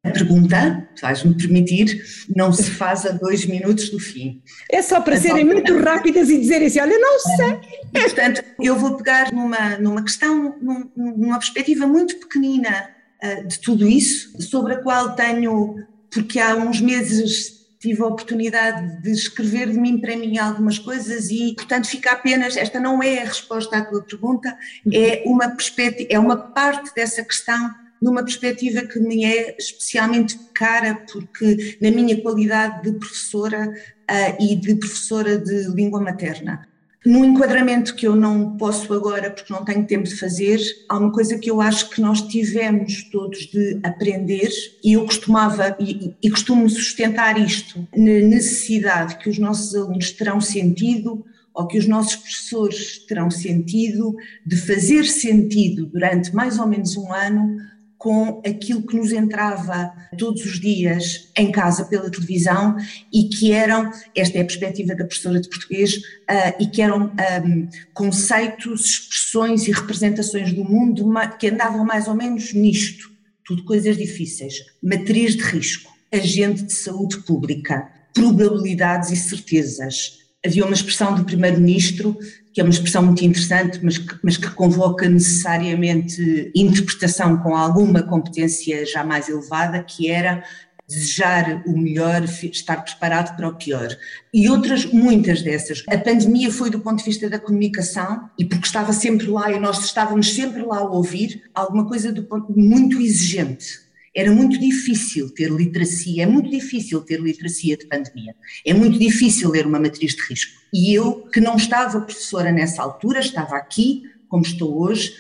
A 0.08 0.12
pergunta, 0.12 0.88
vais-me 1.02 1.34
permitir, 1.36 2.04
não 2.36 2.52
se 2.54 2.72
faz 2.72 3.06
a 3.06 3.12
dois 3.12 3.46
minutos 3.46 3.90
do 3.90 4.00
fim. 4.00 4.42
É 4.72 4.82
só 4.82 5.02
para 5.02 5.18
serem 5.18 5.44
muito 5.44 5.78
rápidas 5.78 6.30
e 6.30 6.40
dizerem 6.40 6.68
assim: 6.68 6.80
olha, 6.80 6.98
não 6.98 7.20
sei. 7.20 7.60
E, 7.94 8.02
portanto, 8.02 8.44
eu 8.62 8.76
vou 8.76 8.96
pegar 8.96 9.32
numa, 9.34 9.78
numa 9.78 10.04
questão, 10.04 10.56
numa 10.96 11.40
perspectiva 11.40 11.86
muito 11.86 12.18
pequenina 12.18 12.90
uh, 13.24 13.48
de 13.48 13.60
tudo 13.60 13.88
isso, 13.88 14.42
sobre 14.42 14.76
a 14.76 14.82
qual 14.82 15.16
tenho, 15.16 15.76
porque 16.10 16.40
há 16.40 16.56
uns 16.56 16.80
meses 16.80 17.58
tive 17.80 18.02
a 18.02 18.08
oportunidade 18.08 19.02
de 19.02 19.12
escrever 19.12 19.70
de 19.70 19.80
mim 19.80 20.00
para 20.00 20.16
mim 20.16 20.38
algumas 20.38 20.80
coisas 20.80 21.30
e, 21.30 21.54
portanto, 21.56 21.88
fica 21.88 22.12
apenas, 22.12 22.58
esta 22.58 22.80
não 22.80 23.04
é 23.04 23.22
a 23.22 23.26
resposta 23.26 23.78
à 23.78 23.86
tua 23.86 24.02
pergunta, 24.02 24.58
é 24.92 25.24
uma 25.26 25.50
perspectiva, 25.50 26.10
é 26.12 26.18
uma 26.18 26.36
parte 26.36 26.94
dessa 26.96 27.24
questão 27.24 27.70
numa 28.02 28.24
perspectiva 28.24 28.82
que 28.82 29.00
me 29.00 29.26
é 29.26 29.56
especialmente 29.58 30.38
cara, 30.54 30.96
porque 31.12 31.78
na 31.82 31.92
minha 31.92 32.20
qualidade 32.22 32.84
de 32.84 32.98
professora 32.98 33.70
uh, 33.70 34.44
e 34.44 34.56
de 34.56 34.76
professora 34.76 35.38
de 35.38 35.68
língua 35.70 36.02
materna. 36.02 36.68
No 37.06 37.24
enquadramento 37.24 37.96
que 37.96 38.06
eu 38.06 38.18
não 38.18 38.58
posso 38.58 38.94
agora, 38.94 39.32
porque 39.32 39.54
não 39.54 39.64
tenho 39.64 39.88
tempo 39.88 40.04
de 40.04 40.16
fazer, 40.16 40.60
há 40.90 40.98
uma 40.98 41.12
coisa 41.12 41.38
que 41.38 41.50
eu 41.50 41.62
acho 41.62 41.90
que 41.90 42.02
nós 42.02 42.22
tivemos 42.22 43.04
todos 43.04 43.46
de 43.46 43.80
aprender, 43.82 44.50
e 44.84 44.94
eu 44.94 45.06
costumava, 45.06 45.78
e, 45.80 46.14
e 46.22 46.30
costumo 46.30 46.70
sustentar 46.70 47.40
isto, 47.40 47.88
na 47.96 48.28
necessidade 48.28 49.18
que 49.20 49.30
os 49.30 49.38
nossos 49.38 49.74
alunos 49.74 50.12
terão 50.12 50.42
sentido 50.42 51.24
ou 51.54 51.66
que 51.66 51.78
os 51.78 51.88
nossos 51.88 52.18
professores 52.18 53.00
terão 53.08 53.32
sentido 53.32 54.16
de 54.46 54.58
fazer 54.58 55.06
sentido 55.06 55.86
durante 55.86 56.36
mais 56.36 56.60
ou 56.60 56.68
menos 56.68 56.98
um 56.98 57.12
ano 57.12 57.58
com 57.98 58.42
aquilo 58.46 58.86
que 58.86 58.96
nos 58.96 59.12
entrava 59.12 59.92
todos 60.18 60.46
os 60.46 60.60
dias 60.60 61.30
em 61.36 61.52
casa 61.52 61.86
pela 61.86 62.10
televisão 62.10 62.78
e 63.12 63.28
que 63.30 63.52
eram, 63.52 63.92
esta 64.16 64.38
é 64.38 64.42
a 64.42 64.46
perspectiva 64.46 64.96
da 64.96 65.06
professora 65.06 65.42
de 65.42 65.50
português, 65.50 65.96
uh, 65.96 66.54
e 66.60 66.68
que 66.68 66.82
eram 66.82 67.12
um, 67.44 67.68
conceitos, 67.94 68.86
expressões 68.86 69.68
e 69.68 69.72
representações 69.72 70.54
do 70.54 70.64
mundo 70.64 71.06
que 71.40 71.48
andavam 71.48 71.84
mais 71.84 72.08
ou 72.08 72.16
menos 72.16 72.54
nisto, 72.54 73.10
tudo 73.44 73.64
coisas 73.64 73.98
difíceis, 73.98 74.56
matriz 74.82 75.36
de 75.36 75.44
risco, 75.44 75.92
agente 76.14 76.64
de 76.64 76.74
saúde 76.74 77.18
pública, 77.24 77.90
probabilidades 78.14 79.12
e 79.12 79.16
certezas. 79.16 80.20
Havia 80.46 80.66
uma 80.66 80.74
expressão 80.74 81.16
do 81.16 81.26
primeiro-ministro 81.26 82.18
que 82.58 82.62
é 82.62 82.64
uma 82.64 82.72
expressão 82.72 83.04
muito 83.04 83.24
interessante, 83.24 83.80
mas 83.84 84.00
que, 84.00 84.16
mas 84.24 84.36
que 84.36 84.50
convoca 84.50 85.08
necessariamente 85.08 86.52
interpretação 86.56 87.38
com 87.38 87.56
alguma 87.56 88.02
competência 88.02 88.84
já 88.84 89.04
mais 89.04 89.30
elevada, 89.30 89.84
que 89.84 90.10
era 90.10 90.44
desejar 90.90 91.62
o 91.68 91.78
melhor, 91.78 92.24
estar 92.24 92.84
preparado 92.84 93.38
para 93.38 93.48
o 93.48 93.54
pior. 93.54 93.96
E 94.34 94.50
outras, 94.50 94.86
muitas 94.86 95.44
dessas. 95.44 95.84
A 95.88 96.00
pandemia 96.00 96.52
foi 96.52 96.72
do 96.72 96.80
ponto 96.80 96.98
de 96.98 97.06
vista 97.06 97.30
da 97.30 97.38
comunicação, 97.38 98.28
e 98.40 98.44
porque 98.44 98.66
estava 98.66 98.92
sempre 98.92 99.28
lá 99.28 99.52
e 99.52 99.60
nós 99.60 99.86
estávamos 99.86 100.34
sempre 100.34 100.64
lá 100.64 100.80
a 100.80 100.90
ouvir, 100.90 101.44
alguma 101.54 101.88
coisa 101.88 102.12
do 102.12 102.24
ponto, 102.24 102.52
muito 102.58 103.00
exigente 103.00 103.86
era 104.18 104.32
muito 104.32 104.58
difícil 104.58 105.30
ter 105.30 105.52
literacia, 105.52 106.24
é 106.24 106.26
muito 106.26 106.50
difícil 106.50 107.02
ter 107.02 107.22
literacia 107.22 107.78
de 107.78 107.86
pandemia, 107.86 108.36
é 108.66 108.74
muito 108.74 108.98
difícil 108.98 109.52
ler 109.52 109.68
uma 109.68 109.80
matriz 109.80 110.16
de 110.16 110.24
risco. 110.28 110.52
E 110.74 110.92
eu, 110.92 111.28
que 111.32 111.40
não 111.40 111.56
estava 111.56 112.02
professora 112.02 112.52
nessa 112.52 112.82
altura, 112.82 113.20
estava 113.20 113.56
aqui, 113.56 114.02
como 114.28 114.42
estou 114.42 114.82
hoje, 114.82 115.14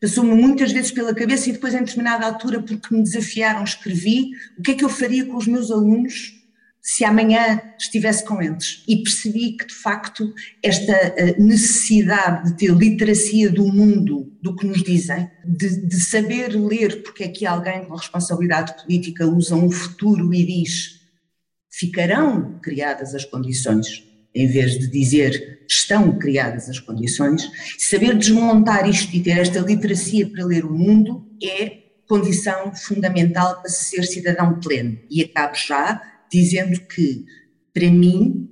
passou-me 0.00 0.32
muitas 0.32 0.72
vezes 0.72 0.90
pela 0.90 1.14
cabeça 1.14 1.50
e 1.50 1.52
depois, 1.52 1.74
em 1.74 1.80
determinada 1.80 2.24
altura, 2.24 2.62
porque 2.62 2.94
me 2.94 3.02
desafiaram, 3.02 3.62
escrevi 3.62 4.30
o 4.58 4.62
que 4.62 4.70
é 4.70 4.74
que 4.74 4.84
eu 4.84 4.88
faria 4.88 5.26
com 5.26 5.36
os 5.36 5.46
meus 5.46 5.70
alunos 5.70 6.37
se 6.80 7.04
amanhã 7.04 7.60
estivesse 7.78 8.24
com 8.24 8.40
eles. 8.40 8.82
E 8.88 9.02
percebi 9.02 9.56
que, 9.56 9.66
de 9.66 9.74
facto, 9.74 10.32
esta 10.62 10.92
eh, 10.92 11.36
necessidade 11.38 12.50
de 12.50 12.56
ter 12.56 12.72
literacia 12.72 13.50
do 13.50 13.66
mundo, 13.66 14.32
do 14.40 14.56
que 14.56 14.66
nos 14.66 14.82
dizem, 14.82 15.30
de, 15.44 15.86
de 15.86 16.00
saber 16.00 16.48
ler, 16.48 17.02
porque 17.02 17.24
é 17.24 17.28
que 17.28 17.46
alguém 17.46 17.84
com 17.84 17.94
responsabilidade 17.94 18.82
política 18.82 19.26
usa 19.26 19.54
um 19.54 19.70
futuro 19.70 20.32
e 20.32 20.44
diz 20.44 20.98
ficarão 21.70 22.58
criadas 22.60 23.14
as 23.14 23.24
condições, 23.24 24.02
em 24.34 24.46
vez 24.48 24.78
de 24.78 24.88
dizer 24.90 25.58
estão 25.68 26.18
criadas 26.18 26.68
as 26.68 26.80
condições, 26.80 27.48
saber 27.78 28.16
desmontar 28.16 28.88
isto 28.88 29.14
e 29.14 29.22
ter 29.22 29.38
esta 29.38 29.60
literacia 29.60 30.28
para 30.28 30.44
ler 30.44 30.64
o 30.64 30.72
mundo 30.72 31.26
é 31.42 31.88
condição 32.08 32.74
fundamental 32.74 33.60
para 33.60 33.68
ser 33.68 34.04
cidadão 34.04 34.58
pleno. 34.58 34.98
E 35.10 35.22
acabo 35.22 35.54
já 35.54 36.00
dizendo 36.30 36.80
que, 36.80 37.24
para 37.72 37.90
mim, 37.90 38.48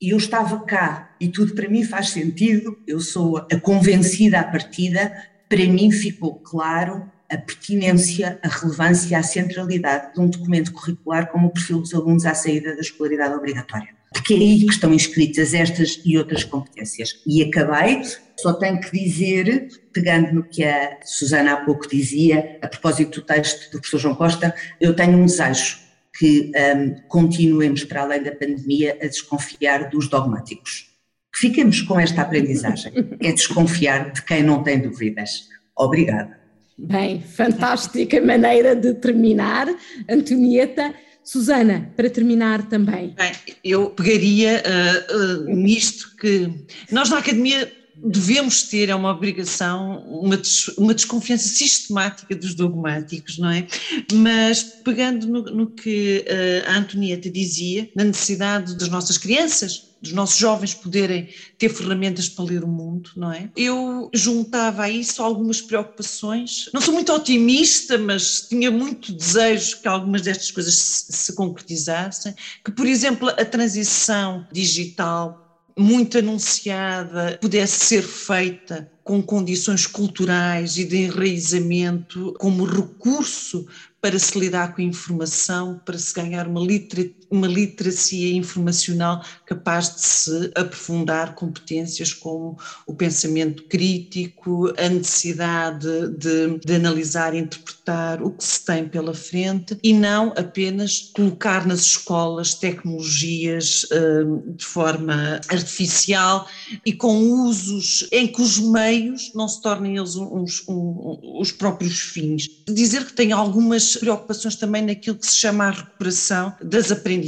e 0.00 0.10
eu 0.10 0.16
estava 0.16 0.60
cá 0.64 1.16
e 1.20 1.28
tudo 1.28 1.54
para 1.54 1.68
mim 1.68 1.82
faz 1.84 2.10
sentido, 2.10 2.78
eu 2.86 3.00
sou 3.00 3.38
a 3.38 3.60
convencida 3.60 4.40
à 4.40 4.44
partida, 4.44 5.12
para 5.48 5.64
mim 5.66 5.90
ficou 5.90 6.34
claro 6.40 7.10
a 7.30 7.36
pertinência, 7.36 8.38
a 8.42 8.48
relevância, 8.48 9.18
a 9.18 9.22
centralidade 9.22 10.14
de 10.14 10.20
um 10.20 10.28
documento 10.28 10.72
curricular 10.72 11.30
como 11.30 11.48
o 11.48 11.50
perfil 11.50 11.80
dos 11.80 11.94
alunos 11.94 12.24
à 12.24 12.34
saída 12.34 12.74
da 12.74 12.80
escolaridade 12.80 13.34
obrigatória. 13.34 13.88
Porque 14.12 14.34
é 14.34 14.36
aí 14.36 14.64
que 14.64 14.70
estão 14.70 14.94
inscritas 14.94 15.52
estas 15.52 16.00
e 16.04 16.16
outras 16.16 16.44
competências. 16.44 17.20
E 17.26 17.42
acabei, 17.42 18.02
só 18.38 18.52
tenho 18.52 18.80
que 18.80 18.92
dizer, 18.92 19.68
pegando 19.92 20.32
no 20.32 20.44
que 20.44 20.62
a 20.62 20.98
Susana 21.04 21.54
há 21.54 21.56
pouco 21.64 21.88
dizia, 21.88 22.58
a 22.62 22.68
propósito 22.68 23.20
do 23.20 23.26
texto 23.26 23.70
do 23.72 23.80
professor 23.80 23.98
João 23.98 24.14
Costa, 24.14 24.54
eu 24.80 24.94
tenho 24.94 25.18
um 25.18 25.26
desejo 25.26 25.85
que 26.18 26.50
um, 26.54 26.94
continuemos, 27.08 27.84
para 27.84 28.02
além 28.02 28.22
da 28.22 28.32
pandemia, 28.32 28.98
a 29.02 29.06
desconfiar 29.06 29.88
dos 29.90 30.08
dogmáticos. 30.08 30.90
Que 31.32 31.40
fiquemos 31.40 31.82
com 31.82 32.00
esta 32.00 32.22
aprendizagem, 32.22 32.92
é 33.20 33.32
desconfiar 33.32 34.12
de 34.12 34.22
quem 34.22 34.42
não 34.42 34.62
tem 34.62 34.80
dúvidas. 34.80 35.48
Obrigada. 35.76 36.38
Bem, 36.78 37.20
fantástica 37.22 38.20
maneira 38.20 38.74
de 38.74 38.94
terminar, 38.94 39.66
Antonieta. 40.08 40.94
Susana, 41.22 41.90
para 41.96 42.08
terminar 42.08 42.68
também. 42.68 43.12
Bem, 43.16 43.32
eu 43.64 43.90
pegaria 43.90 44.62
uh, 44.62 45.50
uh, 45.50 45.56
nisto 45.56 46.14
que 46.20 46.48
nós 46.92 47.10
na 47.10 47.18
Academia 47.18 47.68
devemos 48.04 48.62
ter, 48.64 48.88
é 48.88 48.94
uma 48.94 49.10
obrigação, 49.10 50.04
uma, 50.08 50.36
des, 50.36 50.68
uma 50.76 50.94
desconfiança 50.94 51.48
sistemática 51.48 52.34
dos 52.34 52.54
dogmáticos, 52.54 53.38
não 53.38 53.50
é? 53.50 53.66
Mas 54.12 54.62
pegando 54.84 55.26
no, 55.26 55.42
no 55.42 55.66
que 55.70 56.24
uh, 56.26 56.70
a 56.70 56.76
Antonieta 56.78 57.30
dizia, 57.30 57.88
na 57.94 58.04
necessidade 58.04 58.76
das 58.76 58.88
nossas 58.88 59.18
crianças, 59.18 59.86
dos 60.00 60.12
nossos 60.12 60.36
jovens 60.36 60.74
poderem 60.74 61.28
ter 61.58 61.68
ferramentas 61.68 62.28
para 62.28 62.44
ler 62.44 62.62
o 62.62 62.68
mundo, 62.68 63.10
não 63.16 63.32
é? 63.32 63.50
Eu 63.56 64.10
juntava 64.14 64.84
a 64.84 64.90
isso 64.90 65.22
algumas 65.22 65.60
preocupações. 65.60 66.68
Não 66.72 66.80
sou 66.80 66.92
muito 66.92 67.12
otimista, 67.12 67.96
mas 67.96 68.46
tinha 68.48 68.70
muito 68.70 69.12
desejo 69.12 69.80
que 69.80 69.88
algumas 69.88 70.22
destas 70.22 70.50
coisas 70.50 70.74
se, 70.74 71.12
se 71.12 71.34
concretizassem. 71.34 72.34
Que, 72.64 72.70
por 72.70 72.86
exemplo, 72.86 73.28
a 73.28 73.44
transição 73.44 74.46
digital 74.52 75.45
muito 75.78 76.18
anunciada 76.18 77.36
pudesse 77.40 77.84
ser 77.86 78.02
feita 78.02 78.88
com 79.04 79.22
condições 79.22 79.86
culturais 79.86 80.76
e 80.76 80.84
de 80.84 80.96
enraizamento 80.96 82.32
como 82.38 82.64
recurso 82.64 83.64
para 84.00 84.18
se 84.18 84.38
lidar 84.38 84.74
com 84.74 84.80
a 84.80 84.84
informação, 84.84 85.80
para 85.84 85.98
se 85.98 86.12
ganhar 86.14 86.48
uma, 86.48 86.60
litera, 86.60 87.08
uma 87.36 87.46
literacia 87.46 88.34
informacional 88.34 89.22
capaz 89.44 89.94
de 89.94 90.00
se 90.00 90.52
aprofundar 90.54 91.34
competências 91.34 92.12
como 92.12 92.58
o 92.86 92.94
pensamento 92.94 93.64
crítico, 93.64 94.72
a 94.78 94.88
necessidade 94.88 95.86
de, 96.16 96.58
de 96.64 96.74
analisar 96.74 97.34
e 97.34 97.38
interpretar 97.38 98.22
o 98.22 98.30
que 98.30 98.42
se 98.44 98.64
tem 98.64 98.88
pela 98.88 99.14
frente 99.14 99.78
e 99.82 99.92
não 99.92 100.32
apenas 100.36 101.10
colocar 101.14 101.66
nas 101.66 101.80
escolas 101.80 102.54
tecnologias 102.54 103.86
hum, 103.92 104.54
de 104.56 104.64
forma 104.64 105.40
artificial 105.48 106.48
e 106.84 106.92
com 106.92 107.16
usos 107.18 108.08
em 108.10 108.26
que 108.26 108.40
os 108.42 108.58
meios 108.58 109.32
não 109.34 109.48
se 109.48 109.60
tornem 109.60 109.96
eles 109.96 110.16
uns, 110.16 110.64
uns, 110.66 111.04
os 111.40 111.52
próprios 111.52 111.98
fins. 112.00 112.48
Dizer 112.66 113.04
que 113.04 113.12
tem 113.12 113.32
algumas 113.32 113.96
preocupações 113.96 114.56
também 114.56 114.82
naquilo 114.82 115.16
que 115.16 115.26
se 115.26 115.36
chama 115.36 115.66
a 115.66 115.70
recuperação 115.70 116.54
das 116.62 116.90
aprendizagens. 116.90 117.25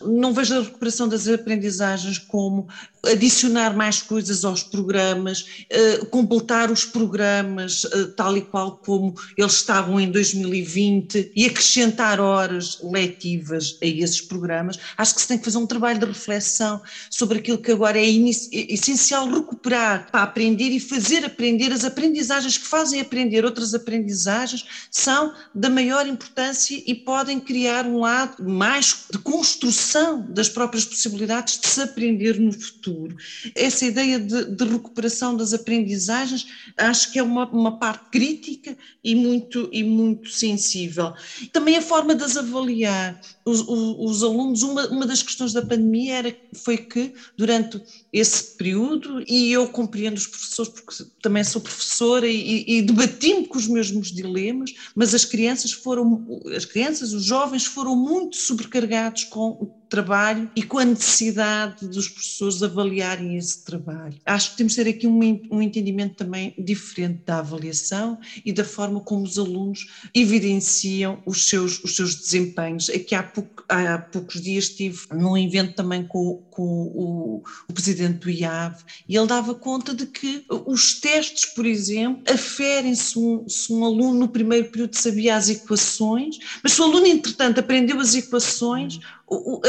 Não 0.00 0.32
vejo 0.32 0.56
a 0.56 0.62
recuperação 0.62 1.08
das 1.08 1.26
aprendizagens 1.28 2.18
como 2.18 2.68
adicionar 3.06 3.76
mais 3.76 4.02
coisas 4.02 4.44
aos 4.44 4.62
programas, 4.62 5.64
uh, 5.72 6.06
completar 6.06 6.70
os 6.70 6.84
programas 6.84 7.84
uh, 7.84 8.08
tal 8.16 8.36
e 8.36 8.42
qual 8.42 8.76
como 8.78 9.14
eles 9.36 9.54
estavam 9.54 10.00
em 10.00 10.10
2020 10.10 11.32
e 11.34 11.46
acrescentar 11.46 12.20
horas 12.20 12.78
letivas 12.82 13.78
a 13.82 13.86
esses 13.86 14.20
programas. 14.20 14.78
Acho 14.96 15.14
que 15.14 15.20
se 15.20 15.28
tem 15.28 15.38
que 15.38 15.44
fazer 15.44 15.58
um 15.58 15.66
trabalho 15.66 15.98
de 15.98 16.06
reflexão 16.06 16.80
sobre 17.10 17.38
aquilo 17.38 17.58
que 17.58 17.72
agora 17.72 17.98
é, 17.98 18.04
é 18.04 18.72
essencial 18.72 19.28
recuperar 19.28 20.10
para 20.10 20.22
aprender 20.22 20.70
e 20.70 20.80
fazer 20.80 21.24
aprender 21.24 21.72
as 21.72 21.84
aprendizagens 21.84 22.58
que 22.58 22.66
fazem 22.66 23.00
aprender 23.00 23.44
outras 23.44 23.74
aprendizagens 23.74 24.64
são 24.90 25.32
da 25.54 25.70
maior 25.70 26.06
importância 26.06 26.82
e 26.86 26.94
podem 26.94 27.38
criar 27.40 27.86
um 27.86 28.00
lado 28.00 28.42
mais 28.48 28.92
de 29.10 29.18
construção 29.18 30.26
das 30.30 30.48
próprias 30.48 30.84
possibilidades 30.84 31.58
de 31.58 31.68
se 31.68 31.80
aprender 31.80 32.38
no 32.38 32.52
futuro. 32.52 33.16
Essa 33.54 33.86
ideia 33.86 34.18
de, 34.18 34.44
de 34.44 34.64
recuperação 34.64 35.36
das 35.36 35.54
aprendizagens 35.54 36.46
acho 36.76 37.12
que 37.12 37.18
é 37.18 37.22
uma, 37.22 37.48
uma 37.48 37.78
parte 37.78 38.10
crítica 38.10 38.76
e 39.02 39.14
muito, 39.14 39.68
e 39.72 39.82
muito 39.82 40.30
sensível. 40.30 41.12
Também 41.52 41.76
a 41.76 41.82
forma 41.82 42.14
de 42.14 42.24
as 42.24 42.36
avaliar. 42.36 43.20
Os, 43.44 43.60
os, 43.60 43.96
os 43.98 44.22
alunos, 44.22 44.62
uma, 44.62 44.86
uma 44.88 45.06
das 45.06 45.22
questões 45.22 45.54
da 45.54 45.62
pandemia 45.62 46.16
era, 46.16 46.36
foi 46.52 46.76
que 46.76 47.14
durante 47.36 47.80
esse 48.12 48.56
período, 48.56 49.24
e 49.26 49.50
eu 49.50 49.68
compreendo 49.68 50.16
os 50.16 50.26
professores 50.26 50.72
porque 50.72 51.04
também 51.22 51.42
sou 51.44 51.60
professora 51.60 52.26
e, 52.26 52.64
e, 52.66 52.82
debati-me 52.82 53.46
com 53.46 53.56
os 53.56 53.66
mesmos 53.66 54.12
dilemas, 54.12 54.74
mas 54.94 55.14
as 55.14 55.24
crianças 55.24 55.72
foram, 55.72 56.26
as 56.54 56.64
crianças, 56.64 57.12
os 57.12 57.24
jovens 57.24 57.64
foram 57.64 57.96
muito 57.96 58.36
sobrecarregados 58.36 58.87
com 59.24 59.50
o 59.60 59.66
trabalho 59.88 60.50
e 60.54 60.62
com 60.62 60.78
a 60.78 60.84
necessidade 60.84 61.88
dos 61.88 62.08
professores 62.08 62.62
avaliarem 62.62 63.36
esse 63.36 63.64
trabalho. 63.64 64.14
Acho 64.24 64.50
que 64.50 64.56
temos 64.58 64.74
de 64.74 64.84
ter 64.84 64.90
aqui 64.90 65.06
um, 65.06 65.18
um 65.50 65.62
entendimento 65.62 66.16
também 66.16 66.54
diferente 66.58 67.22
da 67.24 67.38
avaliação 67.38 68.18
e 68.44 68.52
da 68.52 68.64
forma 68.64 69.00
como 69.00 69.22
os 69.22 69.38
alunos 69.38 69.86
evidenciam 70.14 71.22
os 71.26 71.48
seus, 71.48 71.82
os 71.82 71.96
seus 71.96 72.14
desempenhos. 72.14 72.90
Aqui 72.90 73.14
há, 73.14 73.22
pouco, 73.22 73.64
há 73.68 73.98
poucos 73.98 74.40
dias 74.40 74.64
estive 74.64 74.98
num 75.12 75.36
evento 75.36 75.74
também 75.74 76.06
com, 76.06 76.42
com 76.50 76.62
o, 76.62 77.42
o 77.68 77.72
presidente 77.72 78.18
do 78.18 78.30
IAV 78.30 78.76
e 79.08 79.16
ele 79.16 79.26
dava 79.26 79.54
conta 79.54 79.94
de 79.94 80.06
que 80.06 80.44
os 80.48 81.00
testes, 81.00 81.46
por 81.46 81.66
exemplo, 81.66 82.22
aferem 82.32 82.94
se 82.94 83.18
um, 83.18 83.48
se 83.48 83.72
um 83.72 83.84
aluno 83.84 84.14
no 84.14 84.28
primeiro 84.28 84.70
período 84.70 84.94
sabia 84.94 85.36
as 85.36 85.48
equações, 85.48 86.38
mas 86.62 86.72
se 86.72 86.80
o 86.80 86.84
aluno, 86.84 87.06
entretanto, 87.06 87.60
aprendeu 87.60 88.00
as 88.00 88.14
equações, 88.14 89.00
o, 89.30 89.60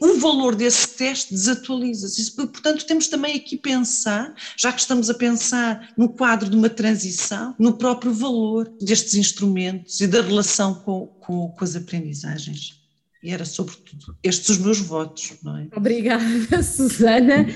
o, 0.00 0.18
valor 0.18 0.54
desse 0.54 0.88
teste 0.88 1.32
desatualiza-se. 1.32 2.30
Portanto, 2.32 2.86
temos 2.86 3.08
também 3.08 3.36
aqui 3.36 3.56
pensar, 3.56 4.34
já 4.56 4.72
que 4.72 4.80
estamos 4.80 5.10
a 5.10 5.14
pensar 5.14 5.92
no 5.96 6.08
quadro 6.08 6.48
de 6.48 6.56
uma 6.56 6.70
transição, 6.70 7.54
no 7.58 7.72
próprio 7.74 8.12
valor 8.12 8.72
destes 8.80 9.14
instrumentos 9.14 10.00
e 10.00 10.06
da 10.06 10.22
relação 10.22 10.74
com, 10.74 11.06
com, 11.20 11.48
com 11.48 11.64
as 11.64 11.74
aprendizagens. 11.74 12.80
E 13.22 13.30
era 13.30 13.44
sobretudo 13.44 14.16
estes 14.22 14.48
os 14.48 14.58
meus 14.58 14.80
votos, 14.80 15.34
não 15.44 15.56
é? 15.56 15.68
Obrigada, 15.76 16.62
Susana. 16.62 17.46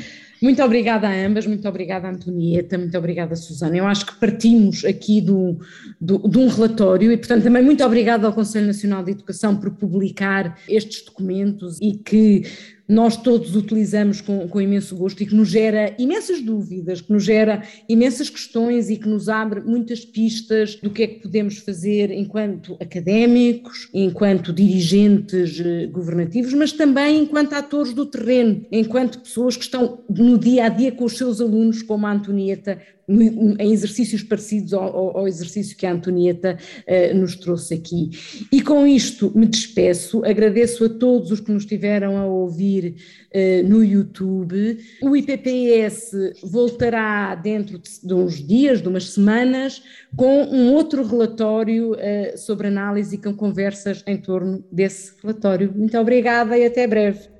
Muito 0.47 0.63
obrigada 0.63 1.09
a 1.09 1.27
ambas, 1.27 1.45
muito 1.45 1.69
obrigada 1.69 2.09
Antonieta, 2.09 2.79
muito 2.79 2.97
obrigada 2.97 3.35
Susana. 3.35 3.77
Eu 3.77 3.85
acho 3.85 4.07
que 4.07 4.15
partimos 4.15 4.85
aqui 4.85 5.21
do, 5.21 5.59
do, 6.01 6.19
de 6.19 6.39
um 6.39 6.47
relatório 6.47 7.11
e, 7.11 7.17
portanto, 7.17 7.43
também 7.43 7.65
muito 7.65 7.83
obrigada 7.83 8.29
ao 8.29 8.33
Conselho 8.33 8.69
Nacional 8.69 9.03
de 9.03 9.11
Educação 9.11 9.57
por 9.57 9.73
publicar 9.73 10.57
estes 10.69 11.05
documentos 11.05 11.81
e 11.83 11.95
que 11.99 12.45
nós 12.89 13.17
todos 13.17 13.57
utilizamos 13.57 14.21
com, 14.21 14.47
com, 14.49 14.61
imenso 14.61 14.97
gosto 14.97 15.23
e 15.23 15.27
que 15.27 15.35
nos 15.35 15.49
gera 15.49 15.95
imensas 15.99 16.41
dúvidas, 16.41 17.01
que 17.01 17.13
nos 17.13 17.25
gera 17.25 17.63
imensas 17.89 18.31
questões 18.31 18.89
e 18.89 18.97
que 18.97 19.09
nos 19.09 19.29
abre 19.29 19.61
muitas 19.61 20.05
pistas 20.05 20.77
do 20.77 20.91
que 20.91 21.03
é 21.03 21.07
que 21.07 21.23
podemos 21.23 21.59
fazer 21.59 22.11
enquanto 22.13 22.77
académicos, 22.81 23.89
enquanto 23.93 24.53
dirigentes 24.53 25.61
eh, 25.61 25.87
governativos, 25.87 26.55
mas 26.55 26.73
também 26.73 27.23
enquanto 27.23 27.55
atores 27.55 27.93
do 27.93 28.07
terreno, 28.07 28.65
enquanto 28.71 29.21
pessoas 29.21 29.57
que 29.57 29.65
estão 29.65 30.05
no 30.09 30.39
dia 30.39 30.67
a 30.67 30.69
dia 30.69 30.93
com 30.93 31.05
os 31.05 31.17
seus 31.17 31.41
alunos, 31.41 31.83
como 31.83 32.07
a 32.07 32.13
Antonieta 32.13 32.79
em 33.09 33.73
exercícios 33.73 34.23
parecidos 34.23 34.75
ao, 34.75 35.17
ao, 35.17 35.29
exercício 35.29 35.77
que 35.77 35.87
a 35.87 35.93
Antonieta 35.93 36.59
uh, 36.87 37.17
nos 37.17 37.37
trouxe 37.37 37.75
aqui. 37.75 38.11
E 38.51 38.61
com 38.61 38.87
isto 38.87 39.31
me 39.35 39.47
despeço, 39.47 40.25
agradeço 40.25 40.85
a 40.85 40.89
todos 40.89 41.31
os 41.31 41.41
que 41.41 41.53
nos 41.53 41.65
tiveram 41.65 42.17
a 42.17 42.27
ouvir 42.27 42.97
uh, 43.33 43.69
no 43.69 43.85
YouTube. 43.85 44.79
O 45.03 45.17
IPPS 45.17 46.13
voltará 46.43 47.35
dentro 47.37 47.79
de, 47.79 47.91
de, 48.03 48.15
uns 48.15 48.45
dias, 48.45 48.83
de 48.83 48.89
umas 48.89 49.11
semanas, 49.11 49.83
com 50.17 50.43
um 50.45 50.73
outro 50.73 51.07
relatório 51.07 51.93
uh, 51.93 52.37
sobre 52.37 52.67
análise 52.67 53.15
e 53.15 53.19
com 53.19 53.33
conversas 53.33 54.03
em 54.07 54.17
torno 54.17 54.65
desse 54.73 55.13
relatório. 55.23 55.73
Muito 55.75 55.97
obrigada 55.97 56.59
e 56.59 56.67
até 56.67 56.87
breve. 56.87 57.36